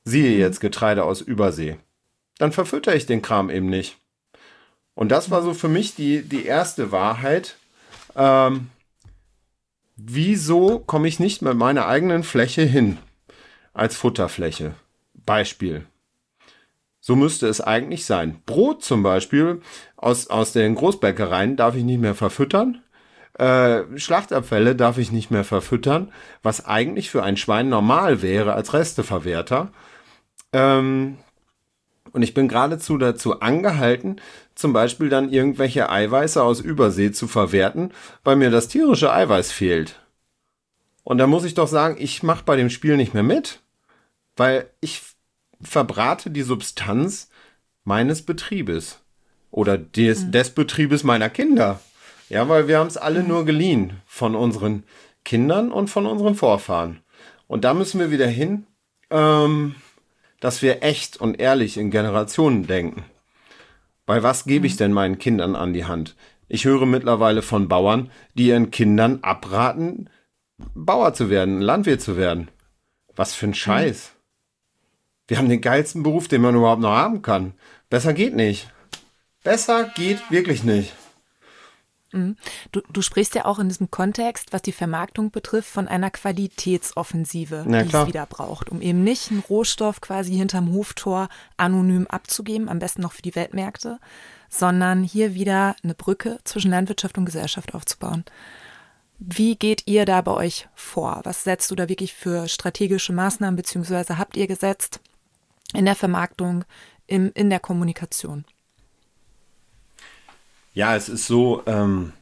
Siehe 0.05 0.37
jetzt 0.37 0.61
Getreide 0.61 1.05
aus 1.05 1.21
Übersee. 1.21 1.77
Dann 2.39 2.51
verfütter 2.51 2.97
ich 2.97 3.07
den 3.07 3.23
Kram 3.23 3.49
eben 3.49 3.71
nicht. 3.71 3.97
Und 4.95 5.11
das 5.13 5.31
war 5.31 5.43
so 5.43 5.55
für 5.55 5.69
mich 5.69 5.95
die, 5.95 6.23
die 6.23 6.45
erste 6.45 6.91
Wahrheit. 6.91 7.57
Ähm, 8.17 8.71
wieso 9.95 10.81
komme 10.81 11.07
ich 11.07 11.21
nicht 11.21 11.43
mit 11.43 11.57
meiner 11.57 11.87
eigenen 11.87 12.25
Fläche 12.25 12.63
hin 12.63 12.99
als 13.73 13.97
Futterfläche? 13.97 14.75
Beispiel. 15.15 15.87
So 17.01 17.15
müsste 17.15 17.47
es 17.47 17.61
eigentlich 17.61 18.05
sein. 18.05 18.43
Brot 18.47 18.83
zum 18.83 19.05
Beispiel 19.05 19.61
aus, 19.97 20.27
aus 20.27 20.53
den 20.53 20.75
Großbäckereien 20.75 21.55
darf 21.57 21.77
ich 21.77 21.85
nicht 21.85 22.01
mehr 22.01 22.17
verfüttern. 22.17 22.83
Äh, 23.39 23.99
Schlachtabfälle 23.99 24.75
darf 24.75 24.99
ich 24.99 25.13
nicht 25.13 25.31
mehr 25.31 25.45
verfüttern, 25.45 26.13
was 26.43 26.65
eigentlich 26.65 27.11
für 27.11 27.23
ein 27.23 27.37
Schwein 27.37 27.69
normal 27.69 28.23
wäre 28.23 28.55
als 28.55 28.73
Resteverwerter. 28.73 29.73
Ähm, 30.53 31.19
und 32.13 32.23
ich 32.23 32.33
bin 32.33 32.49
geradezu 32.49 32.97
dazu 32.97 33.41
angehalten, 33.41 34.17
zum 34.55 34.73
Beispiel 34.73 35.11
dann 35.11 35.31
irgendwelche 35.31 35.91
Eiweiße 35.91 36.43
aus 36.43 36.61
Übersee 36.61 37.13
zu 37.13 37.29
verwerten, 37.29 37.93
weil 38.25 38.37
mir 38.37 38.51
das 38.51 38.69
tierische 38.69 39.13
Eiweiß 39.13 39.53
fehlt. 39.53 40.01
Und 41.05 41.19
da 41.19 41.27
muss 41.27 41.45
ich 41.45 41.53
doch 41.53 41.69
sagen, 41.69 41.97
ich 41.99 42.23
mache 42.23 42.45
bei 42.45 42.57
dem 42.57 42.71
Spiel 42.71 42.97
nicht 42.97 43.13
mehr 43.13 43.23
mit, 43.23 43.61
weil 44.35 44.71
ich 44.81 45.03
verbrate 45.61 46.31
die 46.31 46.43
Substanz 46.43 47.29
meines 47.85 48.23
Betriebes 48.23 49.01
oder 49.51 49.77
des, 49.77 50.25
mhm. 50.25 50.33
des 50.33 50.51
Betriebes 50.51 51.05
meiner 51.05 51.29
Kinder. 51.29 51.81
Ja, 52.29 52.49
weil 52.49 52.69
wir 52.69 52.79
haben 52.79 52.89
es 52.89 52.97
alle 52.97 53.23
nur 53.23 53.45
geliehen 53.45 54.01
von 54.07 54.35
unseren 54.35 54.85
Kindern 55.25 55.73
und 55.73 55.89
von 55.89 56.07
unseren 56.07 56.35
Vorfahren. 56.35 57.03
Und 57.47 57.65
da 57.65 57.75
müssen 57.75 58.01
wir 58.01 58.11
wieder 58.11 58.27
hin, 58.27 58.67
ähm, 59.11 59.77
dass 60.41 60.63
wir 60.63 60.83
echt 60.83 61.17
und 61.17 61.39
ehrlich 61.39 61.77
in 61.77 61.91
Generationen 61.91 62.67
denken. 62.67 63.05
Bei 64.07 64.23
was 64.23 64.45
gebe 64.45 64.67
ich 64.67 64.75
mhm. 64.75 64.79
denn 64.79 64.93
meinen 64.93 65.19
Kindern 65.19 65.57
an 65.57 65.73
die 65.73 65.85
Hand? 65.85 66.17
Ich 66.49 66.65
höre 66.65 66.87
mittlerweile 66.87 67.43
von 67.43 67.69
Bauern, 67.69 68.11
die 68.35 68.49
ihren 68.49 68.71
Kindern 68.71 69.21
abraten, 69.23 70.09
Bauer 70.75 71.13
zu 71.13 71.29
werden, 71.29 71.61
Landwirt 71.61 72.01
zu 72.01 72.17
werden. 72.17 72.49
Was 73.15 73.35
für 73.35 73.47
ein 73.47 73.51
mhm. 73.51 73.55
Scheiß. 73.55 74.13
Wir 75.29 75.39
haben 75.39 75.49
den 75.49 75.61
geilsten 75.61 76.03
Beruf, 76.05 76.29
den 76.29 76.43
man 76.43 76.55
überhaupt 76.55 76.83
noch 76.83 76.95
haben 76.95 77.23
kann. 77.23 77.55
Besser 77.91 78.13
geht 78.13 78.35
nicht. 78.35 78.71
Besser 79.43 79.91
geht 79.97 80.31
wirklich 80.31 80.63
nicht. 80.63 80.93
Mhm. 82.17 82.37
Du, 82.73 82.81
du, 82.93 83.03
sprichst 83.03 83.35
ja 83.35 83.45
auch 83.45 83.59
in 83.59 83.69
diesem 83.69 83.91
Kontext, 83.91 84.53
was 84.53 84.63
die 84.63 84.73
Vermarktung 84.73 85.31
betrifft, 85.31 85.69
von 85.69 85.89
einer 85.89 86.11
Qualitätsoffensive, 86.11 87.65
Na, 87.67 87.83
die 87.83 87.95
es 87.95 88.07
wieder 88.07 88.27
braucht, 88.27 88.71
um 88.71 88.81
eben 88.81 89.05
nicht 89.05 89.31
einen 89.31 89.41
Rohstoff 89.41 90.01
quasi 90.01 90.35
hinterm 90.35 90.73
Hoftor 90.73 91.29
anonym 91.57 92.07
abzugeben, 92.07 92.69
am 92.69 92.79
besten 92.79 93.03
noch 93.03 93.13
für 93.13 93.23
die 93.23 93.35
Weltmärkte, 93.35 93.99
sondern 94.49 95.03
hier 95.03 95.35
wieder 95.35 95.77
eine 95.83 95.95
Brücke 95.95 96.39
zwischen 96.45 96.71
Landwirtschaft 96.71 97.19
und 97.19 97.27
Gesellschaft 97.27 97.75
aufzubauen. 97.75 98.25
Wie 99.19 99.57
geht 99.57 99.87
ihr 99.87 100.05
da 100.05 100.21
bei 100.21 100.33
euch 100.33 100.69
vor? 100.75 101.21
Was 101.25 101.45
setzt 101.45 101.71
du 101.71 101.75
da 101.75 101.89
wirklich 101.89 102.13
für 102.15 102.49
strategische 102.49 103.13
Maßnahmen 103.13 103.57
beziehungsweise 103.57 104.19
habt 104.19 104.37
ihr 104.37 104.47
gesetzt 104.47 105.01
in 105.73 105.87
der 105.87 105.95
Vermarktung, 105.95 106.65
im, 107.07 107.33
in 107.35 107.49
der 107.49 107.61
Kommunikation? 107.61 108.45
Ja, 110.77 110.95
es 110.95 111.09
ist 111.09 111.27
so, 111.27 111.63
ähm, 111.65 112.13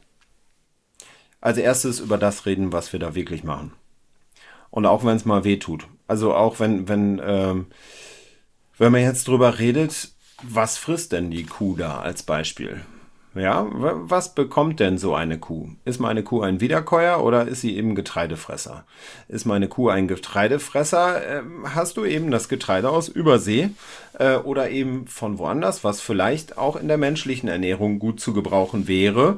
als 1.41 1.57
erstes 1.57 1.99
über 1.99 2.17
das 2.17 2.45
reden, 2.45 2.71
was 2.71 2.93
wir 2.93 3.01
da 3.01 3.13
wirklich 3.13 3.43
machen. 3.43 3.73
Und 4.69 4.85
auch 4.85 5.03
wenn 5.03 5.17
es 5.17 5.25
mal 5.25 5.43
weh 5.43 5.57
tut. 5.57 5.87
Also 6.07 6.33
auch 6.33 6.61
wenn, 6.61 6.87
wenn, 6.87 7.21
ähm, 7.21 7.65
wenn 8.77 8.93
man 8.93 9.01
jetzt 9.01 9.27
drüber 9.27 9.59
redet, 9.59 10.13
was 10.41 10.77
frisst 10.77 11.11
denn 11.11 11.31
die 11.31 11.43
Kuh 11.43 11.75
da 11.75 11.99
als 11.99 12.23
Beispiel? 12.23 12.79
Ja, 13.35 13.67
was 13.69 14.33
bekommt 14.33 14.79
denn 14.79 14.97
so 14.97 15.13
eine 15.13 15.37
Kuh? 15.37 15.67
Ist 15.83 15.99
meine 15.99 16.23
Kuh 16.23 16.41
ein 16.41 16.61
Wiederkäuer 16.61 17.21
oder 17.21 17.45
ist 17.45 17.59
sie 17.59 17.75
eben 17.75 17.93
Getreidefresser? 17.93 18.85
Ist 19.27 19.45
meine 19.45 19.67
Kuh 19.67 19.89
ein 19.89 20.07
Getreidefresser, 20.07 21.39
äh, 21.39 21.41
hast 21.65 21.97
du 21.97 22.05
eben 22.05 22.31
das 22.31 22.47
Getreide 22.47 22.89
aus 22.89 23.09
Übersee 23.09 23.71
äh, 24.19 24.35
oder 24.37 24.69
eben 24.69 25.07
von 25.07 25.37
woanders, 25.37 25.83
was 25.83 25.99
vielleicht 25.99 26.57
auch 26.57 26.77
in 26.77 26.87
der 26.87 26.97
menschlichen 26.97 27.49
Ernährung 27.49 27.99
gut 27.99 28.21
zu 28.21 28.31
gebrauchen 28.31 28.87
wäre. 28.87 29.37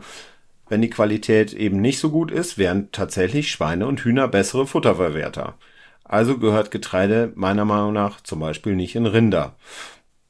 Wenn 0.69 0.83
die 0.83 0.91
Qualität 0.91 1.53
eben 1.53 1.81
nicht 1.81 1.97
so 1.97 2.11
gut 2.11 2.29
ist, 2.29 2.59
wären 2.59 2.91
tatsächlich 2.91 3.49
Schweine 3.49 3.87
und 3.87 4.01
Hühner 4.01 4.27
bessere 4.27 4.67
Futterverwerter. 4.67 5.55
Also 6.03 6.37
gehört 6.37 6.69
Getreide 6.69 7.31
meiner 7.33 7.65
Meinung 7.65 7.93
nach 7.93 8.21
zum 8.21 8.41
Beispiel 8.41 8.75
nicht 8.75 8.95
in 8.95 9.07
Rinder. 9.07 9.55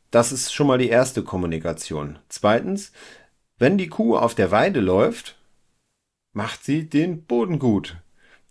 Das 0.09 0.31
ist 0.31 0.53
schon 0.53 0.67
mal 0.67 0.77
die 0.77 0.87
erste 0.87 1.21
Kommunikation. 1.21 2.17
Zweitens, 2.29 2.93
wenn 3.57 3.77
die 3.77 3.89
Kuh 3.89 4.17
auf 4.17 4.35
der 4.35 4.51
Weide 4.51 4.79
läuft, 4.79 5.35
macht 6.33 6.63
sie 6.63 6.89
den 6.89 7.23
Boden 7.25 7.59
gut. 7.59 7.97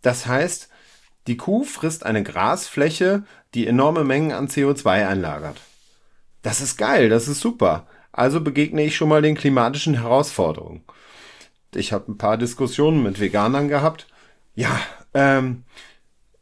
Das 0.02 0.26
heißt, 0.26 0.68
die 1.26 1.36
Kuh 1.36 1.64
frisst 1.64 2.04
eine 2.04 2.22
Grasfläche, 2.22 3.24
die 3.54 3.66
enorme 3.66 4.04
Mengen 4.04 4.32
an 4.32 4.48
CO2 4.48 5.08
einlagert. 5.08 5.60
Das 6.42 6.60
ist 6.60 6.76
geil, 6.76 7.08
das 7.08 7.28
ist 7.28 7.40
super. 7.40 7.86
Also 8.12 8.40
begegne 8.40 8.82
ich 8.82 8.96
schon 8.96 9.08
mal 9.08 9.22
den 9.22 9.36
klimatischen 9.36 10.00
Herausforderungen. 10.00 10.84
Ich 11.74 11.92
habe 11.92 12.10
ein 12.10 12.18
paar 12.18 12.38
Diskussionen 12.38 13.02
mit 13.02 13.20
Veganern 13.20 13.68
gehabt. 13.68 14.06
Ja, 14.54 14.80
ähm, 15.12 15.64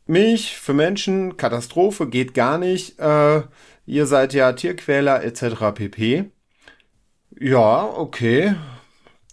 Milch 0.07 0.57
für 0.57 0.75
Menschen, 0.75 1.37
Katastrophe, 1.37 2.09
geht 2.09 2.35
gar 2.35 2.59
nicht. 2.59 2.99
Äh, 2.99 3.43
ihr 3.87 4.07
seid 4.07 4.35
ja 4.35 4.53
Tierquäler 4.53 5.25
etc. 5.25 5.73
pp. 5.75 6.31
Ja, 7.41 7.85
okay. 7.85 8.55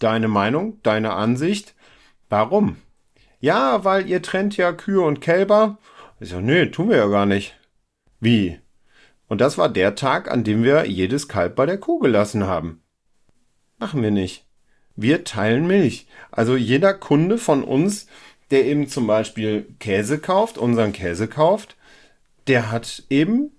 Deine 0.00 0.26
Meinung, 0.26 0.80
deine 0.82 1.12
Ansicht. 1.12 1.74
Warum? 2.28 2.76
Ja, 3.38 3.84
weil 3.84 4.08
ihr 4.08 4.22
trennt 4.22 4.56
ja 4.56 4.72
Kühe 4.72 5.02
und 5.02 5.20
Kälber. 5.20 5.78
Ich 6.18 6.30
so, 6.30 6.40
nee, 6.40 6.66
tun 6.66 6.88
wir 6.88 6.96
ja 6.96 7.06
gar 7.06 7.26
nicht. 7.26 7.56
Wie? 8.18 8.58
Und 9.28 9.40
das 9.40 9.56
war 9.56 9.68
der 9.68 9.94
Tag, 9.94 10.30
an 10.30 10.44
dem 10.44 10.64
wir 10.64 10.86
jedes 10.86 11.28
Kalb 11.28 11.54
bei 11.54 11.64
der 11.64 11.78
Kuh 11.78 11.98
gelassen 11.98 12.46
haben. 12.46 12.82
Machen 13.78 14.02
wir 14.02 14.10
nicht. 14.10 14.46
Wir 14.96 15.24
teilen 15.24 15.66
Milch. 15.66 16.06
Also 16.30 16.56
jeder 16.56 16.94
Kunde 16.94 17.38
von 17.38 17.64
uns, 17.64 18.06
der 18.50 18.66
eben 18.66 18.88
zum 18.88 19.06
Beispiel 19.06 19.66
Käse 19.78 20.18
kauft, 20.18 20.58
unseren 20.58 20.92
Käse 20.92 21.28
kauft, 21.28 21.76
der 22.46 22.70
hat 22.70 23.04
eben 23.10 23.52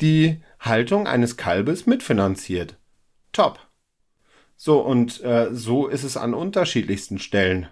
die 0.00 0.42
Haltung 0.60 1.06
eines 1.06 1.36
Kalbes 1.36 1.86
mitfinanziert. 1.86 2.76
Top. 3.32 3.67
So, 4.60 4.80
und 4.80 5.22
äh, 5.22 5.48
so 5.52 5.86
ist 5.86 6.02
es 6.02 6.16
an 6.16 6.34
unterschiedlichsten 6.34 7.20
Stellen. 7.20 7.68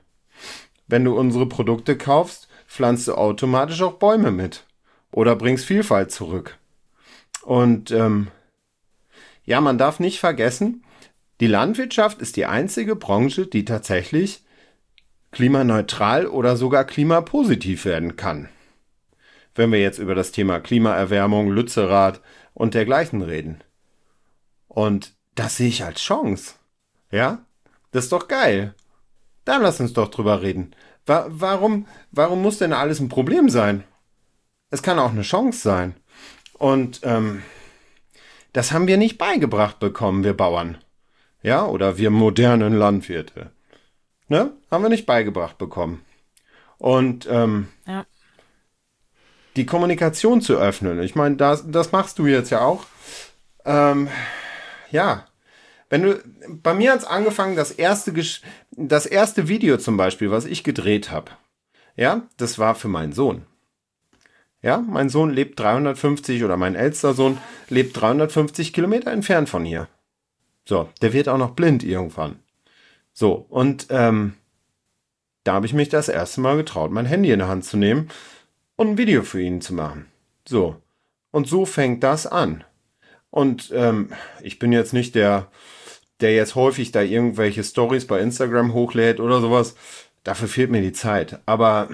Wenn 0.87 1.05
du 1.05 1.19
unsere 1.19 1.47
Produkte 1.47 1.99
kaufst, 1.99 2.49
pflanzt 2.69 3.09
du 3.09 3.15
automatisch 3.15 3.83
auch 3.83 3.95
Bäume 3.95 4.31
mit. 4.31 4.65
Oder 5.11 5.35
bringst 5.35 5.65
Vielfalt 5.65 6.13
zurück. 6.13 6.59
Und 7.43 7.91
ähm, 7.91 8.29
ja, 9.45 9.61
man 9.61 9.79
darf 9.79 9.99
nicht 9.99 10.21
vergessen, 10.21 10.85
die 11.41 11.49
Landwirtschaft 11.49 12.23
ist 12.23 12.37
die 12.37 12.47
einzige 12.47 12.95
Branche, 12.95 13.49
die 13.49 13.65
tatsächlich 13.65 14.45
klimaneutral 15.33 16.27
oder 16.27 16.57
sogar 16.57 16.85
klimapositiv 16.85 17.85
werden 17.85 18.15
kann. 18.15 18.49
Wenn 19.57 19.73
wir 19.73 19.81
jetzt 19.81 19.99
über 19.99 20.15
das 20.15 20.31
Thema 20.31 20.61
Klimaerwärmung, 20.61 21.51
Lützerath 21.51 22.21
und 22.55 22.75
dergleichen 22.75 23.23
reden. 23.23 23.65
Und 24.69 25.15
das 25.35 25.57
sehe 25.57 25.69
ich 25.69 25.83
als 25.83 26.01
Chance. 26.01 26.55
Ja? 27.17 27.39
Das 27.93 28.05
ist 28.05 28.13
doch 28.13 28.29
geil. 28.29 28.75
Da 29.47 29.57
lass 29.57 29.81
uns 29.81 29.95
doch 29.95 30.09
drüber 30.09 30.43
reden. 30.43 30.75
Wa 31.07 31.27
warum, 31.29 31.87
warum 32.11 32.43
muss 32.43 32.59
denn 32.59 32.75
alles 32.75 33.01
ein 33.01 33.09
Problem 33.09 33.49
sein? 33.49 33.85
Es 34.71 34.83
kann 34.83 34.99
auch 34.99 35.13
eine 35.13 35.23
Chance 35.23 35.61
sein. 35.61 35.95
Und 36.59 37.01
ähm, 37.05 37.43
das 38.53 38.73
haben 38.73 38.87
wir 38.87 38.99
nicht 38.99 39.17
beigebracht 39.17 39.79
bekommen, 39.79 40.25
wir 40.25 40.37
Bauern. 40.37 40.77
Ja, 41.43 41.65
oder 41.65 41.97
wir 41.97 42.11
modernen 42.11 42.77
Landwirte. 42.77 43.51
Ne? 44.29 44.53
Haben 44.71 44.83
wir 44.83 44.91
nicht 44.91 45.07
beigebracht 45.07 45.57
bekommen. 45.57 46.05
Und 46.77 47.27
ähm, 47.31 47.69
ja. 47.87 48.05
die 49.55 49.65
Kommunikation 49.65 50.43
zu 50.43 50.57
öffnen. 50.57 51.01
Ich 51.01 51.15
meine, 51.15 51.37
das, 51.37 51.65
das 51.71 51.93
machst 51.93 52.19
du 52.19 52.27
jetzt 52.27 52.51
ja 52.51 52.61
auch. 52.61 52.85
Ähm, 53.65 54.09
ja, 54.91 55.26
wenn 55.89 56.03
du, 56.03 56.23
bei 56.49 56.75
mir 56.75 56.93
hat 56.93 57.01
es 57.01 57.05
angefangen, 57.05 57.57
das 57.57 57.71
erste, 57.71 58.13
das 58.73 59.07
erste 59.07 59.49
Video 59.49 59.77
zum 59.77 59.97
Beispiel, 59.97 60.31
was 60.31 60.45
ich 60.45 60.65
gedreht 60.65 61.11
habe, 61.11 61.31
ja, 61.97 62.23
das 62.37 62.59
war 62.59 62.75
für 62.75 62.89
meinen 62.89 63.13
Sohn. 63.13 63.47
Ja, 64.63 64.79
mein 64.79 65.09
Sohn 65.09 65.31
lebt 65.31 65.61
350 65.61 66.43
oder 66.43 66.57
mein 66.57 66.75
ältester 66.75 67.15
Sohn 67.15 67.39
lebt 67.69 68.01
350 68.01 68.73
Kilometer 68.73 69.13
entfernt 69.13 69.49
von 69.49 69.65
hier. 69.65 69.89
So, 70.65 70.89
der 71.03 71.13
wird 71.13 71.29
auch 71.29 71.39
noch 71.39 71.53
blind 71.53 71.85
irgendwann. 71.85 72.41
So, 73.13 73.47
und 73.49 73.87
ähm, 73.91 74.35
da 75.45 75.55
habe 75.55 75.67
ich 75.67 75.73
mich 75.73 75.89
das 75.89 76.09
erste 76.09 76.41
Mal 76.41 76.57
getraut, 76.57 76.91
mein 76.91 77.07
Handy 77.07 77.31
in 77.31 77.39
der 77.39 77.49
Hand 77.49 77.65
zu 77.65 77.77
nehmen 77.77 78.09
und 78.75 78.91
ein 78.91 78.99
Video 78.99 79.23
für 79.23 79.41
ihn 79.41 79.61
zu 79.61 79.75
machen. 79.75 80.07
So, 80.47 80.77
und 81.31 81.47
so 81.47 81.65
fängt 81.65 82.03
das 82.03 82.27
an. 82.27 82.65
Und 83.31 83.71
ähm, 83.75 84.11
ich 84.43 84.59
bin 84.59 84.73
jetzt 84.73 84.93
nicht 84.93 85.15
der, 85.15 85.49
der 86.21 86.35
jetzt 86.35 86.55
häufig 86.55 86.93
da 86.93 87.03
irgendwelche 87.03 87.63
Stories 87.63 88.07
bei 88.07 88.21
Instagram 88.21 88.73
hochlädt 88.73 89.21
oder 89.21 89.41
sowas. 89.41 89.75
Dafür 90.25 90.49
fehlt 90.49 90.71
mir 90.71 90.83
die 90.83 90.93
Zeit. 90.93 91.41
Aber 91.47 91.89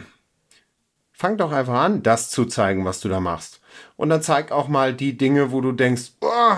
fang 1.13 1.37
doch 1.37 1.53
einfach 1.53 1.81
an, 1.81 2.03
das 2.03 2.31
zu 2.31 2.45
zeigen, 2.47 2.85
was 2.85 3.01
du 3.01 3.09
da 3.09 3.21
machst. 3.21 3.61
Und 3.97 4.09
dann 4.09 4.23
zeig 4.23 4.53
auch 4.53 4.69
mal 4.69 4.95
die 4.95 5.17
Dinge, 5.17 5.53
wo 5.53 5.61
du 5.61 5.73
denkst, 5.73 6.13
oh, 6.21 6.57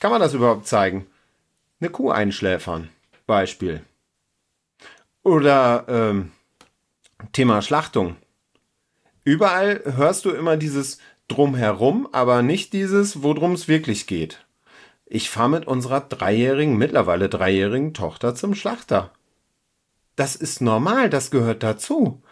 kann 0.00 0.10
man 0.10 0.20
das 0.20 0.34
überhaupt 0.34 0.66
zeigen? 0.66 1.06
Eine 1.80 1.90
Kuh 1.90 2.10
einschläfern, 2.10 2.90
Beispiel. 3.26 3.82
Oder 5.22 5.84
ähm, 5.88 6.32
Thema 7.32 7.62
Schlachtung. 7.62 8.16
Überall 9.24 9.82
hörst 9.84 10.24
du 10.24 10.30
immer 10.30 10.56
dieses 10.56 10.98
drumherum, 11.28 12.08
aber 12.12 12.42
nicht 12.42 12.72
dieses, 12.72 13.22
worum 13.22 13.52
es 13.52 13.68
wirklich 13.68 14.06
geht. 14.06 14.44
Ich 15.12 15.28
fahre 15.28 15.48
mit 15.48 15.66
unserer 15.66 16.02
dreijährigen, 16.02 16.76
mittlerweile 16.78 17.28
dreijährigen 17.28 17.94
Tochter 17.94 18.36
zum 18.36 18.54
Schlachter. 18.54 19.10
Das 20.14 20.36
ist 20.36 20.60
normal, 20.60 21.10
das 21.10 21.32
gehört 21.32 21.64
dazu. 21.64 22.22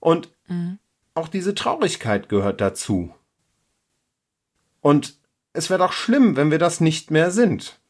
Und 0.00 0.28
mhm. 0.46 0.78
auch 1.14 1.28
diese 1.28 1.54
Traurigkeit 1.54 2.28
gehört 2.28 2.60
dazu. 2.60 3.14
Und 4.82 5.16
es 5.54 5.70
wäre 5.70 5.78
doch 5.78 5.94
schlimm, 5.94 6.36
wenn 6.36 6.50
wir 6.50 6.58
das 6.58 6.78
nicht 6.78 7.10
mehr 7.10 7.30
sind. 7.30 7.80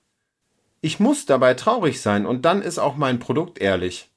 Ich 0.80 1.00
muss 1.00 1.26
dabei 1.26 1.54
traurig 1.54 2.00
sein 2.00 2.24
und 2.24 2.44
dann 2.44 2.62
ist 2.62 2.78
auch 2.78 2.94
mein 2.94 3.18
Produkt 3.18 3.58
ehrlich. 3.58 4.12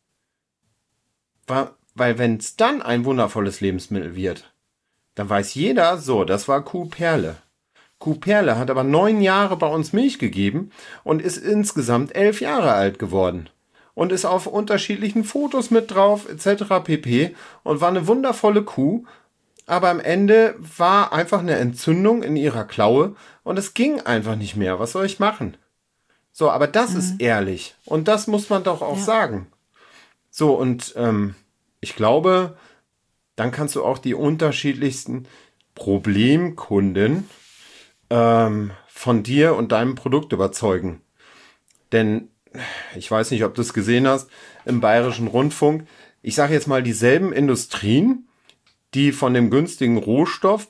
Weil 1.47 2.19
wenn 2.19 2.37
es 2.37 2.55
dann 2.55 2.83
ein 2.83 3.03
wundervolles 3.03 3.61
Lebensmittel 3.61 4.15
wird, 4.15 4.53
dann 5.15 5.27
weiß 5.27 5.55
jeder, 5.55 5.97
so, 5.97 6.23
das 6.23 6.47
war 6.47 6.63
Kuh 6.63 6.85
Perle. 6.85 7.37
Kuh 7.99 8.15
Perle 8.15 8.57
hat 8.57 8.69
aber 8.69 8.83
neun 8.83 9.21
Jahre 9.21 9.57
bei 9.57 9.67
uns 9.67 9.91
Milch 9.93 10.19
gegeben 10.19 10.71
und 11.03 11.21
ist 11.21 11.37
insgesamt 11.37 12.15
elf 12.15 12.39
Jahre 12.41 12.71
alt 12.71 12.97
geworden. 12.97 13.49
Und 13.93 14.13
ist 14.13 14.23
auf 14.23 14.47
unterschiedlichen 14.47 15.25
Fotos 15.25 15.71
mit 15.71 15.91
drauf, 15.91 16.27
etc. 16.29 16.63
pp. 16.83 17.35
Und 17.63 17.81
war 17.81 17.89
eine 17.89 18.07
wundervolle 18.07 18.63
Kuh. 18.63 19.03
Aber 19.65 19.89
am 19.89 19.99
Ende 19.99 20.55
war 20.59 21.11
einfach 21.11 21.39
eine 21.39 21.57
Entzündung 21.57 22.23
in 22.23 22.37
ihrer 22.37 22.63
Klaue 22.63 23.15
und 23.43 23.59
es 23.59 23.73
ging 23.73 23.99
einfach 23.99 24.35
nicht 24.35 24.55
mehr. 24.55 24.79
Was 24.79 24.93
soll 24.93 25.05
ich 25.05 25.19
machen? 25.19 25.57
So, 26.31 26.49
aber 26.49 26.67
das 26.67 26.93
mhm. 26.93 26.99
ist 26.99 27.21
ehrlich. 27.21 27.75
Und 27.85 28.07
das 28.07 28.27
muss 28.27 28.49
man 28.49 28.63
doch 28.63 28.81
auch 28.81 28.97
ja. 28.97 29.03
sagen. 29.03 29.47
So, 30.31 30.53
und 30.53 30.93
ähm, 30.95 31.35
ich 31.81 31.95
glaube, 31.95 32.57
dann 33.35 33.51
kannst 33.51 33.75
du 33.75 33.83
auch 33.83 33.97
die 33.97 34.13
unterschiedlichsten 34.13 35.27
Problemkunden 35.75 37.29
ähm, 38.09 38.71
von 38.87 39.23
dir 39.23 39.55
und 39.55 39.71
deinem 39.71 39.95
Produkt 39.95 40.33
überzeugen. 40.33 41.01
Denn 41.91 42.29
ich 42.95 43.09
weiß 43.09 43.31
nicht, 43.31 43.43
ob 43.43 43.55
du 43.55 43.61
es 43.61 43.73
gesehen 43.73 44.07
hast, 44.07 44.29
im 44.65 44.81
bayerischen 44.81 45.27
Rundfunk, 45.27 45.85
ich 46.21 46.35
sage 46.35 46.53
jetzt 46.53 46.67
mal 46.67 46.83
dieselben 46.83 47.31
Industrien, 47.31 48.27
die 48.95 49.11
von 49.11 49.33
dem 49.33 49.51
günstigen 49.51 49.97
Rohstoff 49.97 50.69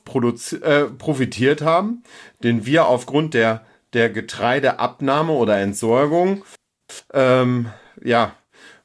äh, 0.62 0.84
profitiert 0.84 1.62
haben, 1.62 2.02
den 2.42 2.66
wir 2.66 2.86
aufgrund 2.86 3.32
der, 3.32 3.64
der 3.94 4.10
Getreideabnahme 4.10 5.32
oder 5.32 5.58
Entsorgung 5.58 6.44
ähm, 7.12 7.70
ja, 8.02 8.34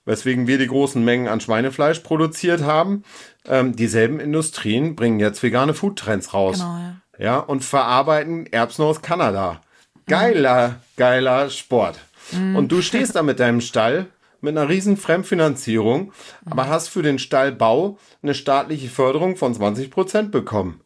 weswegen 0.06 0.48
wir 0.48 0.58
die 0.58 0.68
großen 0.68 1.04
Mengen 1.04 1.28
an 1.28 1.42
Schweinefleisch 1.42 2.00
produziert 2.00 2.62
haben. 2.62 3.04
Ähm, 3.46 3.76
dieselben 3.76 4.20
Industrien 4.20 4.96
bringen 4.96 5.20
jetzt 5.20 5.42
vegane 5.42 5.74
Foodtrends 5.74 6.34
raus. 6.34 6.60
Genau, 6.60 6.78
ja. 6.78 6.96
Ja. 7.18 7.40
und 7.40 7.64
verarbeiten 7.64 8.46
Erbsen 8.48 8.84
aus 8.84 9.02
Kanada. 9.02 9.62
Geiler, 10.08 10.70
mhm. 10.70 10.76
geiler 10.98 11.50
Sport. 11.50 12.00
Mhm. 12.32 12.56
Und 12.56 12.72
du 12.72 12.82
stehst 12.82 13.16
da 13.16 13.24
mit 13.24 13.40
deinem 13.40 13.62
Stall 13.62 14.08
mit 14.42 14.58
einer 14.58 14.70
riesen 14.70 14.96
Fremdfinanzierung, 14.96 16.06
mhm. 16.06 16.12
aber 16.52 16.68
hast 16.68 16.90
für 16.90 17.02
den 17.02 17.20
Stallbau 17.20 17.98
eine 18.22 18.34
staatliche 18.34 18.90
Förderung 18.90 19.36
von 19.36 19.54
20 19.54 19.92
Prozent 19.92 20.32
bekommen. 20.32 20.82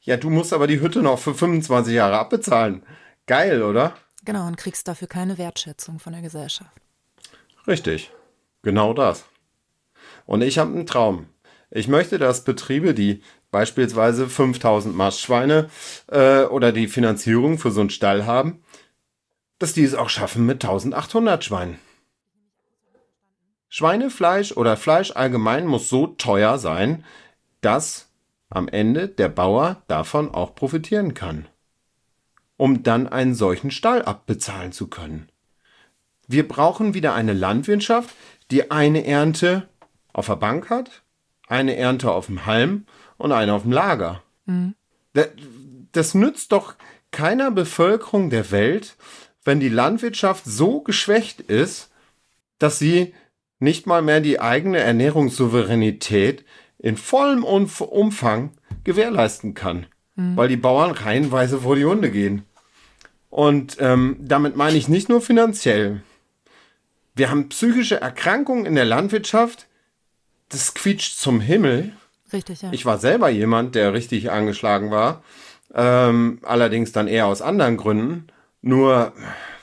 Ja, 0.00 0.16
du 0.16 0.30
musst 0.30 0.52
aber 0.52 0.66
die 0.66 0.80
Hütte 0.80 1.02
noch 1.02 1.18
für 1.18 1.34
25 1.34 1.94
Jahre 1.94 2.18
abbezahlen. 2.18 2.82
Geil, 3.26 3.62
oder? 3.62 3.94
Genau, 4.24 4.46
und 4.46 4.56
kriegst 4.56 4.88
dafür 4.88 5.08
keine 5.08 5.38
Wertschätzung 5.38 6.00
von 6.00 6.12
der 6.12 6.22
Gesellschaft. 6.22 6.70
Richtig. 7.66 8.10
Genau 8.62 8.94
das. 8.94 9.24
Und 10.26 10.42
ich 10.42 10.58
habe 10.58 10.72
einen 10.72 10.86
Traum. 10.86 11.26
Ich 11.70 11.88
möchte, 11.88 12.18
dass 12.18 12.44
Betriebe, 12.44 12.94
die 12.94 13.22
beispielsweise 13.52 14.28
5000 14.28 14.96
Mastschweine 14.96 15.70
äh, 16.08 16.42
oder 16.42 16.72
die 16.72 16.88
Finanzierung 16.88 17.58
für 17.58 17.70
so 17.70 17.80
einen 17.80 17.90
Stall 17.90 18.26
haben, 18.26 18.64
dass 19.60 19.74
die 19.74 19.84
es 19.84 19.94
auch 19.94 20.08
schaffen 20.08 20.44
mit 20.44 20.64
1800 20.64 21.44
Schweinen. 21.44 21.78
Schweinefleisch 23.68 24.52
oder 24.52 24.76
Fleisch 24.76 25.12
allgemein 25.12 25.66
muss 25.66 25.88
so 25.88 26.08
teuer 26.08 26.58
sein, 26.58 27.04
dass 27.60 28.08
am 28.50 28.68
Ende 28.68 29.08
der 29.08 29.28
Bauer 29.28 29.82
davon 29.86 30.34
auch 30.34 30.54
profitieren 30.54 31.14
kann, 31.14 31.46
um 32.56 32.82
dann 32.82 33.06
einen 33.06 33.34
solchen 33.34 33.70
Stall 33.70 34.02
abbezahlen 34.02 34.72
zu 34.72 34.88
können. 34.88 35.30
Wir 36.26 36.46
brauchen 36.46 36.94
wieder 36.94 37.14
eine 37.14 37.32
Landwirtschaft, 37.32 38.14
die 38.50 38.70
eine 38.70 39.06
Ernte 39.06 39.68
auf 40.12 40.26
der 40.26 40.36
Bank 40.36 40.68
hat, 40.70 41.02
eine 41.48 41.76
Ernte 41.76 42.10
auf 42.12 42.26
dem 42.26 42.46
Halm 42.46 42.86
und 43.22 43.30
eine 43.30 43.54
auf 43.54 43.62
dem 43.62 43.70
Lager. 43.70 44.22
Mhm. 44.46 44.74
Das, 45.12 45.28
das 45.92 46.14
nützt 46.14 46.50
doch 46.50 46.74
keiner 47.12 47.52
Bevölkerung 47.52 48.30
der 48.30 48.50
Welt, 48.50 48.96
wenn 49.44 49.60
die 49.60 49.68
Landwirtschaft 49.68 50.44
so 50.44 50.80
geschwächt 50.80 51.40
ist, 51.40 51.90
dass 52.58 52.80
sie 52.80 53.14
nicht 53.60 53.86
mal 53.86 54.02
mehr 54.02 54.20
die 54.20 54.40
eigene 54.40 54.78
Ernährungssouveränität 54.78 56.44
in 56.78 56.96
vollem 56.96 57.44
Umfang 57.44 58.50
gewährleisten 58.82 59.54
kann, 59.54 59.86
mhm. 60.16 60.36
weil 60.36 60.48
die 60.48 60.56
Bauern 60.56 60.90
reihenweise 60.90 61.60
vor 61.60 61.76
die 61.76 61.84
Hunde 61.84 62.10
gehen. 62.10 62.44
Und 63.30 63.76
ähm, 63.78 64.16
damit 64.18 64.56
meine 64.56 64.76
ich 64.76 64.88
nicht 64.88 65.08
nur 65.08 65.20
finanziell. 65.20 66.02
Wir 67.14 67.30
haben 67.30 67.50
psychische 67.50 68.00
Erkrankungen 68.00 68.66
in 68.66 68.74
der 68.74 68.84
Landwirtschaft. 68.84 69.68
Das 70.48 70.74
quietscht 70.74 71.18
zum 71.18 71.40
Himmel. 71.40 71.92
Richtig, 72.32 72.62
ja. 72.62 72.70
Ich 72.72 72.86
war 72.86 72.98
selber 72.98 73.28
jemand, 73.28 73.74
der 73.74 73.92
richtig 73.92 74.30
angeschlagen 74.30 74.90
war. 74.90 75.22
Ähm, 75.74 76.38
allerdings 76.42 76.92
dann 76.92 77.08
eher 77.08 77.26
aus 77.26 77.42
anderen 77.42 77.76
Gründen. 77.76 78.26
Nur, 78.60 79.12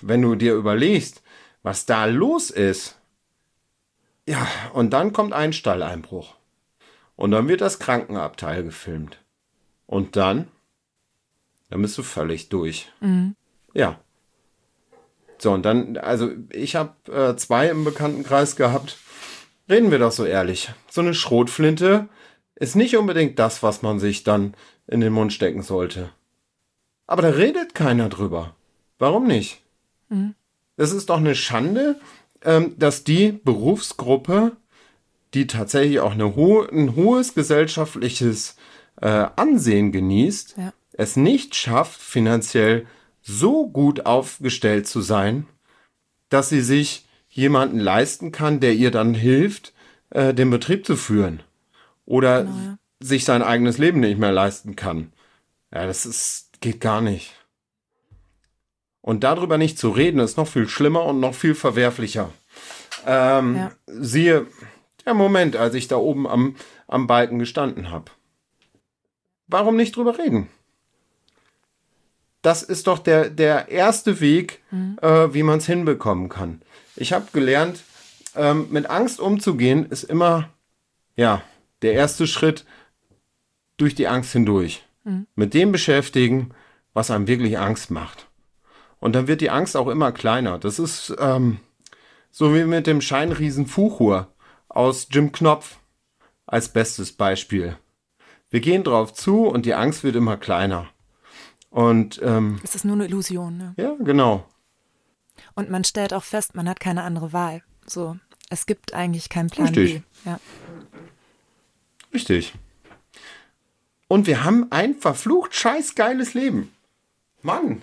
wenn 0.02 0.22
du 0.22 0.36
dir 0.36 0.54
überlegst, 0.56 1.22
was 1.64 1.86
da 1.86 2.06
los 2.06 2.50
ist. 2.50 2.98
Ja, 4.28 4.48
und 4.74 4.92
dann 4.92 5.14
kommt 5.14 5.34
ein 5.34 5.54
Stalleinbruch. 5.54 6.36
Und 7.16 7.32
dann 7.32 7.48
wird 7.48 7.62
das 7.62 7.80
Krankenabteil 7.80 8.64
gefilmt. 8.64 9.20
Und 9.86 10.16
dann, 10.16 10.48
dann 11.70 11.82
bist 11.82 11.98
du 11.98 12.04
völlig 12.04 12.50
durch. 12.50 12.92
Mhm. 13.02 13.36
Ja. 13.74 14.00
So, 15.38 15.52
und 15.52 15.64
dann, 15.64 15.98
also 15.98 16.32
ich 16.52 16.76
habe 16.76 17.12
äh, 17.12 17.36
zwei 17.38 17.70
im 17.70 17.86
Bekanntenkreis 17.86 18.56
gehabt. 18.56 18.98
Reden 19.70 19.92
wir 19.92 20.00
doch 20.00 20.12
so 20.12 20.26
ehrlich. 20.26 20.72
So 20.90 21.02
eine 21.02 21.14
Schrotflinte 21.14 22.10
ist 22.60 22.76
nicht 22.76 22.96
unbedingt 22.98 23.40
das, 23.40 23.64
was 23.64 23.82
man 23.82 24.00
sich 24.00 24.24
dann 24.24 24.54
in 24.88 25.02
den 25.02 25.14
Mund 25.14 25.34
stecken 25.34 25.62
sollte. 25.62 26.12
Aber 27.08 27.22
da 27.22 27.30
redet 27.30 27.74
keiner 27.74 28.10
drüber. 28.10 28.56
Warum 29.00 29.26
nicht? 29.26 29.62
Mhm. 30.10 30.36
Es 30.78 30.92
ist 30.92 31.10
doch 31.10 31.18
eine 31.18 31.36
Schande, 31.36 32.00
ähm, 32.44 32.76
dass 32.78 33.04
die 33.04 33.32
Berufsgruppe, 33.32 34.56
die 35.34 35.48
tatsächlich 35.48 36.00
auch 36.00 36.16
ho 36.18 36.62
ein 36.62 36.96
hohes 36.96 37.34
gesellschaftliches 37.34 38.56
äh, 39.02 39.26
Ansehen 39.36 39.92
genießt, 39.92 40.56
ja. 40.58 40.74
es 40.94 41.16
nicht 41.16 41.56
schafft, 41.56 42.02
finanziell 42.02 42.86
so 43.22 43.68
gut 43.68 44.06
aufgestellt 44.06 44.88
zu 44.88 45.02
sein, 45.02 45.48
dass 46.30 46.50
sie 46.50 46.62
sich 46.62 47.06
jemanden 47.30 47.80
leisten 47.80 48.32
kann, 48.32 48.60
der 48.60 48.74
ihr 48.74 48.92
dann 48.92 49.14
hilft, 49.14 49.74
äh, 50.10 50.34
den 50.34 50.50
Betrieb 50.50 50.86
zu 50.86 50.96
führen. 50.96 51.44
Oder 52.10 52.44
genau, 52.44 52.58
ja. 52.58 52.78
sich 53.00 53.24
sein 53.24 53.44
eigenes 53.44 53.78
Leben 53.78 54.00
nicht 54.00 54.18
mehr 54.18 54.32
leisten 54.32 54.76
kann. 54.76 55.14
Ja, 55.72 55.86
das 55.86 56.08
ist, 56.08 56.60
geht 56.60 56.82
gar 56.82 57.02
nicht. 57.02 57.36
Und 59.02 59.24
darüber 59.24 59.60
nicht 59.60 59.78
zu 59.78 59.92
reden, 59.92 60.20
ist 60.20 60.36
noch 60.36 60.48
viel 60.48 60.68
schlimmer 60.68 61.06
und 61.06 61.20
noch 61.20 61.36
viel 61.36 61.54
verwerflicher. 61.54 62.32
Ähm, 63.06 63.56
ja. 63.56 63.72
Siehe, 63.86 64.48
der 65.06 65.14
Moment, 65.14 65.56
als 65.56 65.76
ich 65.76 65.88
da 65.88 65.98
oben 65.98 66.28
am, 66.28 66.56
am 66.88 67.06
Balken 67.06 67.38
gestanden 67.38 67.92
habe. 67.92 68.12
Warum 69.46 69.76
nicht 69.76 69.96
drüber 69.96 70.18
reden? 70.18 70.50
Das 72.42 72.64
ist 72.64 72.88
doch 72.88 72.98
der, 72.98 73.30
der 73.30 73.70
erste 73.70 74.20
Weg, 74.20 74.64
mhm. 74.72 74.98
äh, 75.04 75.32
wie 75.32 75.44
man 75.44 75.60
es 75.60 75.68
hinbekommen 75.68 76.28
kann. 76.28 76.64
Ich 76.96 77.14
habe 77.14 77.28
gelernt, 77.34 77.84
ähm, 78.36 78.66
mit 78.72 78.90
Angst 78.90 79.20
umzugehen, 79.20 79.86
ist 79.86 80.06
immer, 80.06 80.50
ja, 81.16 81.44
der 81.82 81.94
erste 81.94 82.28
Schritt 82.28 82.66
durch 83.78 83.96
die 83.96 84.08
Angst 84.08 84.34
hindurch. 84.34 84.86
Mhm. 85.04 85.28
Mit 85.36 85.54
dem 85.54 85.72
beschäftigen, 85.72 86.52
was 86.94 87.12
einem 87.12 87.28
wirklich 87.28 87.58
Angst 87.58 87.92
macht. 87.92 88.28
Und 89.00 89.14
dann 89.16 89.28
wird 89.28 89.42
die 89.42 89.50
Angst 89.50 89.78
auch 89.78 89.88
immer 89.88 90.12
kleiner. 90.12 90.60
Das 90.60 90.80
ist 90.80 91.16
ähm, 91.20 91.60
so 92.32 92.54
wie 92.54 92.66
mit 92.66 92.88
dem 92.88 93.02
Scheinriesen 93.02 93.66
Fuchur 93.66 94.28
aus 94.68 95.08
Jim 95.10 95.32
Knopf 95.32 95.78
als 96.46 96.70
bestes 96.70 97.14
Beispiel. 97.14 97.78
Wir 98.50 98.60
gehen 98.60 98.84
drauf 98.84 99.14
zu 99.14 99.46
und 99.46 99.66
die 99.66 99.76
Angst 99.76 100.04
wird 100.04 100.16
immer 100.16 100.38
kleiner. 100.38 100.88
Und 101.70 102.20
ähm, 102.24 102.60
es 102.64 102.76
ist 102.76 102.84
nur 102.84 102.96
eine 102.96 103.06
Illusion, 103.06 103.58
ne? 103.58 103.74
Ja, 103.78 103.96
genau. 104.00 104.46
Und 105.54 105.70
man 105.70 105.84
stellt 105.84 106.14
auch 106.14 106.24
fest, 106.24 106.56
man 106.56 106.68
hat 106.68 106.80
keine 106.80 107.04
andere 107.04 107.32
Wahl. 107.32 107.62
So, 107.86 108.18
es 108.50 108.66
gibt 108.66 108.94
eigentlich 108.94 109.30
keinen 109.30 109.50
Plan 109.50 109.68
Richtig. 109.68 110.02
B. 110.24 110.30
Ja. 110.30 110.40
Richtig. 112.14 112.54
Und 114.08 114.28
wir 114.28 114.44
haben 114.44 114.72
ein 114.72 114.96
verflucht 114.96 115.54
scheiß 115.56 115.96
geiles 115.96 116.34
Leben. 116.34 116.72
Mann. 117.42 117.82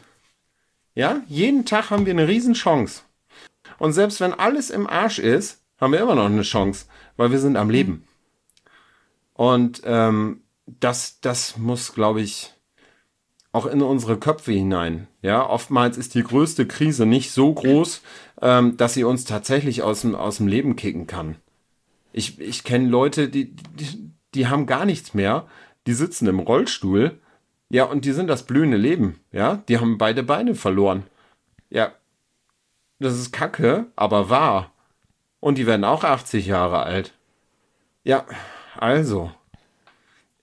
Ja, 0.95 1.23
jeden 1.29 1.65
Tag 1.65 1.91
haben 1.91 2.07
wir 2.07 2.13
eine 2.13 2.27
Riesenchance. 2.27 3.03
Und 3.79 3.93
selbst 3.93 4.21
wenn 4.21 4.33
alles 4.33 4.71
im 4.71 4.87
Arsch 4.87 5.19
ist, 5.19 5.63
haben 5.79 5.93
wir 5.93 6.01
immer 6.01 6.15
noch 6.15 6.27
eine 6.27 6.43
Chance, 6.43 6.87
weil 7.17 7.31
wir 7.31 7.39
sind 7.39 7.57
am 7.57 7.71
Leben. 7.71 8.07
Und 9.35 9.83
ähm, 9.85 10.41
das, 10.67 11.21
das 11.21 11.59
muss, 11.59 11.93
glaube 11.93 12.23
ich, 12.23 12.55
auch 13.53 13.67
in 13.67 13.83
unsere 13.83 14.19
Köpfe 14.19 14.53
hinein. 14.53 15.07
Ja, 15.23 15.49
oftmals 15.49 15.97
ist 15.97 16.15
die 16.15 16.23
größte 16.23 16.67
Krise 16.67 17.07
nicht 17.07 17.31
so 17.31 17.53
groß, 17.53 18.03
ähm, 18.43 18.77
dass 18.77 18.95
sie 18.95 19.05
uns 19.05 19.25
tatsächlich 19.25 19.83
aus 19.83 20.03
dem, 20.03 20.15
aus 20.15 20.39
dem 20.39 20.47
Leben 20.47 20.77
kicken 20.77 21.07
kann. 21.07 21.37
Ich, 22.13 22.41
ich 22.41 22.65
kenne 22.65 22.89
Leute, 22.89 23.29
die, 23.29 23.55
die, 23.55 24.06
die 24.37 24.47
haben 24.47 24.67
gar 24.67 24.85
nichts 24.85 25.15
mehr, 25.15 25.47
die 25.87 25.95
sitzen 25.95 26.29
im 26.29 26.39
Rollstuhl, 26.39 27.21
ja, 27.69 27.85
und 27.85 28.05
die 28.05 28.13
sind 28.13 28.29
das 28.29 28.45
blühende 28.45 28.77
Leben, 28.77 29.19
ja, 29.33 29.57
die 29.69 29.79
haben 29.79 29.99
beide 29.99 30.23
Beine 30.23 30.55
verloren. 30.55 31.05
Ja, 31.71 31.93
das 32.99 33.15
ist 33.15 33.33
kacke, 33.33 33.87
aber 33.97 34.31
wahr. 34.31 34.73
Und 35.41 35.59
die 35.59 35.67
werden 35.67 35.85
auch 35.85 36.05
80 36.05 36.47
Jahre 36.47 36.83
alt. 36.83 37.13
Ja, 38.05 38.25
also. 38.77 39.33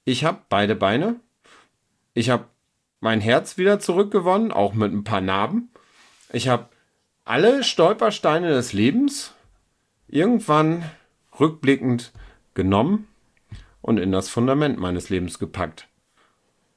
Ich 0.05 0.25
habe 0.25 0.39
beide 0.49 0.75
Beine. 0.75 1.15
Ich 2.13 2.29
habe 2.29 2.45
mein 2.99 3.21
Herz 3.21 3.57
wieder 3.57 3.79
zurückgewonnen, 3.79 4.51
auch 4.51 4.73
mit 4.73 4.91
ein 4.91 5.03
paar 5.03 5.21
Narben. 5.21 5.69
Ich 6.31 6.47
habe 6.49 6.67
alle 7.25 7.63
Stolpersteine 7.63 8.49
des 8.49 8.73
Lebens 8.73 9.33
irgendwann 10.07 10.83
rückblickend 11.39 12.11
genommen 12.53 13.07
und 13.83 13.99
in 13.99 14.11
das 14.11 14.29
Fundament 14.29 14.79
meines 14.79 15.11
Lebens 15.11 15.37
gepackt. 15.37 15.87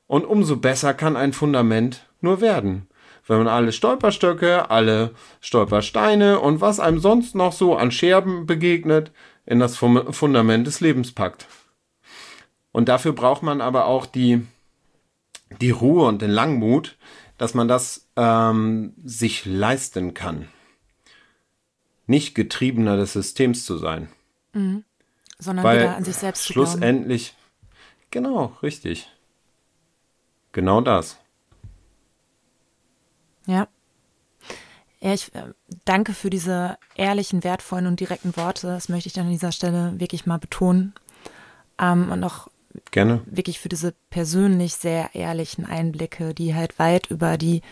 Und 0.07 0.27
umso 0.27 0.57
besser 0.57 0.93
kann 0.93 1.17
ein 1.17 1.33
Fundament 1.33 2.07
nur 2.21 2.43
werden 2.43 2.87
wenn 3.27 3.39
man 3.39 3.49
alle 3.49 3.73
Stolperstöcke, 3.73 4.71
alle 4.71 5.15
Stolpersteine 5.41 6.41
und 6.41 6.61
was 6.61 6.81
einem 6.81 7.01
sonst 7.01 7.35
noch 7.35 7.53
so 7.53 7.77
an 7.77 7.91
Scherben 7.91 8.47
begegnet, 8.47 9.13
in 9.45 9.59
das 9.59 9.77
Fundament 9.77 10.67
des 10.67 10.81
Lebens 10.81 11.13
packt. 11.13 11.47
Und 12.73 12.89
dafür 12.89 13.13
braucht 13.13 13.43
man 13.43 13.61
aber 13.61 13.87
auch 13.87 14.07
die, 14.07 14.47
die 15.61 15.71
Ruhe 15.71 16.07
und 16.07 16.23
den 16.23 16.31
Langmut, 16.31 16.97
dass 17.39 17.55
man 17.55 17.69
das 17.69 18.09
ähm, 18.17 18.95
sich 19.05 19.45
leisten 19.45 20.15
kann. 20.15 20.49
Nicht 22.07 22.35
getriebener 22.35 22.97
des 22.97 23.13
Systems 23.13 23.65
zu 23.65 23.79
sein. 23.79 24.09
Mhm. 24.53 24.85
Sondern 25.39 25.65
Weil 25.65 25.81
wieder 25.81 25.97
an 25.97 26.05
sich 26.05 26.17
selbst 26.17 26.45
zu 26.45 26.53
Schlussendlich, 26.53 27.35
genau, 28.11 28.57
richtig. 28.63 29.11
Genau 30.53 30.81
das. 30.81 31.19
Ja. 33.47 33.69
Ja, 35.01 35.13
ich 35.13 35.35
äh, 35.35 35.53
danke 35.85 36.15
für 36.15 36.31
diese 36.31 36.79
ehrlichen, 36.95 37.45
wertvollen 37.45 37.87
und 37.87 38.01
direkten 38.01 38.37
Worte. 38.37 38.69
Das 38.69 38.89
möchte 38.89 39.09
ich 39.09 39.13
dann 39.13 39.27
an 39.27 39.33
dieser 39.33 39.53
Stelle 39.53 39.93
wirklich 39.99 40.27
mal 40.27 40.39
betonen. 40.39 40.95
Ähm, 41.79 42.11
und 42.11 42.25
auch 42.25 42.49
Gerne. 42.91 43.21
wirklich 43.27 43.61
für 43.61 43.69
diese 43.69 43.95
persönlich 44.11 44.75
sehr 44.75 45.15
ehrlichen 45.15 45.67
Einblicke, 45.67 46.35
die 46.35 46.55
halt 46.55 46.79
weit 46.79 47.09
über 47.09 47.37
die 47.37 47.63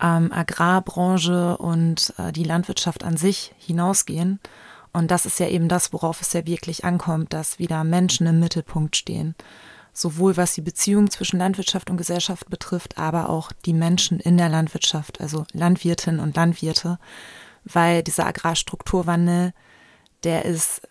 ähm, 0.00 0.32
Agrarbranche 0.32 1.56
und 1.56 2.14
äh, 2.18 2.32
die 2.32 2.44
Landwirtschaft 2.44 3.04
an 3.04 3.16
sich 3.16 3.54
hinausgehen. 3.58 4.38
Und 4.92 5.10
das 5.10 5.26
ist 5.26 5.38
ja 5.38 5.48
eben 5.48 5.68
das, 5.68 5.92
worauf 5.92 6.20
es 6.20 6.32
ja 6.32 6.46
wirklich 6.46 6.84
ankommt, 6.84 7.32
dass 7.32 7.58
wieder 7.58 7.84
Menschen 7.84 8.26
im 8.26 8.40
Mittelpunkt 8.40 8.96
stehen. 8.96 9.34
Sowohl 9.92 10.36
was 10.36 10.54
die 10.54 10.60
Beziehung 10.60 11.10
zwischen 11.10 11.38
Landwirtschaft 11.38 11.90
und 11.90 11.96
Gesellschaft 11.96 12.48
betrifft, 12.48 12.98
aber 12.98 13.28
auch 13.28 13.52
die 13.64 13.72
Menschen 13.72 14.20
in 14.20 14.38
der 14.38 14.48
Landwirtschaft, 14.48 15.20
also 15.20 15.44
Landwirtinnen 15.52 16.20
und 16.20 16.36
Landwirte, 16.36 16.98
weil 17.64 18.02
dieser 18.02 18.26
Agrarstrukturwandel, 18.26 19.52
der 20.24 20.44
ist 20.44 20.82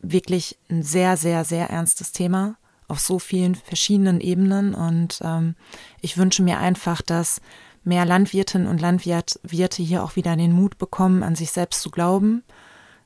wirklich 0.00 0.58
ein 0.70 0.82
sehr, 0.82 1.16
sehr, 1.16 1.44
sehr 1.44 1.70
ernstes 1.70 2.12
Thema 2.12 2.56
auf 2.88 3.00
so 3.00 3.18
vielen 3.18 3.54
verschiedenen 3.54 4.20
Ebenen. 4.20 4.74
Und 4.74 5.20
ähm, 5.22 5.54
ich 6.00 6.18
wünsche 6.18 6.42
mir 6.42 6.58
einfach, 6.58 7.00
dass 7.02 7.40
mehr 7.84 8.04
Landwirtinnen 8.04 8.68
und 8.68 8.80
Landwirte 8.80 9.82
hier 9.82 10.04
auch 10.04 10.16
wieder 10.16 10.36
den 10.36 10.52
Mut 10.52 10.78
bekommen, 10.78 11.22
an 11.22 11.34
sich 11.34 11.50
selbst 11.50 11.80
zu 11.80 11.90
glauben, 11.90 12.44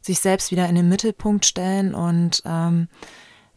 sich 0.07 0.21
selbst 0.21 0.51
wieder 0.51 0.69
in 0.69 0.75
den 0.75 0.89
Mittelpunkt 0.89 1.45
stellen 1.45 1.95
und 1.95 2.43
ähm, 2.45 2.89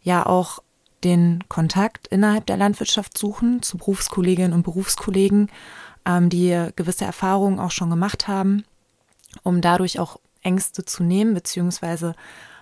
ja 0.02 0.26
auch 0.26 0.60
den 1.04 1.44
Kontakt 1.48 2.08
innerhalb 2.08 2.46
der 2.46 2.58
Landwirtschaft 2.58 3.18
suchen 3.18 3.62
zu 3.62 3.78
Berufskolleginnen 3.78 4.54
und 4.54 4.64
Berufskollegen, 4.64 5.50
ähm, 6.06 6.30
die 6.30 6.70
gewisse 6.76 7.06
Erfahrungen 7.06 7.60
auch 7.60 7.72
schon 7.72 7.90
gemacht 7.90 8.28
haben, 8.28 8.66
um 9.44 9.62
dadurch 9.62 10.00
auch 10.00 10.20
Ängste 10.42 10.84
zu 10.84 11.04
nehmen, 11.04 11.34
beziehungsweise 11.34 12.16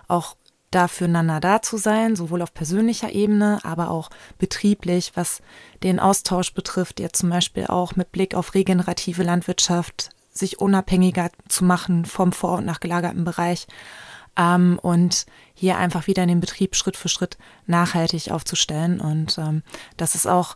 auch 0.07 0.35
dafüreinander 0.71 1.39
da 1.39 1.61
zu 1.61 1.77
sein, 1.77 2.15
sowohl 2.15 2.41
auf 2.41 2.53
persönlicher 2.53 3.11
Ebene, 3.11 3.59
aber 3.63 3.89
auch 3.89 4.09
betrieblich, 4.37 5.13
was 5.15 5.41
den 5.81 5.99
Austausch 5.99 6.53
betrifft, 6.53 6.99
jetzt 6.99 7.19
zum 7.19 7.29
Beispiel 7.29 7.67
auch 7.67 7.95
mit 7.95 8.11
Blick 8.11 8.35
auf 8.35 8.53
regenerative 8.53 9.23
Landwirtschaft, 9.23 10.09
sich 10.37 10.59
unabhängiger 10.59 11.29
zu 11.47 11.65
machen 11.65 12.05
vom 12.05 12.31
vor- 12.31 12.57
und 12.57 12.65
nachgelagerten 12.65 13.23
Bereich 13.23 13.67
ähm, 14.37 14.79
und 14.81 15.25
hier 15.53 15.77
einfach 15.77 16.07
wieder 16.07 16.23
in 16.23 16.29
den 16.29 16.39
Betrieb 16.39 16.75
Schritt 16.75 16.97
für 16.97 17.09
Schritt 17.09 17.37
nachhaltig 17.65 18.31
aufzustellen. 18.31 19.01
Und 19.01 19.37
ähm, 19.37 19.63
das 19.97 20.15
ist 20.15 20.27
auch 20.27 20.55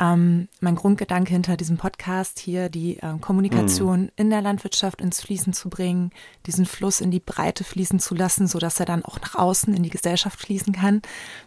ähm, 0.00 0.48
mein 0.60 0.74
Grundgedanke 0.74 1.32
hinter 1.32 1.56
diesem 1.56 1.76
Podcast 1.76 2.38
hier, 2.38 2.68
die 2.68 2.98
ähm, 3.02 3.20
Kommunikation 3.20 4.02
mhm. 4.02 4.10
in 4.16 4.30
der 4.30 4.42
Landwirtschaft 4.42 5.00
ins 5.00 5.20
Fließen 5.20 5.52
zu 5.52 5.70
bringen, 5.70 6.10
diesen 6.46 6.66
Fluss 6.66 7.00
in 7.00 7.10
die 7.10 7.20
Breite 7.20 7.64
fließen 7.64 8.00
zu 8.00 8.14
lassen, 8.14 8.46
sodass 8.46 8.80
er 8.80 8.86
dann 8.86 9.04
auch 9.04 9.20
nach 9.20 9.34
außen 9.34 9.72
in 9.74 9.82
die 9.82 9.90
Gesellschaft 9.90 10.40
fließen 10.40 10.72
kann, 10.72 11.02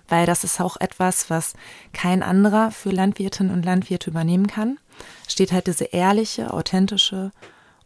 weil 0.08 0.26
das 0.26 0.44
ist 0.44 0.62
auch 0.62 0.78
etwas, 0.78 1.30
was 1.30 1.54
kein 1.94 2.24
anderer 2.24 2.72
für 2.72 2.92
Landwirtinnen 2.92 3.54
und 3.54 3.66
Landwirte 3.66 4.10
übernehmen 4.10 4.48
kann. 4.48 4.80
Steht 5.28 5.52
halt 5.52 5.68
diese 5.68 5.86
ehrliche, 5.86 6.54
authentische 6.54 7.32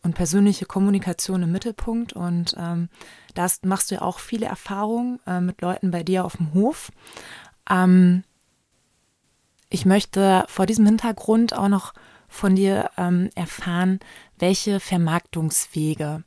und 0.04 0.16
persönliche 0.16 0.66
Kommunikation 0.66 1.44
im 1.44 1.52
Mittelpunkt 1.52 2.14
und 2.14 2.56
ähm, 2.58 2.90
da 3.34 3.48
machst 3.64 3.92
du 3.92 3.96
ja 3.96 4.02
auch 4.02 4.20
viele 4.20 4.46
Erfahrungen 4.46 5.20
äh, 5.28 5.42
mit 5.42 5.62
Leuten 5.62 5.92
bei 5.92 6.04
dir 6.04 6.26
auf 6.26 6.38
dem 6.38 6.54
Hof. 6.54 6.92
Ähm, 7.70 8.24
ich 9.70 9.86
möchte 9.86 10.46
vor 10.48 10.66
diesem 10.66 10.86
Hintergrund 10.86 11.54
auch 11.54 11.68
noch 11.68 11.94
von 12.28 12.56
dir 12.56 12.92
ähm, 12.98 13.30
erfahren, 13.36 14.00
welche 14.38 14.80
Vermarktungswege 14.80 16.24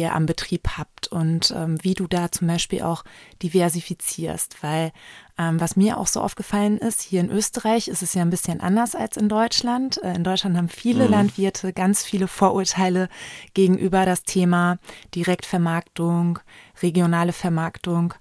ihr 0.00 0.14
am 0.14 0.26
Betrieb 0.26 0.68
habt 0.76 1.08
und 1.08 1.52
ähm, 1.56 1.78
wie 1.82 1.94
du 1.94 2.06
da 2.06 2.30
zum 2.30 2.48
Beispiel 2.48 2.82
auch 2.82 3.04
diversifizierst. 3.42 4.62
Weil 4.62 4.92
ähm, 5.38 5.60
was 5.60 5.76
mir 5.76 5.98
auch 5.98 6.06
so 6.06 6.20
aufgefallen 6.20 6.78
ist, 6.78 7.02
hier 7.02 7.20
in 7.20 7.30
Österreich 7.30 7.88
ist 7.88 8.02
es 8.02 8.14
ja 8.14 8.22
ein 8.22 8.30
bisschen 8.30 8.60
anders 8.60 8.94
als 8.94 9.16
in 9.16 9.28
Deutschland. 9.28 10.02
Äh, 10.02 10.14
in 10.14 10.24
Deutschland 10.24 10.56
haben 10.56 10.68
viele 10.68 11.06
mhm. 11.06 11.10
Landwirte 11.10 11.72
ganz 11.72 12.02
viele 12.04 12.28
Vorurteile 12.28 13.08
gegenüber 13.54 14.06
das 14.06 14.22
Thema 14.22 14.78
Direktvermarktung, 15.14 16.38
regionale 16.82 17.32
Vermarktung. 17.32 18.14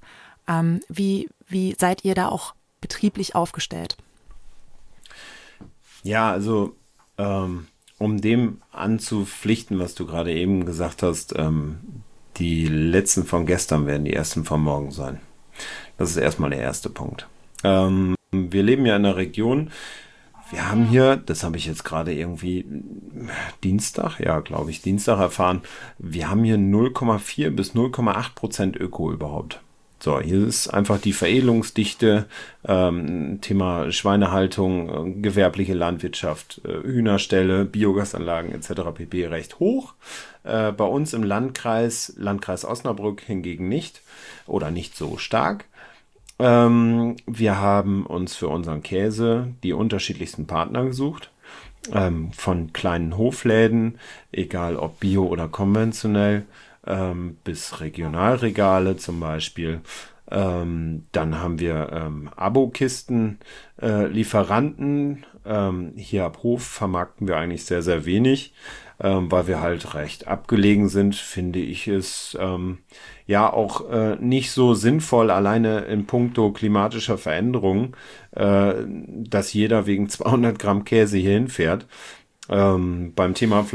Ähm, 0.47 0.81
wie, 0.89 1.29
wie 1.47 1.75
seid 1.77 2.03
ihr 2.03 2.15
da 2.15 2.29
auch 2.29 2.55
betrieblich 2.81 3.35
aufgestellt? 3.35 3.97
Ja, 6.03 6.31
also 6.31 6.75
ähm, 7.17 7.67
um 8.03 8.19
dem 8.19 8.61
anzupflichten, 8.71 9.79
was 9.79 9.95
du 9.95 10.05
gerade 10.05 10.33
eben 10.33 10.65
gesagt 10.65 11.03
hast, 11.03 11.33
ähm, 11.37 11.77
die 12.37 12.67
letzten 12.67 13.25
von 13.25 13.45
gestern 13.45 13.85
werden 13.85 14.05
die 14.05 14.13
ersten 14.13 14.43
von 14.43 14.61
morgen 14.61 14.91
sein. 14.91 15.19
Das 15.97 16.09
ist 16.09 16.17
erstmal 16.17 16.49
der 16.49 16.59
erste 16.59 16.89
Punkt. 16.89 17.27
Ähm, 17.63 18.15
wir 18.31 18.63
leben 18.63 18.85
ja 18.85 18.95
in 18.95 19.05
einer 19.05 19.15
Region, 19.15 19.71
wir 20.49 20.69
haben 20.69 20.85
hier, 20.85 21.15
das 21.15 21.43
habe 21.43 21.57
ich 21.57 21.65
jetzt 21.65 21.83
gerade 21.83 22.13
irgendwie 22.13 22.65
Dienstag, 23.63 24.19
ja, 24.19 24.39
glaube 24.39 24.71
ich, 24.71 24.81
Dienstag 24.81 25.19
erfahren, 25.19 25.61
wir 25.97 26.29
haben 26.29 26.43
hier 26.43 26.57
0,4 26.57 27.51
bis 27.51 27.73
0,8 27.73 28.35
Prozent 28.35 28.75
Öko 28.75 29.11
überhaupt. 29.11 29.61
So, 30.03 30.19
hier 30.19 30.45
ist 30.45 30.67
einfach 30.67 30.99
die 30.99 31.13
Veredelungsdichte, 31.13 32.25
ähm, 32.67 33.39
Thema 33.39 33.89
Schweinehaltung, 33.89 34.89
äh, 34.89 35.21
gewerbliche 35.21 35.75
Landwirtschaft, 35.75 36.59
äh, 36.65 36.73
Hühnerställe, 36.85 37.63
Biogasanlagen 37.63 38.51
etc. 38.51 38.81
pp. 38.93 39.27
recht 39.27 39.59
hoch. 39.59 39.93
Äh, 40.43 40.73
bei 40.73 40.83
uns 40.83 41.13
im 41.13 41.23
Landkreis, 41.23 42.15
Landkreis 42.17 42.65
Osnabrück 42.65 43.21
hingegen 43.21 43.69
nicht 43.69 44.01
oder 44.45 44.71
nicht 44.71 44.97
so 44.97 45.15
stark. 45.15 45.63
Ähm, 46.37 47.15
wir 47.25 47.61
haben 47.61 48.05
uns 48.05 48.35
für 48.35 48.49
unseren 48.49 48.83
Käse 48.83 49.53
die 49.63 49.71
unterschiedlichsten 49.71 50.47
Partner 50.47 50.83
gesucht. 50.83 51.31
Ähm, 51.93 52.33
von 52.33 52.73
kleinen 52.73 53.17
Hofläden, 53.17 53.99
egal 54.33 54.75
ob 54.75 54.99
bio 54.99 55.23
oder 55.23 55.47
konventionell, 55.47 56.43
ähm, 56.85 57.37
bis 57.43 57.79
Regionalregale 57.79 58.97
zum 58.97 59.19
Beispiel. 59.19 59.81
Ähm, 60.31 61.05
dann 61.11 61.39
haben 61.39 61.59
wir 61.59 61.89
ähm, 61.91 62.29
Abokisten, 62.35 63.39
äh, 63.81 64.07
Lieferanten. 64.07 65.25
Ähm, 65.45 65.93
hier 65.95 66.25
ab 66.25 66.39
Hof 66.43 66.63
vermarkten 66.63 67.27
wir 67.27 67.37
eigentlich 67.37 67.65
sehr, 67.65 67.81
sehr 67.81 68.05
wenig, 68.05 68.53
ähm, 69.01 69.29
weil 69.31 69.47
wir 69.47 69.61
halt 69.61 69.93
recht 69.93 70.27
abgelegen 70.27 70.87
sind, 70.87 71.15
finde 71.15 71.59
ich 71.59 71.87
es 71.89 72.37
ähm, 72.39 72.79
ja 73.27 73.51
auch 73.51 73.89
äh, 73.91 74.15
nicht 74.15 74.51
so 74.51 74.73
sinnvoll, 74.73 75.29
alleine 75.29 75.81
in 75.81 76.05
puncto 76.07 76.51
klimatischer 76.53 77.17
Veränderung, 77.17 77.95
äh, 78.31 78.73
dass 78.87 79.51
jeder 79.53 79.85
wegen 79.85 80.09
200 80.09 80.57
Gramm 80.57 80.85
Käse 80.85 81.17
hier 81.17 81.33
hinfährt. 81.33 81.85
Ähm, 82.49 83.13
beim 83.13 83.33
Thema 83.33 83.65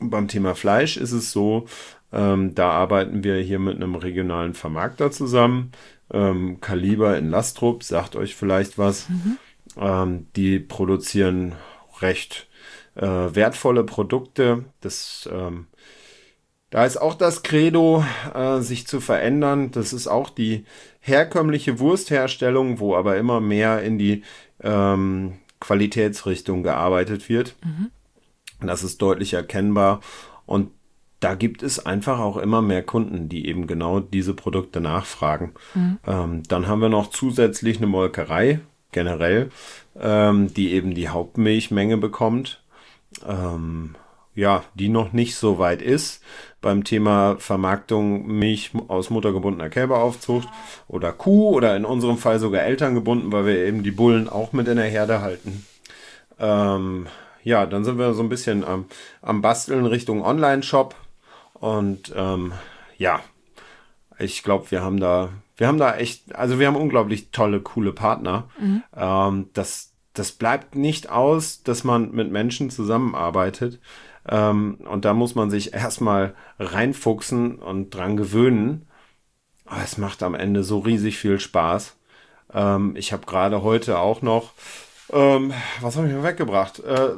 beim 0.00 0.28
Thema 0.28 0.54
Fleisch 0.54 0.96
ist 0.96 1.12
es 1.12 1.30
so, 1.30 1.66
ähm, 2.12 2.54
da 2.54 2.70
arbeiten 2.70 3.24
wir 3.24 3.36
hier 3.36 3.58
mit 3.58 3.76
einem 3.76 3.94
regionalen 3.94 4.54
Vermarkter 4.54 5.10
zusammen. 5.10 5.72
Ähm, 6.12 6.60
Kaliber 6.60 7.16
in 7.16 7.30
Lastrup, 7.30 7.82
sagt 7.84 8.16
euch 8.16 8.34
vielleicht 8.34 8.78
was. 8.78 9.08
Mhm. 9.08 9.38
Ähm, 9.76 10.26
die 10.34 10.58
produzieren 10.58 11.54
recht 12.00 12.48
äh, 12.96 13.06
wertvolle 13.06 13.84
Produkte. 13.84 14.64
Das, 14.80 15.28
ähm, 15.32 15.66
da 16.70 16.84
ist 16.84 16.96
auch 16.96 17.14
das 17.14 17.42
Credo, 17.42 18.04
äh, 18.34 18.60
sich 18.60 18.86
zu 18.86 19.00
verändern. 19.00 19.70
Das 19.70 19.92
ist 19.92 20.08
auch 20.08 20.30
die 20.30 20.64
herkömmliche 21.00 21.78
Wurstherstellung, 21.78 22.80
wo 22.80 22.96
aber 22.96 23.16
immer 23.16 23.40
mehr 23.40 23.82
in 23.82 23.98
die 23.98 24.22
ähm, 24.62 25.38
Qualitätsrichtung 25.60 26.62
gearbeitet 26.62 27.28
wird. 27.28 27.54
Mhm. 27.64 27.90
Das 28.66 28.82
ist 28.82 29.00
deutlich 29.00 29.34
erkennbar. 29.34 30.00
Und 30.46 30.72
da 31.20 31.34
gibt 31.34 31.62
es 31.62 31.84
einfach 31.84 32.18
auch 32.18 32.36
immer 32.36 32.62
mehr 32.62 32.82
Kunden, 32.82 33.28
die 33.28 33.46
eben 33.46 33.66
genau 33.66 34.00
diese 34.00 34.34
Produkte 34.34 34.80
nachfragen. 34.80 35.52
Mhm. 35.74 35.98
Ähm, 36.06 36.42
dann 36.48 36.66
haben 36.66 36.80
wir 36.80 36.88
noch 36.88 37.10
zusätzlich 37.10 37.76
eine 37.76 37.86
Molkerei 37.86 38.60
generell, 38.92 39.50
ähm, 39.98 40.52
die 40.52 40.72
eben 40.72 40.94
die 40.94 41.08
Hauptmilchmenge 41.08 41.98
bekommt. 41.98 42.62
Ähm, 43.28 43.94
ja, 44.34 44.64
die 44.74 44.88
noch 44.88 45.12
nicht 45.12 45.34
so 45.36 45.58
weit 45.58 45.82
ist 45.82 46.22
beim 46.60 46.84
Thema 46.84 47.36
Vermarktung 47.38 48.26
Milch 48.26 48.70
aus 48.88 49.10
muttergebundener 49.10 49.70
Kälberaufzucht 49.70 50.48
oder 50.88 51.12
Kuh 51.12 51.50
oder 51.50 51.76
in 51.76 51.84
unserem 51.84 52.16
Fall 52.16 52.38
sogar 52.38 52.62
Eltern 52.62 52.94
gebunden, 52.94 53.32
weil 53.32 53.46
wir 53.46 53.56
eben 53.66 53.82
die 53.82 53.90
Bullen 53.90 54.28
auch 54.28 54.52
mit 54.52 54.68
in 54.68 54.76
der 54.76 54.86
Herde 54.86 55.20
halten. 55.20 55.66
Ähm, 56.38 57.06
ja, 57.42 57.66
dann 57.66 57.84
sind 57.84 57.98
wir 57.98 58.14
so 58.14 58.22
ein 58.22 58.28
bisschen 58.28 58.64
am, 58.64 58.86
am 59.22 59.42
Basteln 59.42 59.86
Richtung 59.86 60.22
Online-Shop. 60.24 60.94
Und 61.60 62.12
ähm, 62.16 62.52
ja, 62.96 63.20
ich 64.18 64.42
glaube, 64.42 64.70
wir 64.70 64.82
haben 64.82 64.98
da, 64.98 65.30
wir 65.56 65.68
haben 65.68 65.78
da 65.78 65.96
echt, 65.96 66.34
also 66.34 66.58
wir 66.58 66.66
haben 66.66 66.76
unglaublich 66.76 67.30
tolle, 67.30 67.60
coole 67.60 67.92
Partner. 67.92 68.48
Mhm. 68.58 68.82
Ähm, 68.96 69.48
das, 69.52 69.92
das 70.14 70.32
bleibt 70.32 70.74
nicht 70.74 71.10
aus, 71.10 71.62
dass 71.62 71.84
man 71.84 72.10
mit 72.12 72.30
Menschen 72.30 72.70
zusammenarbeitet. 72.70 73.78
Ähm, 74.28 74.78
und 74.88 75.04
da 75.04 75.14
muss 75.14 75.34
man 75.34 75.50
sich 75.50 75.74
erstmal 75.74 76.34
reinfuchsen 76.58 77.56
und 77.56 77.90
dran 77.90 78.16
gewöhnen. 78.16 78.86
Aber 79.66 79.82
es 79.82 79.98
macht 79.98 80.22
am 80.22 80.34
Ende 80.34 80.64
so 80.64 80.78
riesig 80.78 81.18
viel 81.18 81.38
Spaß. 81.38 81.96
Ähm, 82.52 82.94
ich 82.96 83.12
habe 83.12 83.26
gerade 83.26 83.62
heute 83.62 83.98
auch 83.98 84.22
noch, 84.22 84.52
ähm, 85.12 85.52
was 85.80 85.96
habe 85.96 86.08
ich 86.08 86.14
mir 86.14 86.24
weggebracht? 86.24 86.80
Äh, 86.80 87.10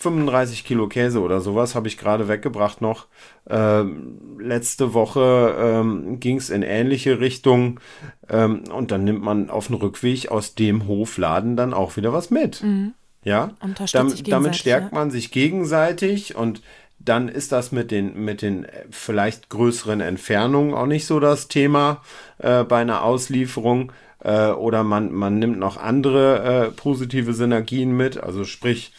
35 0.00 0.64
Kilo 0.64 0.86
Käse 0.86 1.20
oder 1.20 1.40
sowas 1.40 1.74
habe 1.74 1.88
ich 1.88 1.98
gerade 1.98 2.28
weggebracht 2.28 2.80
noch. 2.80 3.08
Ähm, 3.50 4.38
letzte 4.38 4.94
Woche 4.94 5.56
ähm, 5.58 6.20
ging 6.20 6.36
es 6.36 6.50
in 6.50 6.62
ähnliche 6.62 7.18
Richtung 7.18 7.80
ähm, 8.28 8.62
und 8.72 8.92
dann 8.92 9.02
nimmt 9.02 9.22
man 9.22 9.50
auf 9.50 9.66
dem 9.66 9.76
Rückweg 9.76 10.30
aus 10.30 10.54
dem 10.54 10.86
Hofladen 10.86 11.56
dann 11.56 11.74
auch 11.74 11.96
wieder 11.96 12.12
was 12.12 12.30
mit. 12.30 12.62
Mhm. 12.62 12.94
Ja, 13.24 13.50
damit, 13.92 14.30
damit 14.30 14.54
stärkt 14.54 14.92
ja. 14.92 14.98
man 14.98 15.10
sich 15.10 15.32
gegenseitig 15.32 16.36
und 16.36 16.62
dann 17.00 17.28
ist 17.28 17.50
das 17.50 17.72
mit 17.72 17.90
den, 17.90 18.24
mit 18.24 18.40
den 18.40 18.66
vielleicht 18.90 19.48
größeren 19.48 20.00
Entfernungen 20.00 20.74
auch 20.74 20.86
nicht 20.86 21.06
so 21.06 21.18
das 21.18 21.48
Thema 21.48 22.02
äh, 22.38 22.62
bei 22.62 22.80
einer 22.80 23.02
Auslieferung. 23.02 23.92
Äh, 24.22 24.50
oder 24.50 24.84
man, 24.84 25.12
man 25.12 25.38
nimmt 25.38 25.58
noch 25.58 25.76
andere 25.76 26.66
äh, 26.66 26.70
positive 26.70 27.34
Synergien 27.34 27.96
mit, 27.96 28.22
also 28.22 28.44
sprich, 28.44 28.92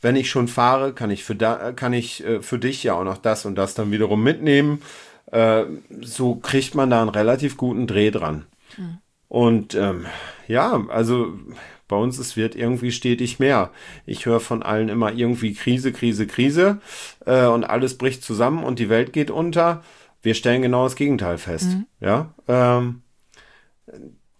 wenn 0.00 0.16
ich 0.16 0.30
schon 0.30 0.48
fahre, 0.48 0.92
kann 0.92 1.10
ich 1.10 1.24
für, 1.24 1.34
da, 1.34 1.72
kann 1.72 1.92
ich, 1.92 2.24
äh, 2.24 2.42
für 2.42 2.58
dich 2.58 2.82
ja 2.84 2.94
auch 2.94 3.04
noch 3.04 3.18
das 3.18 3.44
und 3.44 3.56
das 3.56 3.74
dann 3.74 3.90
wiederum 3.90 4.22
mitnehmen. 4.22 4.82
Äh, 5.30 5.64
so 6.00 6.36
kriegt 6.36 6.74
man 6.74 6.90
da 6.90 7.00
einen 7.00 7.10
relativ 7.10 7.56
guten 7.56 7.86
Dreh 7.86 8.10
dran. 8.10 8.46
Mhm. 8.76 8.98
Und 9.28 9.74
ähm, 9.74 10.06
ja, 10.48 10.84
also 10.88 11.38
bei 11.86 11.96
uns 11.96 12.18
es 12.18 12.36
wird 12.36 12.56
irgendwie 12.56 12.92
stetig 12.92 13.38
mehr. 13.38 13.70
Ich 14.06 14.26
höre 14.26 14.40
von 14.40 14.62
allen 14.62 14.88
immer 14.88 15.12
irgendwie 15.12 15.54
Krise, 15.54 15.92
Krise, 15.92 16.26
Krise 16.26 16.80
äh, 17.26 17.46
und 17.46 17.64
alles 17.64 17.98
bricht 17.98 18.24
zusammen 18.24 18.64
und 18.64 18.78
die 18.78 18.88
Welt 18.88 19.12
geht 19.12 19.30
unter. 19.30 19.82
Wir 20.22 20.34
stellen 20.34 20.62
genau 20.62 20.84
das 20.84 20.96
Gegenteil 20.96 21.38
fest. 21.38 21.68
Mhm. 21.68 21.86
Ja, 22.00 22.34
ähm, 22.48 23.02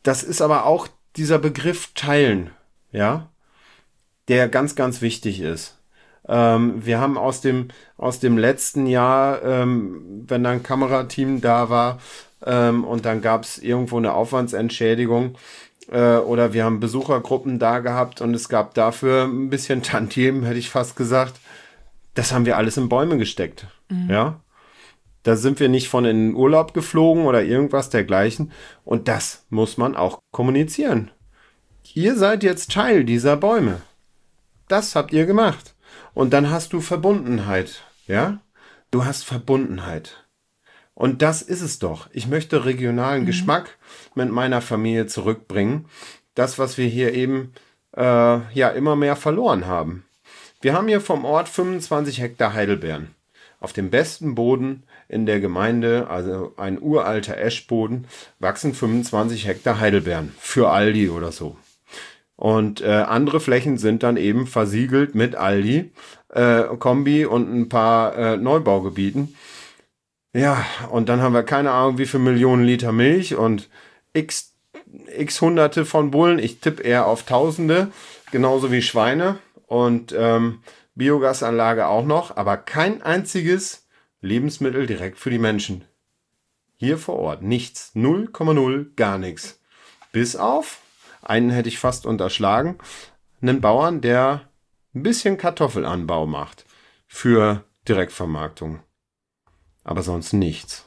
das 0.02 0.22
ist 0.22 0.40
aber 0.40 0.66
auch 0.66 0.88
dieser 1.16 1.38
Begriff 1.38 1.90
teilen. 1.94 2.50
Ja, 2.92 3.29
der 4.30 4.48
ganz, 4.48 4.76
ganz 4.76 5.02
wichtig 5.02 5.40
ist. 5.40 5.76
Ähm, 6.26 6.86
wir 6.86 7.00
haben 7.00 7.18
aus 7.18 7.40
dem, 7.40 7.68
aus 7.98 8.20
dem 8.20 8.38
letzten 8.38 8.86
Jahr, 8.86 9.42
ähm, 9.42 10.24
wenn 10.26 10.44
da 10.44 10.50
ein 10.50 10.62
Kamerateam 10.62 11.40
da 11.40 11.68
war 11.68 11.98
ähm, 12.46 12.84
und 12.84 13.04
dann 13.04 13.20
gab 13.20 13.42
es 13.42 13.58
irgendwo 13.58 13.98
eine 13.98 14.14
Aufwandsentschädigung 14.14 15.36
äh, 15.90 16.16
oder 16.16 16.52
wir 16.52 16.64
haben 16.64 16.78
Besuchergruppen 16.78 17.58
da 17.58 17.80
gehabt 17.80 18.20
und 18.20 18.32
es 18.32 18.48
gab 18.48 18.74
dafür 18.74 19.24
ein 19.24 19.50
bisschen 19.50 19.82
Tantiem, 19.82 20.44
hätte 20.44 20.58
ich 20.58 20.70
fast 20.70 20.94
gesagt. 20.96 21.34
Das 22.14 22.32
haben 22.32 22.46
wir 22.46 22.56
alles 22.56 22.76
in 22.76 22.88
Bäume 22.88 23.18
gesteckt. 23.18 23.66
Mhm. 23.88 24.10
Ja. 24.10 24.40
Da 25.24 25.36
sind 25.36 25.60
wir 25.60 25.68
nicht 25.68 25.88
von 25.88 26.04
in 26.04 26.28
den 26.28 26.34
Urlaub 26.34 26.72
geflogen 26.72 27.26
oder 27.26 27.42
irgendwas 27.42 27.90
dergleichen. 27.90 28.52
Und 28.84 29.06
das 29.06 29.44
muss 29.50 29.76
man 29.76 29.94
auch 29.94 30.20
kommunizieren. 30.30 31.10
Ihr 31.92 32.16
seid 32.16 32.42
jetzt 32.42 32.70
Teil 32.70 33.04
dieser 33.04 33.36
Bäume. 33.36 33.82
Das 34.70 34.94
habt 34.94 35.12
ihr 35.12 35.26
gemacht. 35.26 35.74
Und 36.14 36.32
dann 36.32 36.48
hast 36.48 36.72
du 36.72 36.80
Verbundenheit, 36.80 37.82
ja? 38.06 38.38
Du 38.92 39.04
hast 39.04 39.24
Verbundenheit. 39.24 40.24
Und 40.94 41.22
das 41.22 41.42
ist 41.42 41.60
es 41.60 41.80
doch. 41.80 42.08
Ich 42.12 42.28
möchte 42.28 42.64
regionalen 42.64 43.22
mhm. 43.22 43.26
Geschmack 43.26 43.78
mit 44.14 44.30
meiner 44.30 44.60
Familie 44.60 45.06
zurückbringen. 45.06 45.86
Das, 46.34 46.58
was 46.60 46.78
wir 46.78 46.86
hier 46.86 47.14
eben 47.14 47.52
äh, 47.96 48.02
ja 48.02 48.68
immer 48.68 48.94
mehr 48.94 49.16
verloren 49.16 49.66
haben. 49.66 50.04
Wir 50.60 50.74
haben 50.74 50.86
hier 50.86 51.00
vom 51.00 51.24
Ort 51.24 51.48
25 51.48 52.20
Hektar 52.20 52.52
Heidelbeeren. 52.52 53.14
Auf 53.58 53.72
dem 53.72 53.90
besten 53.90 54.36
Boden 54.36 54.84
in 55.08 55.26
der 55.26 55.40
Gemeinde, 55.40 56.06
also 56.08 56.54
ein 56.56 56.80
uralter 56.80 57.36
Eschboden, 57.36 58.06
wachsen 58.38 58.72
25 58.72 59.48
Hektar 59.48 59.80
Heidelbeeren 59.80 60.32
für 60.38 60.70
Aldi 60.70 61.08
oder 61.08 61.32
so. 61.32 61.58
Und 62.40 62.80
äh, 62.80 62.86
andere 62.86 63.38
Flächen 63.38 63.76
sind 63.76 64.02
dann 64.02 64.16
eben 64.16 64.46
versiegelt 64.46 65.14
mit 65.14 65.34
Aldi, 65.34 65.92
äh, 66.30 66.62
Kombi 66.78 67.26
und 67.26 67.52
ein 67.52 67.68
paar 67.68 68.16
äh, 68.16 68.36
Neubaugebieten. 68.38 69.36
Ja, 70.32 70.64
und 70.90 71.10
dann 71.10 71.20
haben 71.20 71.34
wir 71.34 71.42
keine 71.42 71.70
Ahnung, 71.70 71.98
wie 71.98 72.06
viel 72.06 72.20
Millionen 72.20 72.64
Liter 72.64 72.92
Milch 72.92 73.36
und 73.36 73.68
x, 74.14 74.54
x 75.18 75.42
Hunderte 75.42 75.84
von 75.84 76.10
Bullen. 76.10 76.38
Ich 76.38 76.60
tippe 76.60 76.82
eher 76.82 77.06
auf 77.06 77.24
Tausende, 77.24 77.88
genauso 78.32 78.72
wie 78.72 78.80
Schweine 78.80 79.36
und 79.66 80.14
ähm, 80.16 80.60
Biogasanlage 80.94 81.88
auch 81.88 82.06
noch, 82.06 82.38
aber 82.38 82.56
kein 82.56 83.02
einziges 83.02 83.86
Lebensmittel 84.22 84.86
direkt 84.86 85.18
für 85.18 85.28
die 85.28 85.38
Menschen. 85.38 85.84
Hier 86.76 86.96
vor 86.96 87.16
Ort 87.16 87.42
nichts, 87.42 87.92
0,0, 87.94 88.94
gar 88.96 89.18
nichts. 89.18 89.60
Bis 90.10 90.36
auf 90.36 90.78
einen 91.22 91.50
hätte 91.50 91.68
ich 91.68 91.78
fast 91.78 92.06
unterschlagen. 92.06 92.78
Einen 93.40 93.60
Bauern, 93.60 94.00
der 94.00 94.48
ein 94.94 95.02
bisschen 95.02 95.36
Kartoffelanbau 95.36 96.26
macht 96.26 96.64
für 97.06 97.64
Direktvermarktung. 97.88 98.80
Aber 99.84 100.02
sonst 100.02 100.32
nichts. 100.32 100.84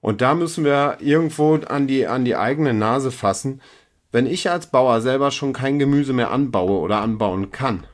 Und 0.00 0.20
da 0.20 0.34
müssen 0.34 0.64
wir 0.64 0.98
irgendwo 1.00 1.56
an 1.56 1.86
die, 1.86 2.06
an 2.06 2.24
die 2.24 2.36
eigene 2.36 2.72
Nase 2.72 3.10
fassen. 3.10 3.60
Wenn 4.10 4.26
ich 4.26 4.48
als 4.50 4.68
Bauer 4.68 5.00
selber 5.00 5.30
schon 5.30 5.52
kein 5.52 5.78
Gemüse 5.78 6.12
mehr 6.12 6.30
anbaue 6.30 6.78
oder 6.78 7.00
anbauen 7.00 7.50
kann, 7.50 7.86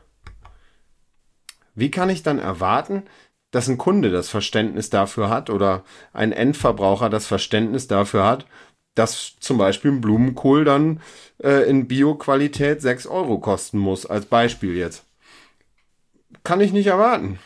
wie 1.74 1.90
kann 1.90 2.10
ich 2.10 2.22
dann 2.22 2.38
erwarten, 2.38 3.04
dass 3.50 3.68
ein 3.68 3.78
Kunde 3.78 4.10
das 4.10 4.28
Verständnis 4.28 4.90
dafür 4.90 5.28
hat 5.28 5.48
oder 5.48 5.84
ein 6.12 6.32
Endverbraucher 6.32 7.08
das 7.08 7.26
Verständnis 7.26 7.88
dafür 7.88 8.24
hat, 8.24 8.46
dass 8.94 9.36
zum 9.40 9.58
Beispiel 9.58 9.90
ein 9.90 10.00
Blumenkohl 10.00 10.64
dann 10.64 11.00
äh, 11.42 11.68
in 11.68 11.88
Bio-Qualität 11.88 12.80
6 12.80 13.06
Euro 13.06 13.38
kosten 13.38 13.78
muss, 13.78 14.06
als 14.06 14.26
Beispiel 14.26 14.76
jetzt. 14.76 15.04
Kann 16.42 16.60
ich 16.60 16.72
nicht 16.72 16.86
erwarten. 16.86 17.38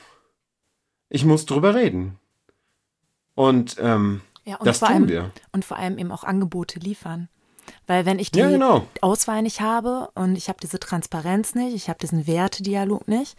Ich 1.08 1.24
muss 1.24 1.46
drüber 1.46 1.74
reden. 1.74 2.18
Und, 3.34 3.76
ähm, 3.80 4.20
ja, 4.44 4.56
und 4.56 4.66
das 4.66 4.80
tun 4.80 4.88
allem, 4.88 5.08
wir. 5.08 5.30
Und 5.52 5.64
vor 5.64 5.76
allem 5.76 5.98
eben 5.98 6.12
auch 6.12 6.24
Angebote 6.24 6.80
liefern. 6.80 7.28
Weil 7.86 8.06
wenn 8.06 8.18
ich 8.18 8.30
die 8.30 8.40
ja, 8.40 8.50
genau. 8.50 8.86
Auswahl 9.00 9.42
nicht 9.42 9.60
habe 9.60 10.10
und 10.14 10.36
ich 10.36 10.48
habe 10.48 10.58
diese 10.60 10.80
Transparenz 10.80 11.54
nicht, 11.54 11.74
ich 11.74 11.88
habe 11.88 11.98
diesen 11.98 12.26
Wertedialog 12.26 13.08
nicht, 13.08 13.36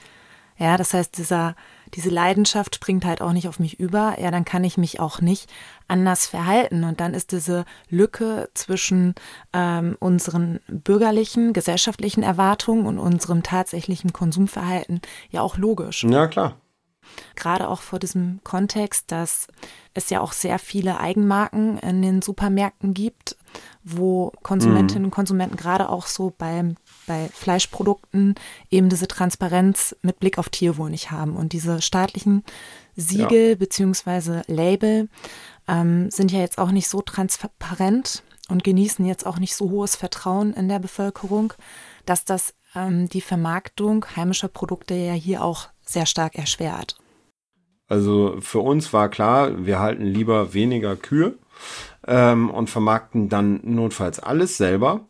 ja, 0.58 0.78
das 0.78 0.94
heißt, 0.94 1.18
dieser, 1.18 1.56
diese 1.94 2.10
Leidenschaft 2.10 2.76
springt 2.76 3.06
halt 3.06 3.22
auch 3.22 3.34
nicht 3.34 3.48
auf 3.48 3.60
mich 3.60 3.80
über. 3.80 4.16
Ja, 4.20 4.32
dann 4.32 4.46
kann 4.46 4.64
ich 4.64 4.78
mich 4.78 5.00
auch 5.00 5.22
nicht 5.22 5.50
anders 5.88 6.28
verhalten. 6.28 6.84
Und 6.84 7.00
dann 7.00 7.14
ist 7.14 7.32
diese 7.32 7.66
Lücke 7.90 8.50
zwischen 8.54 9.16
ähm, 9.54 9.98
unseren 10.00 10.60
bürgerlichen, 10.68 11.54
gesellschaftlichen 11.54 12.24
Erwartungen 12.24 12.86
und 12.86 13.00
unserem 13.00 13.44
tatsächlichen 13.44 14.14
Konsumverhalten 14.14 15.02
ja 15.30 15.42
auch 15.42 15.58
logisch. 15.58 16.04
Ja, 16.04 16.28
klar. 16.28 16.56
Gerade 17.36 17.68
auch 17.68 17.82
vor 17.82 18.00
diesem 18.00 18.40
Kontext, 18.44 19.12
dass 19.12 19.48
es 19.94 20.10
ja 20.10 20.22
auch 20.22 20.34
sehr 20.34 20.60
viele 20.60 21.00
Eigenmarken 21.00 21.78
in 21.80 22.02
den 22.02 22.22
Supermärkten 22.22 22.94
gibt, 22.94 23.36
wo 23.96 24.32
Konsumentinnen 24.44 25.06
und 25.06 25.12
Konsumenten 25.12 25.56
gerade 25.56 25.90
auch 25.90 26.08
so 26.08 26.34
beim 26.38 26.76
bei 27.08 27.30
Fleischprodukten 27.34 28.36
eben 28.70 28.90
diese 28.90 29.08
Transparenz 29.08 29.96
mit 30.02 30.20
Blick 30.20 30.38
auf 30.38 30.50
Tierwohl 30.50 30.90
nicht 30.90 31.12
haben. 31.12 31.36
Und 31.36 31.54
diese 31.54 31.82
staatlichen 31.82 32.44
Siegel 32.96 33.50
ja. 33.50 33.56
bzw. 33.56 34.42
Label 34.48 35.10
ähm, 35.68 36.12
sind 36.12 36.32
ja 36.32 36.40
jetzt 36.40 36.58
auch 36.58 36.72
nicht 36.72 36.88
so 36.88 37.02
transparent 37.02 38.24
und 38.50 38.64
genießen 38.64 39.06
jetzt 39.06 39.26
auch 39.26 39.40
nicht 39.40 39.56
so 39.56 39.70
hohes 39.70 39.96
Vertrauen 39.96 40.54
in 40.54 40.70
der 40.70 40.80
Bevölkerung, 40.80 41.54
dass 42.06 42.26
das 42.26 42.54
ähm, 42.76 43.10
die 43.10 43.22
Vermarktung 43.22 44.06
heimischer 44.16 44.48
Produkte 44.48 44.94
ja 44.94 45.14
hier 45.14 45.44
auch 45.44 45.70
sehr 45.82 46.06
stark 46.06 46.36
erschwert. 46.36 46.98
Also 47.88 48.38
für 48.40 48.60
uns 48.60 48.94
war 48.94 49.10
klar, 49.10 49.66
wir 49.66 49.80
halten 49.80 50.04
lieber 50.04 50.54
weniger 50.54 50.96
Kühe 50.96 51.36
ähm, 52.08 52.50
und 52.50 52.70
vermarkten 52.70 53.30
dann 53.30 53.60
notfalls 53.64 54.20
alles 54.20 54.58
selber 54.58 55.06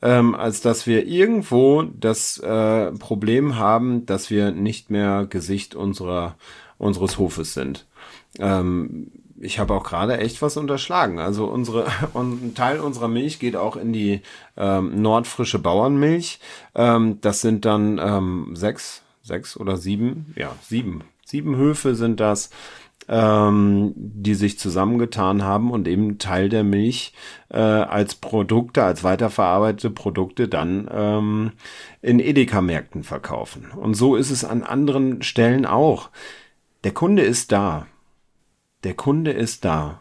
ähm, 0.00 0.34
als 0.34 0.60
dass 0.60 0.86
wir 0.86 1.06
irgendwo 1.06 1.82
das 1.82 2.38
äh, 2.38 2.92
Problem 2.92 3.56
haben, 3.56 4.06
dass 4.06 4.30
wir 4.30 4.52
nicht 4.52 4.90
mehr 4.90 5.26
Gesicht 5.28 5.74
unserer 5.74 6.36
unseres 6.78 7.18
Hofes 7.18 7.54
sind. 7.54 7.86
Ähm, 8.38 9.10
ich 9.40 9.58
habe 9.58 9.74
auch 9.74 9.84
gerade 9.84 10.18
echt 10.18 10.42
was 10.42 10.56
unterschlagen. 10.56 11.18
Also 11.18 11.46
unsere 11.46 11.86
ein 12.14 12.54
Teil 12.54 12.80
unserer 12.80 13.08
Milch 13.08 13.38
geht 13.38 13.56
auch 13.56 13.76
in 13.76 13.92
die 13.92 14.22
ähm, 14.56 15.00
nordfrische 15.02 15.58
Bauernmilch. 15.58 16.38
Ähm, 16.74 17.20
das 17.20 17.40
sind 17.40 17.64
dann 17.64 17.98
ähm, 17.98 18.54
sechs, 18.54 19.02
sechs 19.22 19.56
oder 19.56 19.76
sieben, 19.76 20.32
ja 20.36 20.52
sieben, 20.62 21.02
sieben 21.24 21.56
Höfe 21.56 21.94
sind 21.94 22.20
das 22.20 22.50
ähm, 23.08 23.92
die 23.96 24.34
sich 24.34 24.58
zusammengetan 24.58 25.42
haben 25.42 25.70
und 25.70 25.88
eben 25.88 26.18
Teil 26.18 26.48
der 26.48 26.64
Milch 26.64 27.14
äh, 27.48 27.58
als 27.58 28.14
Produkte, 28.14 28.84
als 28.84 29.02
weiterverarbeitete 29.02 29.90
Produkte 29.90 30.48
dann 30.48 30.88
ähm, 30.92 31.52
in 32.02 32.20
Edeka-Märkten 32.20 33.02
verkaufen. 33.02 33.70
Und 33.70 33.94
so 33.94 34.16
ist 34.16 34.30
es 34.30 34.44
an 34.44 34.62
anderen 34.62 35.22
Stellen 35.22 35.64
auch. 35.64 36.10
Der 36.84 36.92
Kunde 36.92 37.22
ist 37.22 37.52
da. 37.52 37.86
Der 38.84 38.94
Kunde 38.94 39.32
ist 39.32 39.64
da. 39.64 40.00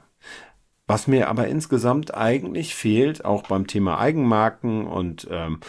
Was 0.89 1.05
mir 1.05 1.27
aber 1.27 1.47
insgesamt 1.47 2.15
eigentlich 2.15 2.73
fehlt, 2.73 3.25
auch 3.25 3.43
beim 3.43 3.67
Thema 3.67 3.99
Eigenmarken 3.99 4.87
und 4.87 5.27
ähm, 5.29 5.59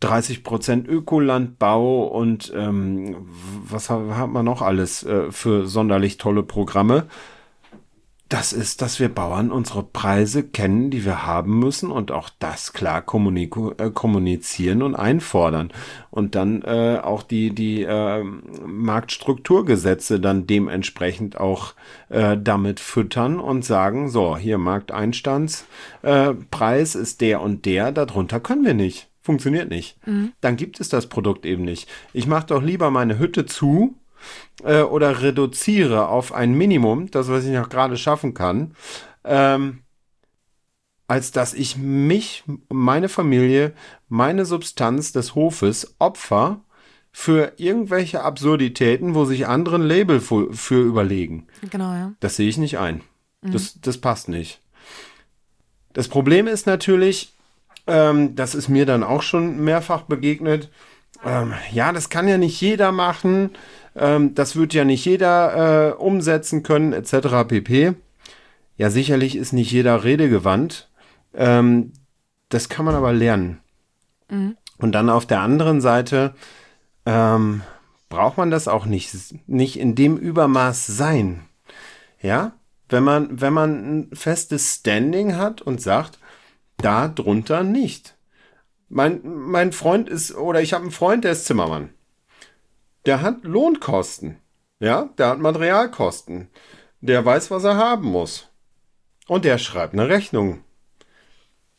30 0.00 0.44
Prozent 0.44 0.86
Ökolandbau 0.86 2.06
und 2.06 2.52
ähm, 2.54 3.16
was 3.64 3.88
hat, 3.88 4.10
hat 4.10 4.28
man 4.28 4.44
noch 4.44 4.60
alles 4.60 5.04
äh, 5.04 5.32
für 5.32 5.66
sonderlich 5.66 6.18
tolle 6.18 6.42
Programme, 6.42 7.06
das 8.28 8.52
ist, 8.52 8.82
dass 8.82 9.00
wir 9.00 9.08
Bauern 9.08 9.50
unsere 9.50 9.82
Preise 9.82 10.42
kennen, 10.42 10.90
die 10.90 11.06
wir 11.06 11.26
haben 11.26 11.58
müssen 11.58 11.90
und 11.90 12.12
auch 12.12 12.28
das 12.38 12.74
klar 12.74 12.98
äh, 12.98 13.90
kommunizieren 13.90 14.82
und 14.82 14.94
einfordern. 14.94 15.72
Und 16.10 16.34
dann 16.34 16.60
äh, 16.62 17.00
auch 17.02 17.22
die 17.22 17.54
die 17.54 17.84
äh, 17.84 18.22
Marktstrukturgesetze 18.66 20.20
dann 20.20 20.46
dementsprechend 20.46 21.40
auch 21.40 21.72
äh, 22.10 22.36
damit 22.38 22.80
füttern 22.80 23.40
und 23.40 23.64
sagen 23.64 24.10
so 24.10 24.36
hier 24.36 24.58
Markteinstandspreis 24.58 26.94
äh, 26.94 27.00
ist 27.00 27.22
der 27.22 27.40
und 27.40 27.64
der 27.64 27.92
darunter 27.92 28.40
können 28.40 28.64
wir 28.64 28.74
nicht. 28.74 29.08
Funktioniert 29.22 29.68
nicht. 29.68 29.98
Mhm. 30.06 30.32
dann 30.40 30.56
gibt 30.56 30.80
es 30.80 30.88
das 30.88 31.06
Produkt 31.06 31.44
eben 31.44 31.62
nicht. 31.62 31.86
Ich 32.14 32.26
mache 32.26 32.46
doch 32.46 32.62
lieber 32.62 32.90
meine 32.90 33.18
Hütte 33.18 33.44
zu 33.44 33.94
äh, 34.64 34.82
oder 34.82 35.22
reduziere 35.22 36.08
auf 36.08 36.32
ein 36.32 36.54
Minimum, 36.54 37.10
das, 37.10 37.28
was 37.28 37.44
ich 37.44 37.52
noch 37.52 37.68
gerade 37.68 37.96
schaffen 37.96 38.34
kann, 38.34 38.74
ähm, 39.24 39.80
als 41.06 41.32
dass 41.32 41.54
ich 41.54 41.76
mich, 41.76 42.44
meine 42.68 43.08
Familie, 43.08 43.72
meine 44.08 44.44
Substanz 44.44 45.12
des 45.12 45.34
Hofes 45.34 45.94
opfer 45.98 46.60
für 47.10 47.54
irgendwelche 47.56 48.22
Absurditäten, 48.22 49.14
wo 49.14 49.24
sich 49.24 49.46
anderen 49.46 49.82
Label 49.82 50.20
für, 50.20 50.52
für 50.52 50.82
überlegen. 50.82 51.46
Genau, 51.70 51.92
ja. 51.94 52.12
Das 52.20 52.36
sehe 52.36 52.48
ich 52.48 52.58
nicht 52.58 52.78
ein. 52.78 53.02
Mhm. 53.40 53.52
Das, 53.52 53.80
das 53.80 53.98
passt 53.98 54.28
nicht. 54.28 54.60
Das 55.94 56.08
Problem 56.08 56.46
ist 56.46 56.66
natürlich, 56.66 57.34
ähm, 57.86 58.36
das 58.36 58.54
ist 58.54 58.68
mir 58.68 58.84
dann 58.84 59.02
auch 59.02 59.22
schon 59.22 59.64
mehrfach 59.64 60.02
begegnet, 60.02 60.70
ähm, 61.24 61.54
ja, 61.72 61.92
das 61.92 62.10
kann 62.10 62.28
ja 62.28 62.38
nicht 62.38 62.60
jeder 62.60 62.92
machen 62.92 63.50
ähm, 63.98 64.34
das 64.34 64.56
wird 64.56 64.74
ja 64.74 64.84
nicht 64.84 65.04
jeder 65.04 65.90
äh, 65.90 65.92
umsetzen 65.92 66.62
können, 66.62 66.92
etc. 66.92 67.48
pp. 67.48 67.94
Ja, 68.76 68.90
sicherlich 68.90 69.36
ist 69.36 69.52
nicht 69.52 69.70
jeder 69.70 70.04
redegewandt. 70.04 70.88
Ähm, 71.34 71.92
das 72.48 72.68
kann 72.68 72.84
man 72.84 72.94
aber 72.94 73.12
lernen. 73.12 73.60
Mhm. 74.30 74.56
Und 74.78 74.92
dann 74.92 75.10
auf 75.10 75.26
der 75.26 75.40
anderen 75.40 75.80
Seite 75.80 76.34
ähm, 77.04 77.62
braucht 78.08 78.38
man 78.38 78.50
das 78.50 78.68
auch 78.68 78.86
nicht, 78.86 79.10
nicht 79.46 79.78
in 79.78 79.94
dem 79.94 80.16
Übermaß 80.16 80.86
sein. 80.86 81.42
Ja, 82.20 82.52
wenn 82.88 83.04
man, 83.04 83.40
wenn 83.40 83.52
man 83.52 83.70
ein 83.70 84.10
festes 84.14 84.76
Standing 84.76 85.36
hat 85.36 85.60
und 85.60 85.80
sagt, 85.80 86.18
da 86.78 87.08
drunter 87.08 87.62
nicht. 87.64 88.16
Mein, 88.88 89.20
mein 89.24 89.72
Freund 89.72 90.08
ist, 90.08 90.34
oder 90.34 90.62
ich 90.62 90.72
habe 90.72 90.84
einen 90.84 90.92
Freund, 90.92 91.24
der 91.24 91.32
ist 91.32 91.44
Zimmermann 91.44 91.90
der 93.08 93.22
hat 93.22 93.44
Lohnkosten. 93.44 94.36
Ja, 94.80 95.08
der 95.16 95.30
hat 95.30 95.38
Materialkosten. 95.38 96.48
Der 97.00 97.24
weiß, 97.24 97.50
was 97.50 97.64
er 97.64 97.78
haben 97.78 98.06
muss. 98.06 98.50
Und 99.26 99.46
der 99.46 99.56
schreibt 99.56 99.94
eine 99.94 100.10
Rechnung. 100.10 100.62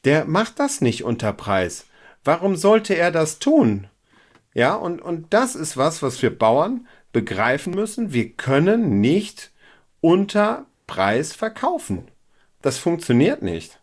Der 0.06 0.26
macht 0.26 0.58
das 0.58 0.82
nicht 0.82 1.04
unter 1.04 1.32
Preis. 1.32 1.86
Warum 2.24 2.56
sollte 2.56 2.96
er 2.96 3.12
das 3.12 3.38
tun? 3.38 3.88
Ja, 4.56 4.74
und, 4.74 5.04
und 5.04 5.32
das 5.32 5.54
ist 5.54 5.78
was, 5.78 6.02
was 6.02 6.20
wir 6.24 6.36
Bauern 6.36 6.88
begreifen 7.12 7.76
müssen, 7.76 8.12
wir 8.12 8.32
können 8.32 9.00
nicht 9.00 9.52
unter 10.02 10.66
Preis 10.88 11.34
verkaufen. 11.34 12.08
Das 12.64 12.80
funktioniert 12.80 13.44
nicht. 13.44 13.80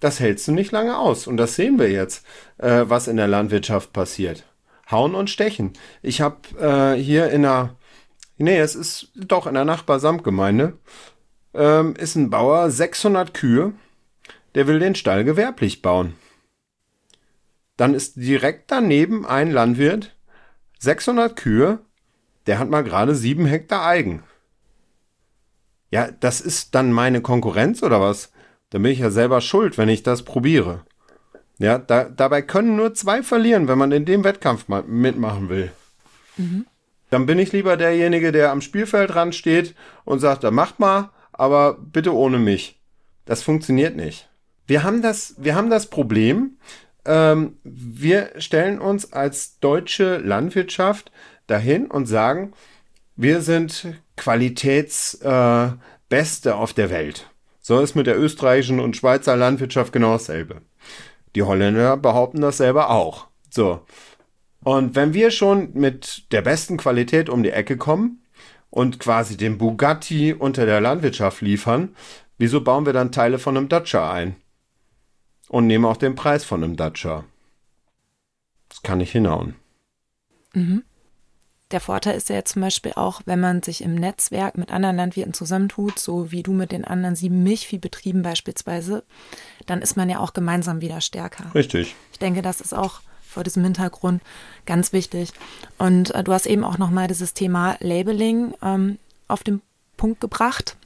Das 0.00 0.18
hältst 0.18 0.48
du 0.48 0.52
nicht 0.52 0.72
lange 0.72 0.98
aus. 0.98 1.28
Und 1.28 1.36
das 1.36 1.54
sehen 1.54 1.78
wir 1.78 1.92
jetzt, 1.92 2.26
äh, 2.58 2.86
was 2.86 3.06
in 3.06 3.18
der 3.18 3.28
Landwirtschaft 3.28 3.92
passiert. 3.92 4.44
Hauen 4.92 5.14
und 5.14 5.30
stechen. 5.30 5.72
Ich 6.02 6.20
habe 6.20 6.36
äh, 6.58 7.00
hier 7.00 7.30
in 7.30 7.42
der, 7.42 7.76
nee, 8.38 8.58
es 8.58 8.74
ist 8.74 9.10
doch 9.14 9.46
in 9.46 9.54
der 9.54 9.64
Nachbarsamtgemeinde, 9.64 10.78
ähm, 11.54 11.94
ist 11.96 12.14
ein 12.14 12.30
Bauer, 12.30 12.70
600 12.70 13.34
Kühe, 13.34 13.72
der 14.54 14.66
will 14.66 14.78
den 14.78 14.94
Stall 14.94 15.24
gewerblich 15.24 15.82
bauen. 15.82 16.14
Dann 17.76 17.94
ist 17.94 18.16
direkt 18.16 18.70
daneben 18.70 19.26
ein 19.26 19.50
Landwirt, 19.50 20.14
600 20.78 21.36
Kühe, 21.36 21.80
der 22.46 22.58
hat 22.58 22.68
mal 22.68 22.84
gerade 22.84 23.14
7 23.14 23.46
Hektar 23.46 23.86
Eigen. 23.86 24.22
Ja, 25.90 26.10
das 26.10 26.40
ist 26.40 26.74
dann 26.74 26.92
meine 26.92 27.20
Konkurrenz 27.20 27.82
oder 27.82 28.00
was? 28.00 28.32
Dann 28.70 28.82
bin 28.82 28.92
ich 28.92 29.00
ja 29.00 29.10
selber 29.10 29.40
schuld, 29.40 29.76
wenn 29.76 29.88
ich 29.88 30.02
das 30.02 30.22
probiere. 30.22 30.84
Ja, 31.58 31.78
da, 31.78 32.04
dabei 32.04 32.42
können 32.42 32.76
nur 32.76 32.94
zwei 32.94 33.22
verlieren, 33.22 33.68
wenn 33.68 33.78
man 33.78 33.92
in 33.92 34.04
dem 34.04 34.24
Wettkampf 34.24 34.68
mal 34.68 34.82
mitmachen 34.82 35.48
will. 35.48 35.70
Mhm. 36.36 36.66
Dann 37.10 37.26
bin 37.26 37.38
ich 37.38 37.52
lieber 37.52 37.76
derjenige, 37.76 38.32
der 38.32 38.50
am 38.50 38.62
Spielfeldrand 38.62 39.34
steht 39.34 39.74
und 40.04 40.18
sagt, 40.18 40.44
da 40.44 40.50
macht 40.50 40.80
mal, 40.80 41.10
aber 41.32 41.74
bitte 41.74 42.14
ohne 42.14 42.38
mich. 42.38 42.80
Das 43.26 43.42
funktioniert 43.42 43.96
nicht. 43.96 44.28
Wir 44.66 44.82
haben 44.82 45.02
das, 45.02 45.34
wir 45.38 45.54
haben 45.54 45.70
das 45.70 45.86
Problem, 45.86 46.56
ähm, 47.04 47.58
wir 47.64 48.30
stellen 48.38 48.78
uns 48.78 49.12
als 49.12 49.58
deutsche 49.58 50.18
Landwirtschaft 50.18 51.12
dahin 51.46 51.86
und 51.86 52.06
sagen, 52.06 52.52
wir 53.16 53.42
sind 53.42 53.86
Qualitätsbeste 54.16 55.78
äh, 56.48 56.52
auf 56.52 56.72
der 56.72 56.90
Welt. 56.90 57.28
So 57.60 57.80
ist 57.80 57.94
mit 57.94 58.06
der 58.06 58.18
österreichischen 58.18 58.80
und 58.80 58.96
Schweizer 58.96 59.36
Landwirtschaft 59.36 59.92
genau 59.92 60.12
dasselbe. 60.12 60.62
Die 61.34 61.42
Holländer 61.42 61.96
behaupten 61.96 62.40
das 62.40 62.58
selber 62.58 62.90
auch. 62.90 63.26
So. 63.50 63.80
Und 64.64 64.94
wenn 64.94 65.14
wir 65.14 65.30
schon 65.30 65.72
mit 65.74 66.30
der 66.32 66.42
besten 66.42 66.76
Qualität 66.76 67.28
um 67.28 67.42
die 67.42 67.50
Ecke 67.50 67.76
kommen 67.76 68.22
und 68.70 69.00
quasi 69.00 69.36
den 69.36 69.58
Bugatti 69.58 70.34
unter 70.34 70.66
der 70.66 70.80
Landwirtschaft 70.80 71.40
liefern, 71.40 71.96
wieso 72.38 72.60
bauen 72.60 72.86
wir 72.86 72.92
dann 72.92 73.12
Teile 73.12 73.38
von 73.38 73.56
einem 73.56 73.68
Dacia 73.68 74.10
ein? 74.10 74.36
und 75.52 75.66
nehme 75.66 75.86
auch 75.86 75.98
den 75.98 76.14
Preis 76.14 76.44
von 76.44 76.64
einem 76.64 76.76
Dacia. 76.76 77.24
Das 78.70 78.82
kann 78.82 78.98
nicht 78.98 79.12
hinhauen. 79.12 79.54
Mhm. 80.54 80.82
Der 81.72 81.80
Vorteil 81.80 82.16
ist 82.16 82.28
ja 82.28 82.44
zum 82.44 82.62
Beispiel 82.62 82.92
auch, 82.96 83.22
wenn 83.24 83.40
man 83.40 83.62
sich 83.62 83.82
im 83.82 83.94
Netzwerk 83.94 84.58
mit 84.58 84.70
anderen 84.70 84.96
Landwirten 84.96 85.32
zusammentut, 85.32 85.98
so 85.98 86.30
wie 86.30 86.42
du 86.42 86.52
mit 86.52 86.70
den 86.70 86.84
anderen 86.84 87.16
sieben 87.16 87.42
Milchviehbetrieben 87.42 88.22
beispielsweise, 88.22 89.02
dann 89.66 89.80
ist 89.80 89.96
man 89.96 90.10
ja 90.10 90.20
auch 90.20 90.34
gemeinsam 90.34 90.82
wieder 90.82 91.00
stärker. 91.00 91.54
Richtig. 91.54 91.94
Ich 92.12 92.18
denke, 92.18 92.42
das 92.42 92.60
ist 92.60 92.74
auch 92.74 93.00
vor 93.26 93.42
diesem 93.42 93.64
Hintergrund 93.64 94.22
ganz 94.66 94.92
wichtig. 94.92 95.32
Und 95.78 96.14
äh, 96.14 96.22
du 96.22 96.32
hast 96.32 96.46
eben 96.46 96.64
auch 96.64 96.76
nochmal 96.76 97.08
dieses 97.08 97.32
Thema 97.32 97.76
Labeling 97.80 98.54
ähm, 98.62 98.98
auf 99.26 99.42
den 99.42 99.62
Punkt 99.96 100.20
gebracht, 100.20 100.76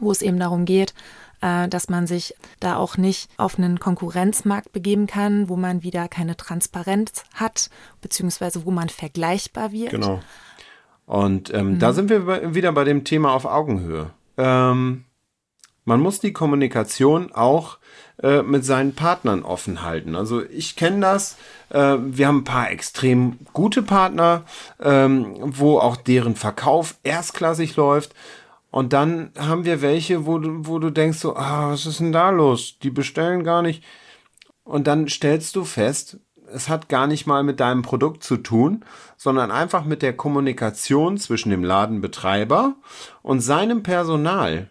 wo 0.00 0.10
es 0.10 0.22
eben 0.22 0.38
darum 0.38 0.64
geht, 0.64 0.94
dass 1.40 1.88
man 1.88 2.06
sich 2.06 2.34
da 2.60 2.76
auch 2.76 2.96
nicht 2.96 3.30
auf 3.36 3.58
einen 3.58 3.78
Konkurrenzmarkt 3.80 4.72
begeben 4.72 5.06
kann, 5.06 5.48
wo 5.48 5.56
man 5.56 5.82
wieder 5.82 6.08
keine 6.08 6.36
Transparenz 6.36 7.24
hat, 7.34 7.70
beziehungsweise 8.00 8.64
wo 8.64 8.70
man 8.70 8.88
vergleichbar 8.88 9.72
wird. 9.72 9.90
Genau. 9.90 10.20
Und 11.06 11.52
ähm, 11.54 11.74
mhm. 11.74 11.78
da 11.78 11.92
sind 11.92 12.10
wir 12.10 12.54
wieder 12.54 12.72
bei 12.72 12.84
dem 12.84 13.04
Thema 13.04 13.32
auf 13.32 13.46
Augenhöhe. 13.46 14.10
Ähm, 14.36 15.04
man 15.84 16.00
muss 16.00 16.20
die 16.20 16.34
Kommunikation 16.34 17.32
auch 17.32 17.78
äh, 18.22 18.42
mit 18.42 18.62
seinen 18.64 18.94
Partnern 18.94 19.42
offen 19.42 19.82
halten. 19.82 20.14
Also 20.16 20.42
ich 20.44 20.76
kenne 20.76 21.00
das. 21.00 21.36
Äh, 21.70 21.96
wir 21.98 22.26
haben 22.26 22.40
ein 22.40 22.44
paar 22.44 22.70
extrem 22.70 23.38
gute 23.54 23.80
Partner, 23.80 24.42
ähm, 24.82 25.34
wo 25.40 25.78
auch 25.78 25.96
deren 25.96 26.36
Verkauf 26.36 26.96
erstklassig 27.04 27.76
läuft. 27.76 28.14
Und 28.70 28.92
dann 28.92 29.32
haben 29.38 29.64
wir 29.64 29.80
welche, 29.80 30.26
wo 30.26 30.38
du, 30.38 30.66
wo 30.66 30.78
du 30.78 30.90
denkst 30.90 31.18
so, 31.18 31.36
ah, 31.36 31.70
was 31.72 31.86
ist 31.86 32.00
denn 32.00 32.12
da 32.12 32.30
los? 32.30 32.78
Die 32.82 32.90
bestellen 32.90 33.44
gar 33.44 33.62
nicht. 33.62 33.82
Und 34.64 34.86
dann 34.86 35.08
stellst 35.08 35.56
du 35.56 35.64
fest, 35.64 36.18
es 36.52 36.68
hat 36.68 36.88
gar 36.88 37.06
nicht 37.06 37.26
mal 37.26 37.42
mit 37.42 37.60
deinem 37.60 37.82
Produkt 37.82 38.22
zu 38.22 38.36
tun, 38.36 38.84
sondern 39.16 39.50
einfach 39.50 39.84
mit 39.84 40.02
der 40.02 40.16
Kommunikation 40.16 41.18
zwischen 41.18 41.50
dem 41.50 41.64
Ladenbetreiber 41.64 42.76
und 43.22 43.40
seinem 43.40 43.82
Personal. 43.82 44.68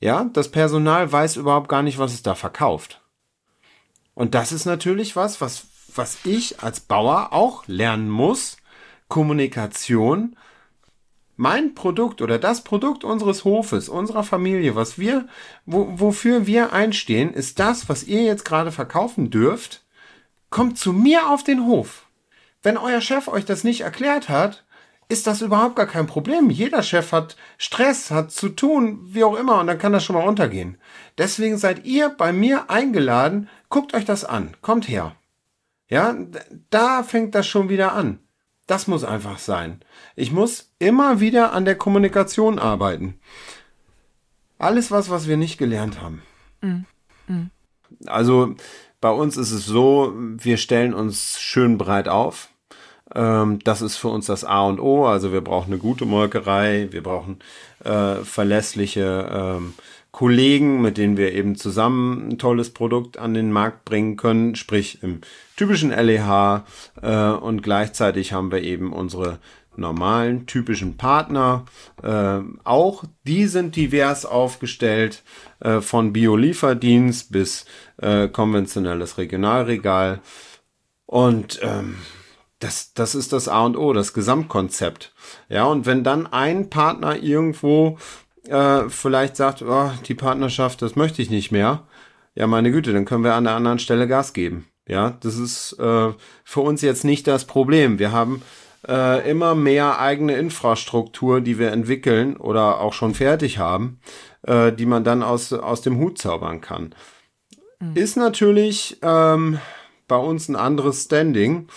Ja, 0.00 0.24
das 0.32 0.50
Personal 0.50 1.10
weiß 1.10 1.36
überhaupt 1.36 1.68
gar 1.68 1.82
nicht, 1.82 1.98
was 1.98 2.12
es 2.12 2.22
da 2.22 2.34
verkauft. 2.34 3.02
Und 4.14 4.34
das 4.34 4.52
ist 4.52 4.64
natürlich 4.64 5.16
was, 5.16 5.40
was, 5.40 5.66
was 5.94 6.18
ich 6.24 6.62
als 6.62 6.80
Bauer 6.80 7.32
auch 7.32 7.66
lernen 7.66 8.08
muss. 8.08 8.56
Kommunikation 9.08 10.36
mein 11.38 11.74
Produkt 11.74 12.20
oder 12.20 12.38
das 12.38 12.64
Produkt 12.64 13.04
unseres 13.04 13.44
Hofes, 13.44 13.88
unserer 13.88 14.24
Familie, 14.24 14.74
was 14.74 14.98
wir, 14.98 15.28
wo, 15.66 15.88
wofür 15.94 16.46
wir 16.46 16.72
einstehen, 16.72 17.32
ist 17.32 17.60
das, 17.60 17.88
was 17.88 18.02
ihr 18.02 18.24
jetzt 18.24 18.44
gerade 18.44 18.72
verkaufen 18.72 19.30
dürft, 19.30 19.84
kommt 20.50 20.78
zu 20.78 20.92
mir 20.92 21.30
auf 21.30 21.44
den 21.44 21.64
Hof. 21.64 22.06
Wenn 22.64 22.76
euer 22.76 23.00
Chef 23.00 23.28
euch 23.28 23.44
das 23.44 23.62
nicht 23.62 23.82
erklärt 23.82 24.28
hat, 24.28 24.64
ist 25.08 25.28
das 25.28 25.40
überhaupt 25.40 25.76
gar 25.76 25.86
kein 25.86 26.08
Problem. 26.08 26.50
Jeder 26.50 26.82
Chef 26.82 27.12
hat 27.12 27.36
Stress, 27.56 28.10
hat 28.10 28.32
zu 28.32 28.48
tun, 28.48 28.98
wie 29.04 29.22
auch 29.22 29.36
immer, 29.36 29.60
und 29.60 29.68
dann 29.68 29.78
kann 29.78 29.92
das 29.92 30.04
schon 30.04 30.16
mal 30.16 30.26
untergehen. 30.26 30.76
Deswegen 31.18 31.56
seid 31.56 31.84
ihr 31.86 32.08
bei 32.08 32.32
mir 32.32 32.68
eingeladen, 32.68 33.48
guckt 33.68 33.94
euch 33.94 34.04
das 34.04 34.24
an, 34.24 34.56
kommt 34.60 34.88
her. 34.88 35.14
Ja, 35.88 36.16
da 36.70 37.04
fängt 37.04 37.36
das 37.36 37.46
schon 37.46 37.68
wieder 37.68 37.92
an. 37.92 38.18
Das 38.66 38.88
muss 38.88 39.04
einfach 39.04 39.38
sein. 39.38 39.80
Ich 40.18 40.32
muss 40.32 40.72
immer 40.80 41.20
wieder 41.20 41.52
an 41.52 41.64
der 41.64 41.76
Kommunikation 41.76 42.58
arbeiten. 42.58 43.20
Alles 44.58 44.90
was, 44.90 45.10
was 45.10 45.28
wir 45.28 45.36
nicht 45.36 45.58
gelernt 45.58 46.02
haben. 46.02 46.22
Mhm. 46.60 46.86
Mhm. 47.28 47.50
Also 48.06 48.56
bei 49.00 49.10
uns 49.10 49.36
ist 49.36 49.52
es 49.52 49.64
so, 49.64 50.12
wir 50.16 50.56
stellen 50.56 50.92
uns 50.92 51.38
schön 51.38 51.78
breit 51.78 52.08
auf. 52.08 52.48
Ähm, 53.14 53.60
das 53.62 53.80
ist 53.80 53.96
für 53.96 54.08
uns 54.08 54.26
das 54.26 54.42
A 54.42 54.66
und 54.66 54.80
O. 54.80 55.06
Also 55.06 55.32
wir 55.32 55.40
brauchen 55.40 55.72
eine 55.72 55.78
gute 55.78 56.04
Molkerei, 56.04 56.88
wir 56.90 57.04
brauchen 57.04 57.38
äh, 57.84 58.16
verlässliche 58.16 59.28
ähm, 59.32 59.74
Kollegen, 60.10 60.82
mit 60.82 60.98
denen 60.98 61.16
wir 61.16 61.32
eben 61.32 61.54
zusammen 61.54 62.30
ein 62.30 62.38
tolles 62.38 62.70
Produkt 62.70 63.18
an 63.18 63.34
den 63.34 63.52
Markt 63.52 63.84
bringen 63.84 64.16
können, 64.16 64.56
sprich 64.56 65.00
im 65.00 65.20
typischen 65.56 65.90
LEH 65.90 66.64
äh, 67.02 67.30
und 67.30 67.62
gleichzeitig 67.62 68.32
haben 68.32 68.50
wir 68.50 68.64
eben 68.64 68.92
unsere 68.92 69.38
normalen 69.78 70.46
typischen 70.46 70.96
Partner. 70.96 71.64
Äh, 72.02 72.40
auch 72.64 73.04
die 73.24 73.46
sind 73.46 73.76
divers 73.76 74.26
aufgestellt, 74.26 75.22
äh, 75.60 75.80
von 75.80 76.12
Bio-Lieferdienst 76.12 77.32
bis 77.32 77.64
äh, 77.98 78.28
konventionelles 78.28 79.18
Regionalregal. 79.18 80.20
Und 81.06 81.60
ähm, 81.62 81.96
das, 82.58 82.92
das 82.92 83.14
ist 83.14 83.32
das 83.32 83.48
A 83.48 83.64
und 83.64 83.76
O, 83.76 83.92
das 83.92 84.12
Gesamtkonzept. 84.12 85.14
Ja, 85.48 85.64
und 85.64 85.86
wenn 85.86 86.04
dann 86.04 86.26
ein 86.26 86.70
Partner 86.70 87.16
irgendwo 87.16 87.98
äh, 88.48 88.88
vielleicht 88.88 89.36
sagt, 89.36 89.62
oh, 89.62 89.90
die 90.06 90.14
Partnerschaft, 90.14 90.82
das 90.82 90.96
möchte 90.96 91.22
ich 91.22 91.30
nicht 91.30 91.52
mehr, 91.52 91.84
ja, 92.34 92.46
meine 92.46 92.70
Güte, 92.70 92.92
dann 92.92 93.04
können 93.04 93.24
wir 93.24 93.34
an 93.34 93.44
der 93.44 93.54
anderen 93.54 93.78
Stelle 93.78 94.06
Gas 94.06 94.32
geben. 94.32 94.66
Ja, 94.86 95.18
das 95.20 95.36
ist 95.36 95.74
äh, 95.78 96.12
für 96.44 96.60
uns 96.60 96.82
jetzt 96.82 97.04
nicht 97.04 97.26
das 97.26 97.44
Problem. 97.46 97.98
Wir 97.98 98.12
haben 98.12 98.42
äh, 98.88 99.30
immer 99.30 99.54
mehr 99.54 100.00
eigene 100.00 100.36
Infrastruktur, 100.36 101.40
die 101.40 101.58
wir 101.58 101.72
entwickeln 101.72 102.36
oder 102.36 102.80
auch 102.80 102.94
schon 102.94 103.14
fertig 103.14 103.58
haben, 103.58 104.00
äh, 104.42 104.72
die 104.72 104.86
man 104.86 105.04
dann 105.04 105.22
aus, 105.22 105.52
aus 105.52 105.82
dem 105.82 105.98
Hut 105.98 106.18
zaubern 106.18 106.60
kann. 106.60 106.94
Mhm. 107.80 107.96
Ist 107.96 108.16
natürlich 108.16 108.98
ähm, 109.02 109.58
bei 110.08 110.16
uns 110.16 110.48
ein 110.48 110.56
anderes 110.56 111.04
Standing. 111.04 111.68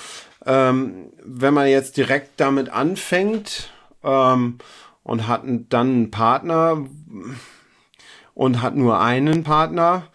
Ähm, 0.46 1.12
wenn 1.24 1.54
man 1.54 1.68
jetzt 1.68 1.98
direkt 1.98 2.40
damit 2.40 2.70
anfängt 2.70 3.72
ähm, 4.04 4.58
und 5.04 5.28
hat 5.28 5.44
dann 5.46 5.88
einen 5.88 6.12
Partner 6.12 6.86
und 8.34 8.62
hat 8.62 8.76
nur 8.76 9.00
einen 9.00 9.44
Partner, 9.44 10.08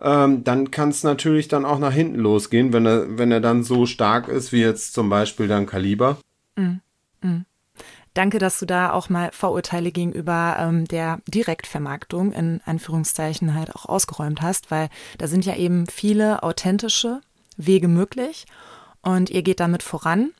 ähm, 0.00 0.44
dann 0.44 0.70
kann 0.70 0.90
es 0.90 1.02
natürlich 1.02 1.48
dann 1.48 1.64
auch 1.64 1.78
nach 1.78 1.92
hinten 1.92 2.18
losgehen, 2.18 2.72
wenn 2.72 2.84
er, 2.84 3.18
wenn 3.18 3.32
er 3.32 3.40
dann 3.40 3.62
so 3.62 3.86
stark 3.86 4.28
ist, 4.28 4.52
wie 4.52 4.60
jetzt 4.60 4.92
zum 4.92 5.08
Beispiel 5.08 5.48
dann 5.48 5.66
Kaliber. 5.66 6.18
Mm, 6.56 6.80
mm. 7.20 7.44
Danke, 8.14 8.38
dass 8.38 8.60
du 8.60 8.66
da 8.66 8.92
auch 8.92 9.08
mal 9.08 9.32
Vorurteile 9.32 9.90
gegenüber 9.90 10.56
ähm, 10.60 10.84
der 10.86 11.20
Direktvermarktung 11.26 12.32
in 12.32 12.60
Anführungszeichen 12.64 13.54
halt 13.54 13.74
auch 13.74 13.86
ausgeräumt 13.86 14.40
hast, 14.40 14.70
weil 14.70 14.88
da 15.18 15.26
sind 15.26 15.44
ja 15.44 15.56
eben 15.56 15.88
viele 15.88 16.44
authentische 16.44 17.20
Wege 17.56 17.88
möglich 17.88 18.46
und 19.02 19.30
ihr 19.30 19.42
geht 19.42 19.58
damit 19.58 19.82
voran. 19.82 20.30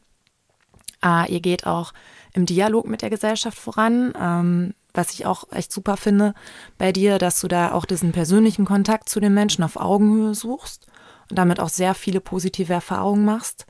Äh, 1.05 1.33
ihr 1.33 1.41
geht 1.41 1.67
auch 1.67 1.93
im 2.33 2.47
Dialog 2.47 2.87
mit 2.87 3.03
der 3.03 3.11
Gesellschaft 3.11 3.59
voran. 3.59 4.13
Ähm, 4.21 4.75
was 4.95 5.13
ich 5.13 5.27
auch 5.27 5.51
echt 5.51 5.73
super 5.73 5.97
finde 5.97 6.35
bei 6.79 6.93
dir, 6.93 7.19
dass 7.19 7.41
du 7.41 7.49
da 7.49 7.73
auch 7.73 7.85
diesen 7.85 8.13
persönlichen 8.13 8.65
Kontakt 8.65 9.09
zu 9.09 9.19
den 9.19 9.35
Menschen 9.35 9.65
auf 9.65 9.77
Augenhöhe 9.77 10.35
suchst 10.35 10.87
und 11.29 11.37
damit 11.37 11.59
auch 11.59 11.69
sehr 11.69 11.95
viele 11.95 12.21
positive 12.21 12.73
Erfahrungen 12.73 13.25
machst. 13.25 13.67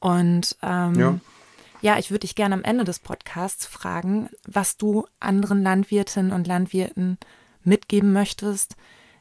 Und 0.00 0.56
ähm, 0.62 0.94
ja. 0.98 1.18
Ja, 1.80 1.98
ich 1.98 2.10
würde 2.10 2.20
dich 2.20 2.34
gerne 2.34 2.54
am 2.54 2.64
Ende 2.64 2.84
des 2.84 2.98
Podcasts 2.98 3.66
fragen, 3.66 4.28
was 4.46 4.76
du 4.76 5.06
anderen 5.20 5.62
Landwirtinnen 5.62 6.32
und 6.32 6.46
Landwirten 6.46 7.18
mitgeben 7.62 8.12
möchtest, 8.12 8.76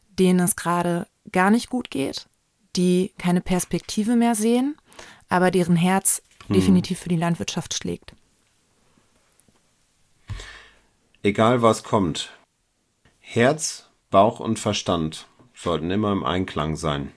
denen 0.09 0.39
es 0.39 0.55
gerade 0.55 1.07
gar 1.31 1.51
nicht 1.51 1.69
gut 1.69 1.91
geht, 1.91 2.27
die 2.75 3.13
keine 3.17 3.41
Perspektive 3.41 4.15
mehr 4.15 4.35
sehen, 4.35 4.75
aber 5.29 5.51
deren 5.51 5.75
Herz 5.75 6.21
hm. 6.47 6.55
definitiv 6.55 6.99
für 6.99 7.09
die 7.09 7.17
Landwirtschaft 7.17 7.73
schlägt. 7.73 8.15
Egal 11.23 11.61
was 11.61 11.84
kommt, 11.84 12.31
Herz, 13.19 13.89
Bauch 14.09 14.39
und 14.39 14.59
Verstand 14.59 15.27
sollten 15.53 15.91
immer 15.91 16.11
im 16.11 16.23
Einklang 16.23 16.75
sein. 16.75 17.11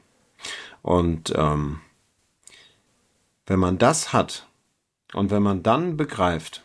Und 0.82 1.32
ähm, 1.36 1.80
wenn 3.46 3.60
man 3.60 3.78
das 3.78 4.12
hat 4.12 4.48
und 5.14 5.30
wenn 5.30 5.42
man 5.42 5.62
dann 5.62 5.96
begreift, 5.96 6.64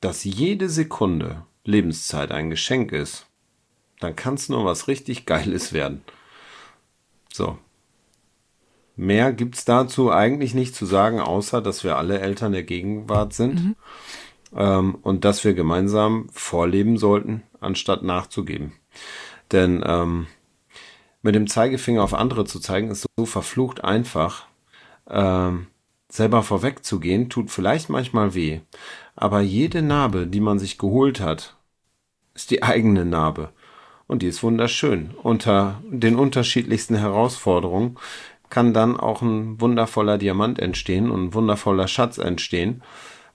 dass 0.00 0.24
jede 0.24 0.68
Sekunde 0.68 1.44
Lebenszeit 1.64 2.32
ein 2.32 2.50
Geschenk 2.50 2.92
ist, 2.92 3.26
dann 4.00 4.16
kann 4.16 4.34
es 4.34 4.48
nur 4.48 4.64
was 4.64 4.88
richtig 4.88 5.26
Geiles 5.26 5.72
werden. 5.72 6.02
So. 7.32 7.58
Mehr 8.96 9.32
gibt 9.32 9.54
es 9.54 9.64
dazu 9.64 10.10
eigentlich 10.10 10.54
nicht 10.54 10.74
zu 10.74 10.84
sagen, 10.84 11.20
außer 11.20 11.62
dass 11.62 11.84
wir 11.84 11.96
alle 11.96 12.20
Eltern 12.20 12.52
der 12.52 12.64
Gegenwart 12.64 13.32
sind 13.32 13.64
mhm. 13.64 13.76
ähm, 14.54 14.94
und 15.00 15.24
dass 15.24 15.44
wir 15.44 15.54
gemeinsam 15.54 16.28
vorleben 16.32 16.98
sollten, 16.98 17.42
anstatt 17.60 18.02
nachzugeben. 18.02 18.72
Denn 19.52 19.82
ähm, 19.86 20.26
mit 21.22 21.34
dem 21.34 21.46
Zeigefinger 21.46 22.02
auf 22.02 22.14
andere 22.14 22.44
zu 22.44 22.60
zeigen, 22.60 22.90
ist 22.90 23.06
so 23.16 23.26
verflucht 23.26 23.84
einfach. 23.84 24.46
Ähm, 25.08 25.68
selber 26.12 26.42
vorwegzugehen, 26.42 27.28
tut 27.28 27.50
vielleicht 27.50 27.88
manchmal 27.88 28.34
weh. 28.34 28.60
Aber 29.16 29.40
jede 29.40 29.82
Narbe, 29.82 30.26
die 30.26 30.40
man 30.40 30.58
sich 30.58 30.78
geholt 30.78 31.20
hat, 31.20 31.56
ist 32.34 32.50
die 32.50 32.62
eigene 32.62 33.04
Narbe. 33.04 33.50
Und 34.06 34.22
die 34.22 34.26
ist 34.26 34.42
wunderschön. 34.42 35.10
Unter 35.22 35.80
den 35.88 36.16
unterschiedlichsten 36.16 36.96
Herausforderungen 36.96 37.96
kann 38.48 38.74
dann 38.74 38.98
auch 38.98 39.22
ein 39.22 39.60
wundervoller 39.60 40.18
Diamant 40.18 40.58
entstehen 40.58 41.10
und 41.10 41.26
ein 41.26 41.34
wundervoller 41.34 41.86
Schatz 41.86 42.18
entstehen, 42.18 42.82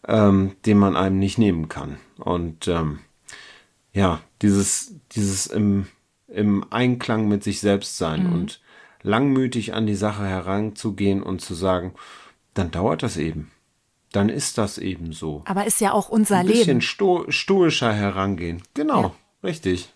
ähm, 0.07 0.57
den 0.65 0.77
man 0.77 0.97
einem 0.97 1.17
nicht 1.17 1.37
nehmen 1.37 1.69
kann. 1.69 1.97
Und 2.17 2.67
ähm, 2.67 2.99
ja, 3.93 4.19
dieses, 4.41 4.95
dieses 5.13 5.47
im, 5.47 5.87
im 6.27 6.65
Einklang 6.69 7.29
mit 7.29 7.43
sich 7.43 7.61
selbst 7.61 7.97
sein 7.97 8.27
mhm. 8.27 8.33
und 8.33 8.61
langmütig 9.01 9.73
an 9.73 9.87
die 9.87 9.95
Sache 9.95 10.25
heranzugehen 10.25 11.23
und 11.23 11.39
zu 11.39 11.53
sagen, 11.53 11.93
dann 12.55 12.71
dauert 12.71 13.03
das 13.03 13.17
eben. 13.17 13.51
Dann 14.11 14.29
ist 14.29 14.57
das 14.57 14.77
eben 14.77 15.11
so. 15.11 15.43
Aber 15.45 15.65
ist 15.65 15.81
ja 15.81 15.91
auch 15.91 16.09
unser 16.09 16.41
Leben. 16.41 16.49
Ein 16.49 16.57
bisschen 16.57 16.81
sto 16.81 17.25
stoischer 17.29 17.93
herangehen. 17.93 18.63
Genau, 18.73 19.01
ja. 19.01 19.11
richtig. 19.43 19.93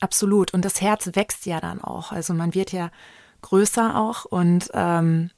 Absolut. 0.00 0.52
Und 0.52 0.64
das 0.64 0.80
Herz 0.80 1.10
wächst 1.14 1.46
ja 1.46 1.60
dann 1.60 1.80
auch. 1.80 2.12
Also 2.12 2.34
man 2.34 2.54
wird 2.54 2.72
ja 2.72 2.90
größer 3.40 3.98
auch 3.98 4.26
und 4.26 4.70
ähm, 4.74 5.30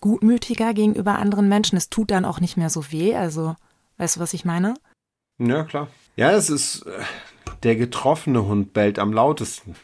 gutmütiger 0.00 0.74
gegenüber 0.74 1.16
anderen 1.18 1.48
Menschen. 1.48 1.76
Es 1.76 1.90
tut 1.90 2.12
dann 2.12 2.24
auch 2.24 2.40
nicht 2.40 2.56
mehr 2.56 2.70
so 2.70 2.92
weh. 2.92 3.16
Also, 3.16 3.56
weißt 3.98 4.16
du, 4.16 4.20
was 4.20 4.32
ich 4.32 4.44
meine? 4.44 4.74
Ja, 5.38 5.64
klar. 5.64 5.88
Ja, 6.14 6.30
es 6.32 6.50
ist, 6.50 6.82
äh, 6.86 7.02
der 7.64 7.74
getroffene 7.74 8.44
Hund 8.44 8.72
bellt 8.72 8.98
am 9.00 9.12
lautesten. 9.12 9.74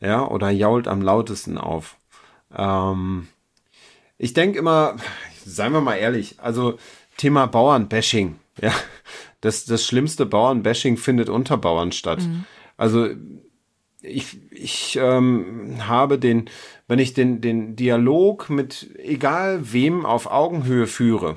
Ja, 0.00 0.26
oder 0.26 0.50
jault 0.50 0.88
am 0.88 1.02
lautesten 1.02 1.58
auf. 1.58 1.96
Ähm, 2.54 3.28
ich 4.18 4.32
denke 4.32 4.58
immer, 4.58 4.96
seien 5.44 5.72
wir 5.72 5.80
mal 5.80 5.96
ehrlich, 5.96 6.36
also 6.38 6.78
Thema 7.16 7.46
Bauernbashing, 7.46 8.36
ja, 8.60 8.72
das, 9.40 9.64
das 9.64 9.84
schlimmste 9.86 10.26
Bauernbashing 10.26 10.96
findet 10.96 11.28
unter 11.28 11.56
Bauern 11.56 11.92
statt. 11.92 12.22
Mhm. 12.22 12.44
Also 12.76 13.08
ich, 14.02 14.38
ich 14.50 14.98
ähm, 15.00 15.76
habe 15.86 16.18
den, 16.18 16.48
wenn 16.88 16.98
ich 16.98 17.14
den, 17.14 17.40
den 17.40 17.76
Dialog 17.76 18.50
mit 18.50 18.90
egal 18.98 19.72
wem 19.72 20.06
auf 20.06 20.30
Augenhöhe 20.30 20.86
führe, 20.86 21.36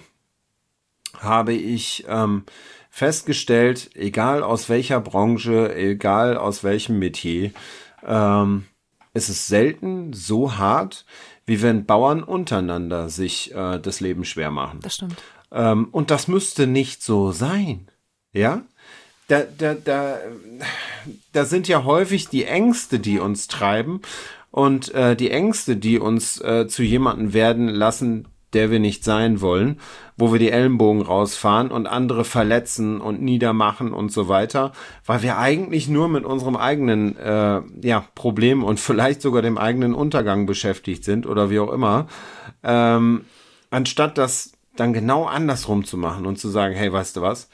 habe 1.17 1.53
ich 1.53 2.05
ähm, 2.07 2.43
festgestellt, 2.89 3.91
egal 3.95 4.43
aus 4.43 4.69
welcher 4.69 4.99
Branche, 4.99 5.75
egal 5.75 6.37
aus 6.37 6.63
welchem 6.63 6.99
Metier, 6.99 7.51
ähm, 8.05 8.65
es 9.13 9.29
ist 9.29 9.47
selten 9.47 10.13
so 10.13 10.57
hart, 10.57 11.05
wie 11.49 11.63
wenn 11.63 11.85
Bauern 11.85 12.21
untereinander 12.21 13.09
sich 13.09 13.53
äh, 13.55 13.79
das 13.79 13.99
Leben 14.01 14.23
schwer 14.23 14.51
machen. 14.51 14.79
Das 14.83 14.95
stimmt. 14.95 15.15
Ähm, 15.51 15.87
und 15.91 16.11
das 16.11 16.27
müsste 16.27 16.67
nicht 16.67 17.01
so 17.01 17.31
sein. 17.31 17.87
Ja? 18.31 18.61
Da, 19.27 19.41
da, 19.57 19.73
da, 19.73 20.19
da 21.33 21.45
sind 21.45 21.67
ja 21.67 21.83
häufig 21.83 22.29
die 22.29 22.45
Ängste, 22.45 22.99
die 22.99 23.17
uns 23.19 23.47
treiben 23.47 24.01
und 24.51 24.93
äh, 24.93 25.15
die 25.15 25.31
Ängste, 25.31 25.75
die 25.75 25.97
uns 25.97 26.39
äh, 26.39 26.67
zu 26.67 26.83
jemanden 26.83 27.33
werden 27.33 27.67
lassen, 27.67 28.27
der 28.53 28.71
wir 28.71 28.79
nicht 28.79 29.03
sein 29.03 29.41
wollen, 29.41 29.79
wo 30.17 30.31
wir 30.31 30.39
die 30.39 30.51
Ellenbogen 30.51 31.01
rausfahren 31.01 31.71
und 31.71 31.87
andere 31.87 32.25
verletzen 32.25 32.99
und 32.99 33.21
niedermachen 33.21 33.93
und 33.93 34.11
so 34.11 34.27
weiter, 34.27 34.71
weil 35.05 35.21
wir 35.21 35.37
eigentlich 35.37 35.87
nur 35.87 36.09
mit 36.09 36.25
unserem 36.25 36.55
eigenen 36.55 37.15
äh, 37.17 37.61
ja, 37.81 38.05
Problem 38.15 38.63
und 38.63 38.79
vielleicht 38.79 39.21
sogar 39.21 39.41
dem 39.41 39.57
eigenen 39.57 39.93
Untergang 39.93 40.45
beschäftigt 40.45 41.03
sind 41.03 41.25
oder 41.25 41.49
wie 41.49 41.59
auch 41.59 41.71
immer, 41.71 42.07
ähm, 42.63 43.25
anstatt 43.69 44.17
das 44.17 44.53
dann 44.75 44.93
genau 44.93 45.25
andersrum 45.25 45.83
zu 45.83 45.97
machen 45.97 46.25
und 46.25 46.39
zu 46.39 46.49
sagen, 46.49 46.73
hey, 46.75 46.91
weißt 46.91 47.17
du 47.17 47.21
was, 47.21 47.49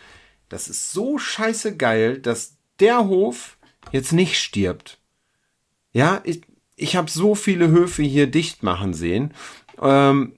das 0.50 0.68
ist 0.68 0.92
so 0.92 1.18
scheiße 1.18 1.76
geil, 1.76 2.20
dass 2.20 2.58
der 2.80 3.08
Hof 3.08 3.58
jetzt 3.92 4.14
nicht 4.14 4.38
stirbt. 4.40 5.00
Ja, 5.92 6.22
ich, 6.24 6.42
ich 6.76 6.96
habe 6.96 7.10
so 7.10 7.36
viele 7.36 7.70
Höfe 7.70 8.04
hier 8.04 8.28
dicht 8.28 8.64
machen 8.64 8.94
sehen. 8.94 9.34
Ähm, 9.82 10.38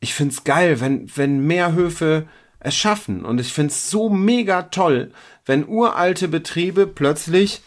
ich 0.00 0.14
find's 0.14 0.44
geil, 0.44 0.80
wenn, 0.80 1.14
wenn 1.16 1.46
mehr 1.46 1.74
Höfe 1.74 2.26
es 2.58 2.74
schaffen. 2.74 3.24
Und 3.24 3.40
ich 3.40 3.52
find's 3.52 3.90
so 3.90 4.08
mega 4.08 4.62
toll, 4.62 5.12
wenn 5.46 5.66
uralte 5.66 6.28
Betriebe 6.28 6.86
plötzlich 6.86 7.62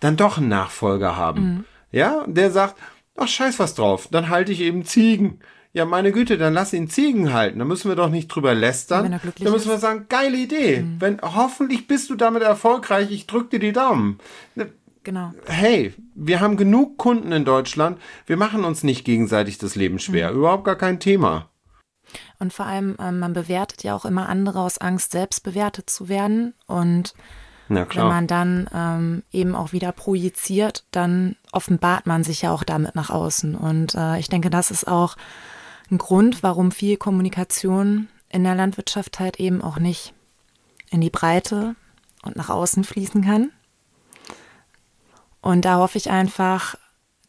dann 0.00 0.16
doch 0.16 0.38
einen 0.38 0.48
Nachfolger 0.48 1.16
haben. 1.16 1.42
Mhm. 1.42 1.64
Ja, 1.92 2.24
der 2.26 2.50
sagt, 2.50 2.76
ach 3.16 3.28
scheiß 3.28 3.58
was 3.58 3.74
drauf, 3.74 4.08
dann 4.10 4.28
halte 4.28 4.52
ich 4.52 4.60
eben 4.60 4.84
Ziegen. 4.84 5.40
Ja, 5.72 5.84
meine 5.84 6.10
Güte, 6.10 6.38
dann 6.38 6.54
lass 6.54 6.72
ihn 6.72 6.88
Ziegen 6.88 7.34
halten. 7.34 7.58
Da 7.58 7.64
müssen 7.66 7.90
wir 7.90 7.96
doch 7.96 8.08
nicht 8.08 8.28
drüber 8.28 8.54
lästern. 8.54 9.20
Da 9.40 9.50
müssen 9.50 9.68
wir 9.68 9.78
sagen, 9.78 10.06
geile 10.08 10.36
Idee. 10.38 10.80
Mhm. 10.80 11.00
Wenn, 11.00 11.20
hoffentlich 11.20 11.86
bist 11.86 12.08
du 12.08 12.14
damit 12.14 12.42
erfolgreich. 12.42 13.10
Ich 13.10 13.26
drück 13.26 13.50
dir 13.50 13.58
die 13.58 13.72
Daumen. 13.72 14.18
Ne, 14.54 14.72
genau. 15.04 15.34
Hey, 15.44 15.92
wir 16.14 16.40
haben 16.40 16.56
genug 16.56 16.96
Kunden 16.96 17.30
in 17.30 17.44
Deutschland. 17.44 18.00
Wir 18.24 18.38
machen 18.38 18.64
uns 18.64 18.84
nicht 18.84 19.04
gegenseitig 19.04 19.58
das 19.58 19.74
Leben 19.74 19.98
schwer. 19.98 20.30
Mhm. 20.30 20.38
Überhaupt 20.38 20.64
gar 20.64 20.76
kein 20.76 20.98
Thema. 20.98 21.50
Und 22.38 22.52
vor 22.52 22.66
allem, 22.66 22.96
ähm, 23.00 23.18
man 23.18 23.32
bewertet 23.32 23.82
ja 23.82 23.94
auch 23.94 24.04
immer 24.04 24.28
andere 24.28 24.60
aus 24.60 24.78
Angst, 24.78 25.12
selbst 25.12 25.42
bewertet 25.42 25.90
zu 25.90 26.08
werden. 26.08 26.54
Und 26.66 27.14
wenn 27.68 28.08
man 28.08 28.26
dann 28.26 28.70
ähm, 28.72 29.22
eben 29.32 29.54
auch 29.54 29.72
wieder 29.72 29.92
projiziert, 29.92 30.84
dann 30.92 31.36
offenbart 31.52 32.06
man 32.06 32.22
sich 32.22 32.42
ja 32.42 32.52
auch 32.52 32.62
damit 32.62 32.94
nach 32.94 33.10
außen. 33.10 33.54
Und 33.54 33.94
äh, 33.94 34.18
ich 34.18 34.28
denke, 34.28 34.50
das 34.50 34.70
ist 34.70 34.86
auch 34.86 35.16
ein 35.90 35.98
Grund, 35.98 36.42
warum 36.42 36.70
viel 36.70 36.96
Kommunikation 36.96 38.08
in 38.28 38.44
der 38.44 38.54
Landwirtschaft 38.54 39.18
halt 39.18 39.40
eben 39.40 39.62
auch 39.62 39.78
nicht 39.78 40.12
in 40.90 41.00
die 41.00 41.10
Breite 41.10 41.74
und 42.22 42.36
nach 42.36 42.50
außen 42.50 42.84
fließen 42.84 43.24
kann. 43.24 43.50
Und 45.40 45.64
da 45.64 45.78
hoffe 45.78 45.98
ich 45.98 46.10
einfach, 46.10 46.76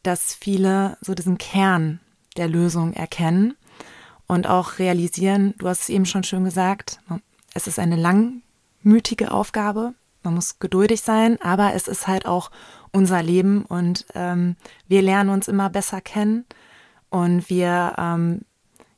dass 0.03 0.34
viele 0.34 0.97
so 1.01 1.13
diesen 1.13 1.38
Kern 1.38 1.99
der 2.35 2.47
Lösung 2.47 2.93
erkennen 2.93 3.55
und 4.27 4.47
auch 4.47 4.79
realisieren, 4.79 5.53
du 5.57 5.67
hast 5.67 5.83
es 5.83 5.89
eben 5.89 6.05
schon 6.05 6.23
schön 6.23 6.43
gesagt, 6.43 6.99
es 7.53 7.67
ist 7.67 7.79
eine 7.79 7.95
langmütige 7.95 9.31
Aufgabe, 9.31 9.93
man 10.23 10.35
muss 10.35 10.59
geduldig 10.59 11.01
sein, 11.01 11.41
aber 11.41 11.73
es 11.73 11.87
ist 11.87 12.07
halt 12.07 12.25
auch 12.25 12.51
unser 12.91 13.23
Leben 13.23 13.63
und 13.63 14.05
ähm, 14.13 14.57
wir 14.87 15.01
lernen 15.01 15.29
uns 15.29 15.47
immer 15.47 15.69
besser 15.69 16.01
kennen 16.01 16.45
und 17.09 17.49
wir 17.49 17.95
ähm, 17.97 18.41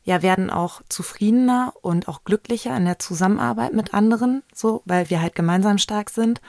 ja, 0.04 0.24
werden 0.24 0.50
auch 0.50 0.82
zufriedener 0.90 1.74
und 1.82 2.08
auch 2.08 2.24
glücklicher 2.24 2.76
in 2.76 2.86
der 2.86 2.98
Zusammenarbeit 2.98 3.74
mit 3.74 3.94
anderen, 3.94 4.42
so, 4.54 4.82
weil 4.86 5.12
wir 5.12 5.22
halt 5.22 5.36
gemeinsam 5.36 5.78
stark 5.78 6.10
sind. 6.10 6.42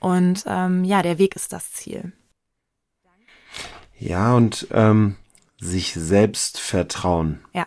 Und 0.00 0.44
ähm, 0.46 0.84
ja, 0.84 1.02
der 1.02 1.18
Weg 1.18 1.36
ist 1.36 1.52
das 1.52 1.72
Ziel. 1.72 2.12
Ja, 3.98 4.34
und 4.34 4.66
ähm, 4.70 5.16
sich 5.58 5.94
selbst 5.94 6.58
vertrauen. 6.58 7.40
Ja 7.54 7.66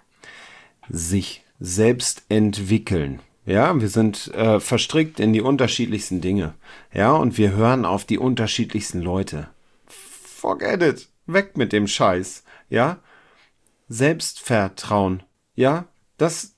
sich 0.90 1.44
selbst 1.60 2.24
entwickeln. 2.30 3.20
Ja, 3.46 3.80
wir 3.80 3.90
sind 3.90 4.34
äh, 4.34 4.60
verstrickt 4.60 5.20
in 5.20 5.34
die 5.34 5.42
unterschiedlichsten 5.42 6.22
Dinge. 6.22 6.54
Ja, 6.94 7.12
und 7.14 7.38
wir 7.38 7.52
hören 7.52 7.84
auf 7.84 8.06
die 8.06 8.18
unterschiedlichsten 8.18 9.02
Leute. 9.02 9.50
Forget 9.88 10.82
it. 10.82 11.10
Weg 11.26 11.58
mit 11.58 11.74
dem 11.74 11.88
Scheiß. 11.88 12.44
Ja? 12.70 13.00
Selbstvertrauen. 13.90 15.24
Ja? 15.56 15.86
Das, 16.18 16.56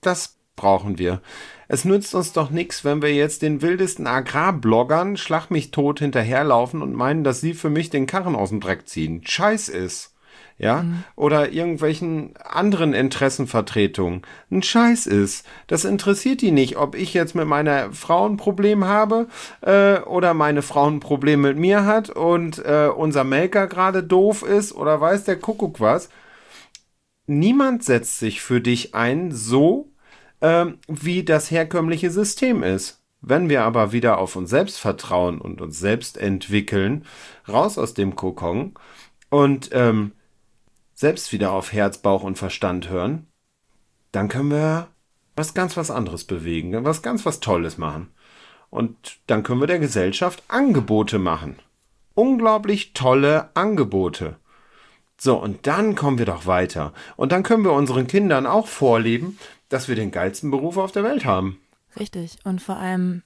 das 0.00 0.36
brauchen 0.56 0.98
wir. 0.98 1.20
Es 1.68 1.84
nützt 1.84 2.14
uns 2.14 2.32
doch 2.32 2.50
nichts, 2.50 2.84
wenn 2.84 3.02
wir 3.02 3.12
jetzt 3.12 3.42
den 3.42 3.60
wildesten 3.60 4.06
Agrarbloggern 4.06 5.16
schlag 5.16 5.50
mich 5.50 5.70
tot 5.70 5.98
hinterherlaufen 5.98 6.82
und 6.82 6.94
meinen, 6.94 7.24
dass 7.24 7.40
sie 7.40 7.54
für 7.54 7.70
mich 7.70 7.90
den 7.90 8.06
Karren 8.06 8.36
aus 8.36 8.50
dem 8.50 8.60
Dreck 8.60 8.88
ziehen. 8.88 9.22
Scheiß 9.26 9.68
ist 9.68 10.13
ja, 10.58 10.82
mhm. 10.82 11.04
oder 11.16 11.50
irgendwelchen 11.50 12.36
anderen 12.36 12.94
Interessenvertretungen 12.94 14.22
ein 14.50 14.62
Scheiß 14.62 15.06
ist. 15.06 15.46
Das 15.66 15.84
interessiert 15.84 16.42
die 16.42 16.52
nicht, 16.52 16.76
ob 16.76 16.94
ich 16.94 17.12
jetzt 17.12 17.34
mit 17.34 17.46
meiner 17.46 17.92
Frau 17.92 18.28
ein 18.28 18.36
Problem 18.36 18.84
habe 18.84 19.26
äh, 19.62 19.98
oder 20.00 20.32
meine 20.34 20.62
Frau 20.62 20.88
ein 20.88 21.00
Problem 21.00 21.40
mit 21.40 21.58
mir 21.58 21.84
hat 21.84 22.10
und 22.10 22.64
äh, 22.64 22.88
unser 22.88 23.24
Melker 23.24 23.66
gerade 23.66 24.02
doof 24.02 24.42
ist 24.42 24.72
oder 24.72 25.00
weiß 25.00 25.24
der 25.24 25.38
Kuckuck 25.38 25.80
was. 25.80 26.08
Niemand 27.26 27.82
setzt 27.82 28.18
sich 28.18 28.40
für 28.42 28.60
dich 28.60 28.94
ein, 28.94 29.32
so 29.32 29.90
äh, 30.40 30.66
wie 30.88 31.24
das 31.24 31.50
herkömmliche 31.50 32.10
System 32.10 32.62
ist. 32.62 33.00
Wenn 33.26 33.48
wir 33.48 33.62
aber 33.62 33.92
wieder 33.92 34.18
auf 34.18 34.36
uns 34.36 34.50
selbst 34.50 34.78
vertrauen 34.78 35.40
und 35.40 35.62
uns 35.62 35.78
selbst 35.78 36.18
entwickeln, 36.18 37.06
raus 37.48 37.78
aus 37.78 37.94
dem 37.94 38.16
Kokon 38.16 38.74
und 39.30 39.70
ähm, 39.72 40.12
selbst 41.04 41.32
wieder 41.32 41.52
auf 41.52 41.74
Herz, 41.74 41.98
Bauch 41.98 42.22
und 42.22 42.38
Verstand 42.38 42.88
hören, 42.88 43.26
dann 44.10 44.28
können 44.28 44.50
wir 44.50 44.88
was 45.36 45.52
ganz 45.52 45.76
was 45.76 45.90
anderes 45.90 46.24
bewegen, 46.24 46.82
was 46.82 47.02
ganz 47.02 47.26
was 47.26 47.40
Tolles 47.40 47.76
machen. 47.76 48.08
Und 48.70 49.18
dann 49.26 49.42
können 49.42 49.60
wir 49.60 49.66
der 49.66 49.80
Gesellschaft 49.80 50.42
Angebote 50.48 51.18
machen. 51.18 51.58
Unglaublich 52.14 52.94
tolle 52.94 53.50
Angebote. 53.52 54.36
So, 55.18 55.36
und 55.36 55.66
dann 55.66 55.94
kommen 55.94 56.16
wir 56.16 56.24
doch 56.24 56.46
weiter. 56.46 56.94
Und 57.16 57.32
dann 57.32 57.42
können 57.42 57.64
wir 57.64 57.72
unseren 57.72 58.06
Kindern 58.06 58.46
auch 58.46 58.66
vorleben, 58.66 59.38
dass 59.68 59.88
wir 59.88 59.96
den 59.96 60.10
geilsten 60.10 60.50
Beruf 60.50 60.78
auf 60.78 60.92
der 60.92 61.04
Welt 61.04 61.26
haben. 61.26 61.60
Richtig. 62.00 62.38
Und 62.44 62.62
vor 62.62 62.78
allem 62.78 63.22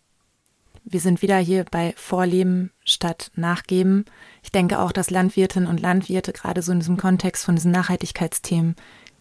wir 0.91 1.01
sind 1.01 1.23
wieder 1.23 1.39
hier 1.39 1.65
bei 1.71 1.93
Vorleben 1.97 2.71
statt 2.85 3.31
Nachgeben. 3.35 4.05
Ich 4.43 4.53
denke 4.53 4.79
auch, 4.79 4.93
dass 4.93 5.11
Landwirtinnen 5.11 5.69
und 5.69 5.81
Landwirte 5.81 6.33
gerade 6.33 6.63
so 6.63 6.73
in 6.73 6.81
diesem 6.81 6.97
Kontext 6.97 7.45
von 7.45 7.57
diesen 7.57 7.71
Nachhaltigkeitsthemen, 7.73 8.75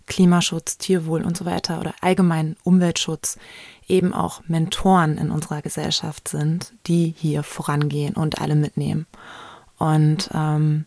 Klimaschutz, 0.06 0.78
Tierwohl 0.78 1.24
und 1.24 1.36
so 1.36 1.46
weiter 1.46 1.80
oder 1.82 1.94
allgemein 2.02 2.56
Umweltschutz 2.64 3.38
eben 3.88 4.14
auch 4.14 4.42
Mentoren 4.48 5.18
in 5.18 5.32
unserer 5.32 5.62
Gesellschaft 5.62 6.30
sind, 6.30 6.74
die 6.88 7.14
hier 7.18 7.44
vorangehen 7.44 8.16
und 8.16 8.40
alle 8.40 8.56
mitnehmen. 8.56 9.06
Und 9.78 10.30
ähm, 10.34 10.86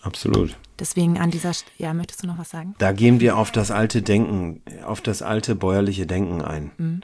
absolut. 0.00 0.56
Deswegen 0.78 1.18
an 1.18 1.30
dieser, 1.30 1.52
St 1.52 1.66
ja, 1.78 1.94
möchtest 1.94 2.22
du 2.22 2.26
noch 2.26 2.38
was 2.38 2.50
sagen? 2.50 2.74
Da 2.78 2.92
gehen 2.92 3.20
wir 3.20 3.36
auf 3.36 3.50
das 3.50 3.70
alte 3.70 4.02
Denken, 4.02 4.62
auf 4.84 5.00
das 5.00 5.22
alte 5.22 5.54
bäuerliche 5.54 6.06
Denken 6.06 6.42
ein. 6.42 6.70
Mhm. 6.78 7.00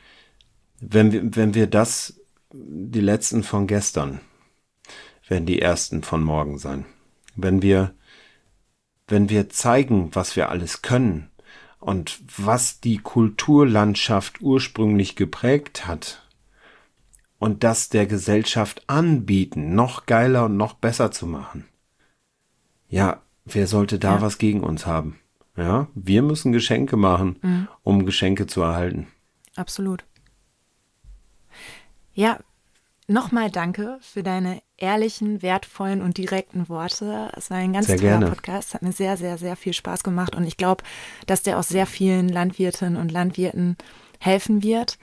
Wenn 0.81 1.13
wir, 1.13 1.37
wenn 1.37 1.55
wir 1.55 1.67
das 1.67 2.22
die 2.53 3.01
letzten 3.01 3.43
von 3.43 3.67
gestern 3.67 4.21
werden 5.29 5.47
die 5.47 5.61
ersten 5.61 6.03
von 6.03 6.23
morgen 6.23 6.59
sein. 6.59 6.85
Wenn 7.37 7.63
wir, 7.63 7.95
wenn 9.09 9.29
wir 9.31 9.49
zeigen, 9.49 10.15
was 10.15 10.37
wir 10.37 10.51
alles 10.51 10.83
können 10.83 11.31
und 11.81 12.21
was 12.37 12.81
die 12.81 12.99
Kulturlandschaft 12.99 14.43
ursprünglich 14.43 15.17
geprägt 15.17 15.87
hat 15.87 16.29
und 17.39 17.65
das 17.65 17.89
der 17.89 18.07
Gesellschaft 18.07 18.85
anbieten, 18.89 19.75
noch 19.75 20.07
geiler 20.07 20.45
und 20.45 20.57
noch 20.57 20.75
besser 20.75 21.11
zu 21.11 21.27
machen. 21.27 21.67
Ja, 22.89 23.23
wer 23.45 23.67
sollte 23.67 23.99
da 23.99 24.17
ja. 24.17 24.21
was 24.21 24.39
gegen 24.39 24.63
uns 24.63 24.87
haben? 24.87 25.19
Ja, 25.57 25.89
wir 25.95 26.23
müssen 26.23 26.53
Geschenke 26.53 26.97
machen, 26.97 27.39
mhm. 27.43 27.69
um 27.83 28.07
Geschenke 28.07 28.47
zu 28.47 28.63
erhalten. 28.63 29.09
Absolut. 29.57 30.05
Ja, 32.15 32.39
nochmal 33.07 33.51
danke 33.51 33.99
für 34.01 34.23
deine 34.23 34.63
ehrlichen, 34.77 35.43
wertvollen 35.43 36.03
und 36.03 36.19
direkten 36.19 36.69
Worte. 36.69 37.31
Es 37.37 37.51
war 37.51 37.59
ein 37.59 37.73
ganz 37.73 37.87
sehr 37.87 37.97
toller 37.97 38.11
gerne. 38.11 38.29
Podcast. 38.31 38.75
Hat 38.75 38.83
mir 38.83 38.93
sehr, 38.93 39.17
sehr, 39.17 39.39
sehr 39.39 39.57
viel 39.57 39.73
Spaß 39.73 40.03
gemacht 40.03 40.35
und 40.35 40.45
ich 40.45 40.57
glaube, 40.57 40.85
dass 41.27 41.43
der 41.43 41.59
auch 41.59 41.63
sehr 41.63 41.87
vielen 41.87 42.29
Landwirtinnen 42.29 42.97
und 42.97 43.13
Landwirten 43.13 43.77
helfen 44.19 44.63
wird 44.63 44.99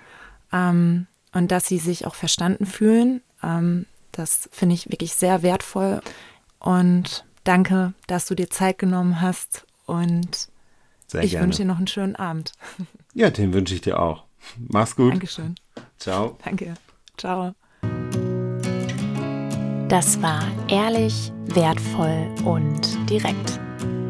ähm, 0.52 1.08
und 1.34 1.52
dass 1.52 1.68
sie 1.68 1.80
sich 1.80 2.06
auch 2.06 2.16
verstanden 2.16 2.66
fühlen. 2.66 3.22
Ähm, 3.44 3.86
das 4.12 4.50
finde 4.52 4.76
ich 4.76 4.90
wirklich 4.90 5.14
sehr 5.14 5.44
wertvoll 5.44 6.02
und 6.60 7.26
danke, 7.44 7.94
dass 8.08 8.26
du 8.26 8.36
dir 8.36 8.50
Zeit 8.50 8.78
genommen 8.78 9.22
hast 9.22 9.66
und 9.86 10.50
sehr 11.08 11.24
ich 11.24 11.40
wünsche 11.40 11.60
dir 11.60 11.66
noch 11.68 11.78
einen 11.78 11.88
schönen 11.88 12.16
Abend. 12.16 12.52
Ja, 13.16 13.32
den 13.32 13.54
wünsche 13.54 13.74
ich 13.74 13.82
dir 13.82 14.00
auch. 14.00 14.26
Mach's 14.58 14.96
gut. 14.96 15.14
Dankeschön. 15.14 15.56
Ciao. 15.98 16.38
Danke. 16.44 16.76
Ciao. 17.20 17.54
Das 19.90 20.22
war 20.22 20.44
ehrlich, 20.70 21.34
wertvoll 21.48 22.30
und 22.46 23.10
direkt. 23.10 23.60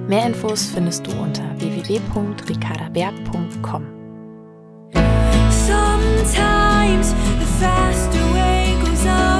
Mehr 0.07 0.27
Infos 0.27 0.67
findest 0.67 1.07
du 1.07 1.11
unter 1.11 1.43
www.ricardaberg.com. 1.59 3.83
Sometimes 5.49 7.15
the 7.39 7.45
faster 7.59 8.21
way 8.33 8.75
goes 8.83 9.05
on. 9.05 9.38